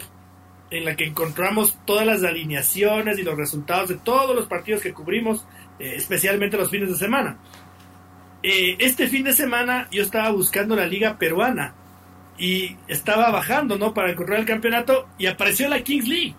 [0.73, 4.95] en la que encontramos todas las alineaciones y los resultados de todos los partidos que
[4.95, 5.45] cubrimos,
[5.79, 7.37] eh, especialmente los fines de semana.
[8.43, 11.75] Eh, este fin de semana yo estaba buscando la liga peruana
[12.39, 13.93] y estaba bajando, ¿no?
[13.93, 16.35] Para encontrar el campeonato y apareció la Kings League.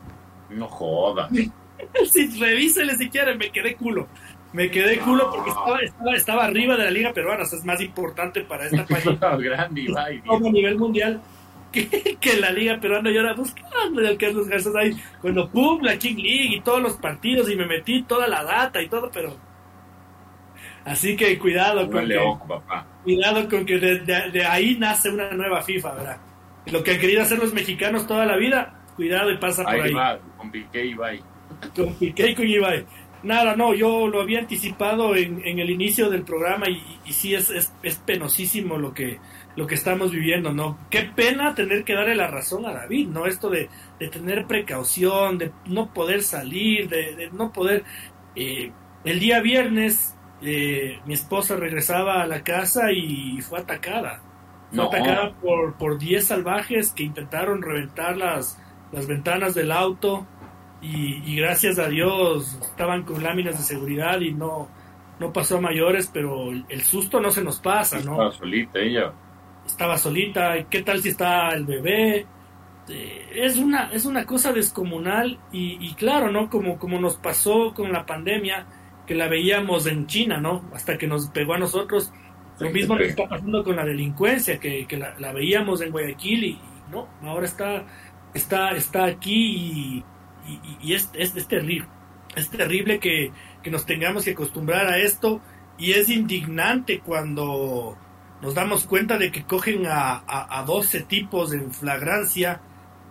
[0.49, 1.29] No joda.
[2.11, 4.07] si revísele si quieren, me quedé culo.
[4.51, 7.81] Me quedé culo porque estaba, estaba, arriba de la liga peruana, o sea, es más
[7.81, 9.37] importante para esta página.
[9.37, 11.21] Grande, a nivel mundial.
[11.73, 14.95] Que, que, la liga peruana yo era buscando el Carlos Garza ahí.
[15.21, 18.79] Cuando pum, la King League y todos los partidos y me metí toda la data
[18.79, 19.35] y todo, pero
[20.85, 22.19] Así que cuidado con que,
[23.03, 26.17] cuidado con que de, ahí nace una nueva FIFA, ¿verdad?
[26.71, 29.93] Lo que han querido hacer los mexicanos toda la vida, cuidado y pasa por ahí.
[30.37, 31.21] con Piqué y Ibai.
[31.75, 32.85] Con Piqué y con Ibai.
[33.23, 37.49] Nada, no, yo lo había anticipado en, el inicio del programa y, y sí es,
[37.49, 39.19] es, penosísimo lo que,
[39.55, 40.77] lo que estamos viviendo, ¿no?
[40.89, 43.25] Qué pena tener que darle la razón a David, ¿no?
[43.25, 43.69] Esto de,
[43.99, 47.83] de tener precaución, de no poder salir, de, no poder...
[48.35, 48.71] Eh,
[49.03, 54.21] el día viernes eh, mi esposa regresaba a la casa y fue atacada.
[54.71, 58.59] Fue atacada por, por 10 salvajes que intentaron reventar las,
[58.91, 60.25] las ventanas del auto
[60.81, 64.67] y, gracias a Dios estaban con láminas de seguridad y no,
[65.19, 68.13] no pasó a mayores, pero el, susto no se nos pasa, ¿no?
[68.13, 69.13] Estaba solita ella.
[69.65, 72.25] Estaba solita, ¿qué tal si está el bebé?
[72.89, 76.49] Eh, es una, es una cosa descomunal y, y claro, ¿no?
[76.49, 78.67] Como, como nos pasó con la pandemia,
[79.05, 80.63] que la veíamos en China, ¿no?
[80.73, 82.11] Hasta que nos pegó a nosotros.
[82.59, 84.87] Lo mismo nos está pasando con la delincuencia, que,
[85.19, 86.59] la, veíamos en Guayaquil y,
[86.91, 87.85] no, ahora está,
[88.33, 90.05] está, está aquí y,
[90.81, 91.87] y, es, es, terrible.
[92.35, 93.31] Es terrible que,
[93.69, 95.41] nos tengamos que acostumbrar a esto
[95.77, 97.97] y es indignante cuando
[98.43, 102.61] nos damos cuenta de que cogen a, a, 12 tipos en flagrancia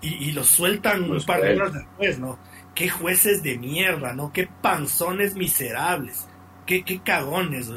[0.01, 2.39] y, los sueltan un par de horas después, ¿no?
[2.75, 4.33] qué jueces de mierda, ¿no?
[4.33, 6.29] Qué panzones miserables,
[6.67, 7.71] qué, qué cagones,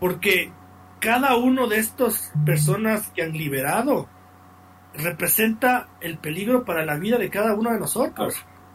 [0.00, 0.52] porque
[1.00, 4.08] cada uno de estas personas que han liberado
[4.94, 8.34] representa el peligro para la vida de cada uno de nosotros.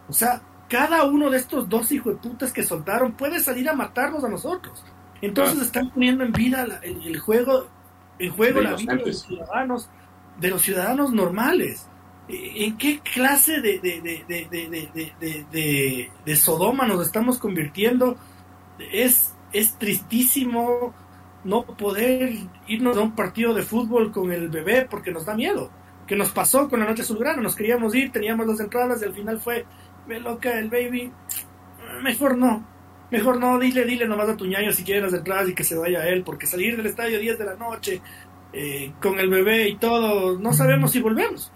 [0.09, 3.73] O sea, cada uno de estos dos hijos de putas que soltaron puede salir a
[3.73, 4.83] matarnos a nosotros.
[5.21, 7.67] Entonces están poniendo en vida el, juego,
[8.19, 9.89] el juego la vida de los ciudadanos,
[10.39, 11.87] de los ciudadanos normales.
[12.29, 18.17] ¿En qué clase de, de, de, Sodoma nos estamos convirtiendo?
[18.91, 20.93] Es, es tristísimo
[21.45, 22.33] no poder
[22.67, 25.71] irnos a un partido de fútbol con el bebé porque nos da miedo.
[26.05, 29.13] Que nos pasó con la noche azulgrana, nos queríamos ir, teníamos las entradas y al
[29.13, 29.65] final fue,
[30.05, 31.11] me loca el baby,
[32.01, 32.65] mejor no,
[33.11, 35.77] mejor no, dile, dile nomás a tu ñaño si quiere las entradas y que se
[35.77, 38.01] vaya él, porque salir del estadio 10 de la noche
[38.53, 41.51] eh, con el bebé y todo, no sabemos si volvemos.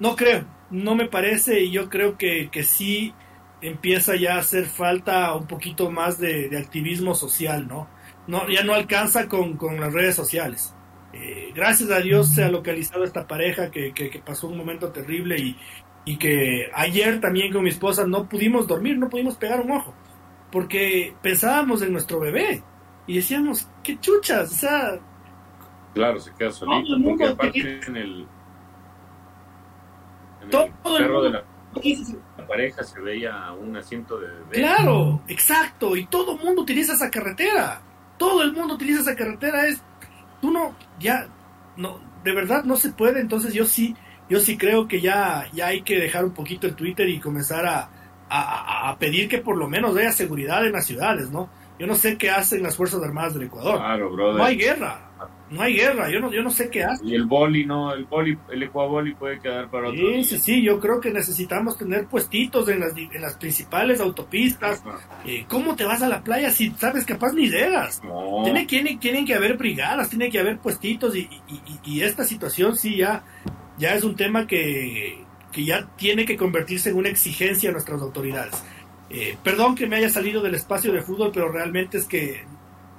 [0.00, 3.14] No creo, no me parece y yo creo que, que sí
[3.60, 7.88] empieza ya a hacer falta un poquito más de activismo social, ¿no?
[8.26, 10.74] no, ya no alcanza con, las redes sociales.
[11.12, 15.38] Eh, gracias a Dios se ha localizado esta pareja que, que, pasó un momento terrible
[15.38, 15.56] y,
[16.04, 19.94] y, que ayer también con mi esposa no pudimos dormir, no pudimos pegar un ojo,
[20.54, 22.62] porque pensábamos en nuestro bebé
[23.06, 25.00] y decíamos, qué chuchas, o sea...
[25.92, 28.26] Claro, se queda solito, porque aparte en el...
[30.50, 31.44] todo el de la,
[32.38, 34.52] la, pareja se veía un asiento de bebé.
[34.52, 37.82] Claro, exacto, y todo el mundo utiliza esa carretera
[38.16, 39.82] todo el mundo utiliza esa carretera, es,
[40.40, 41.28] tú no, ya,
[41.76, 43.94] no, de verdad no se puede, entonces yo sí,
[44.28, 47.66] yo sí creo que ya, ya hay que dejar un poquito el Twitter y comenzar
[47.66, 47.90] a,
[48.28, 51.48] a, pedir que por lo menos haya seguridad en las ciudades, ¿no?
[51.78, 53.78] Yo no sé qué hacen las Fuerzas Armadas del Ecuador.
[53.78, 54.36] Claro, brother.
[54.36, 55.04] No hay guerra
[55.50, 57.06] no hay guerra, yo no, yo no sé qué hace.
[57.06, 60.00] Y el boli, no, el boli, el ecuaboli puede quedar para otro.
[60.00, 64.82] Sí, sí, sí, yo creo que necesitamos tener puestitos en las, en las principales autopistas.
[65.24, 68.02] Eh, ¿Cómo te vas a la playa si sabes capaz ni ideas?
[68.42, 71.28] Tiene, tiene, tienen que haber brigadas, tiene que haber puestitos y,
[71.84, 73.24] y, esta situación sí ya,
[73.78, 78.02] ya es un tema que, que ya tiene que convertirse en una exigencia a nuestras
[78.02, 78.62] autoridades.
[79.16, 82.42] Eh, perdón que me haya salido del espacio de fútbol, pero realmente es que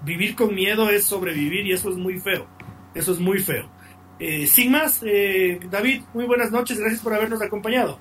[0.02, 2.48] vivir con miedo es sobrevivir y eso es muy feo.
[2.94, 3.70] Eso es muy feo.
[4.18, 8.00] Eh, sin más, eh, David, muy buenas noches, gracias por habernos acompañado.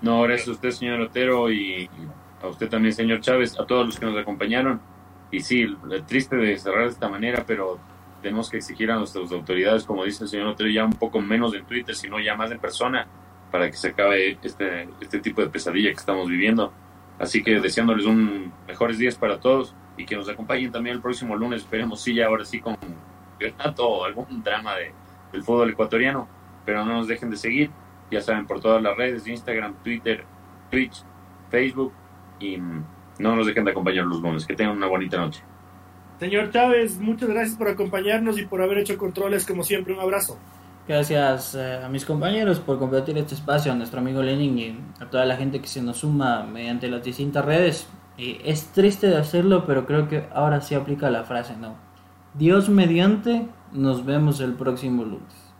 [0.00, 1.90] No, gracias a usted, señor Otero, y,
[2.40, 4.80] a usted también, señor Chávez, a todos los que nos acompañaron.
[5.32, 5.66] Y sí,
[6.06, 7.80] triste de cerrar de esta manera, pero
[8.22, 11.52] tenemos que exigir a nuestras autoridades, como dice el señor Otero, ya un poco menos
[11.52, 13.08] en Twitter, sino ya más en persona,
[13.54, 16.72] para que se acabe este, este tipo de pesadilla que estamos viviendo.
[17.20, 21.36] Así que deseándoles un mejores días para todos y que nos acompañen también el próximo
[21.36, 21.62] lunes.
[21.62, 22.76] Esperemos, sí, ya ahora sí con
[23.78, 24.92] o algún drama de,
[25.30, 26.26] del fútbol ecuatoriano,
[26.66, 27.70] pero no nos dejen de seguir,
[28.10, 30.24] ya saben, por todas las redes, Instagram, Twitter,
[30.72, 31.04] Twitch,
[31.48, 31.92] Facebook,
[32.40, 34.44] y no nos dejen de acompañar los lunes.
[34.44, 35.44] Que tengan una bonita noche.
[36.18, 40.40] Señor Chávez, muchas gracias por acompañarnos y por haber hecho controles, como siempre, un abrazo.
[40.86, 45.08] Gracias eh, a mis compañeros por compartir este espacio, a nuestro amigo Lenin y a
[45.08, 49.64] toda la gente que se nos suma mediante las distintas redes es triste de hacerlo,
[49.66, 51.74] pero creo que ahora sí aplica la frase, ¿no?
[52.34, 55.52] Dios mediante, nos vemos el próximo lunes.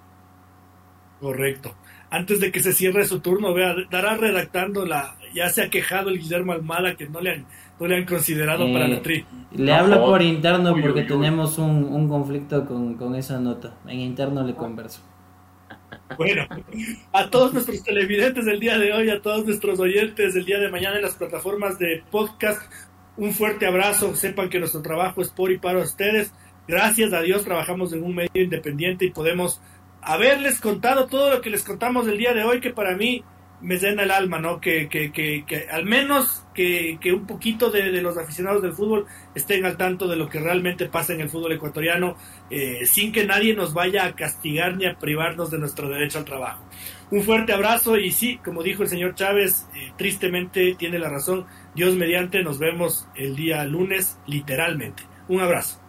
[1.21, 1.75] Correcto.
[2.11, 5.17] Antes de que se cierre su turno, vea, dará redactando la.
[5.35, 7.47] Ya se ha quejado el Guillermo Almada que no le han,
[7.81, 9.25] no le han considerado para la tri.
[9.53, 13.75] Le hablo por interno porque tenemos un, un conflicto con, con, esa nota.
[13.87, 15.01] En interno le converso.
[16.17, 16.47] Bueno,
[17.13, 20.71] a todos nuestros televidentes del día de hoy, a todos nuestros oyentes del día de
[20.71, 22.61] mañana en las plataformas de podcast,
[23.17, 24.15] un fuerte abrazo.
[24.15, 26.33] Sepan que nuestro trabajo es por y para ustedes.
[26.69, 29.61] Gracias a Dios trabajamos en un medio independiente y podemos
[30.03, 33.25] haberles contado todo lo que les contamos el día de hoy, que para mí
[33.61, 34.61] me llena el alma, ¿no?
[34.61, 39.67] Que, que, que, que al menos que, un poquito de, los aficionados del fútbol estén
[39.67, 42.17] al tanto de lo que realmente pasa en el fútbol ecuatoriano,
[42.51, 46.25] eh, sin que nadie nos vaya a castigar ni a privarnos de nuestro derecho al
[46.25, 46.65] trabajo.
[47.11, 51.47] Un fuerte abrazo y sí, como dijo el señor Chávez, eh, tristemente tiene la razón,
[51.75, 55.03] Dios mediante, nos vemos el día lunes, literalmente.
[55.29, 55.84] Un abrazo.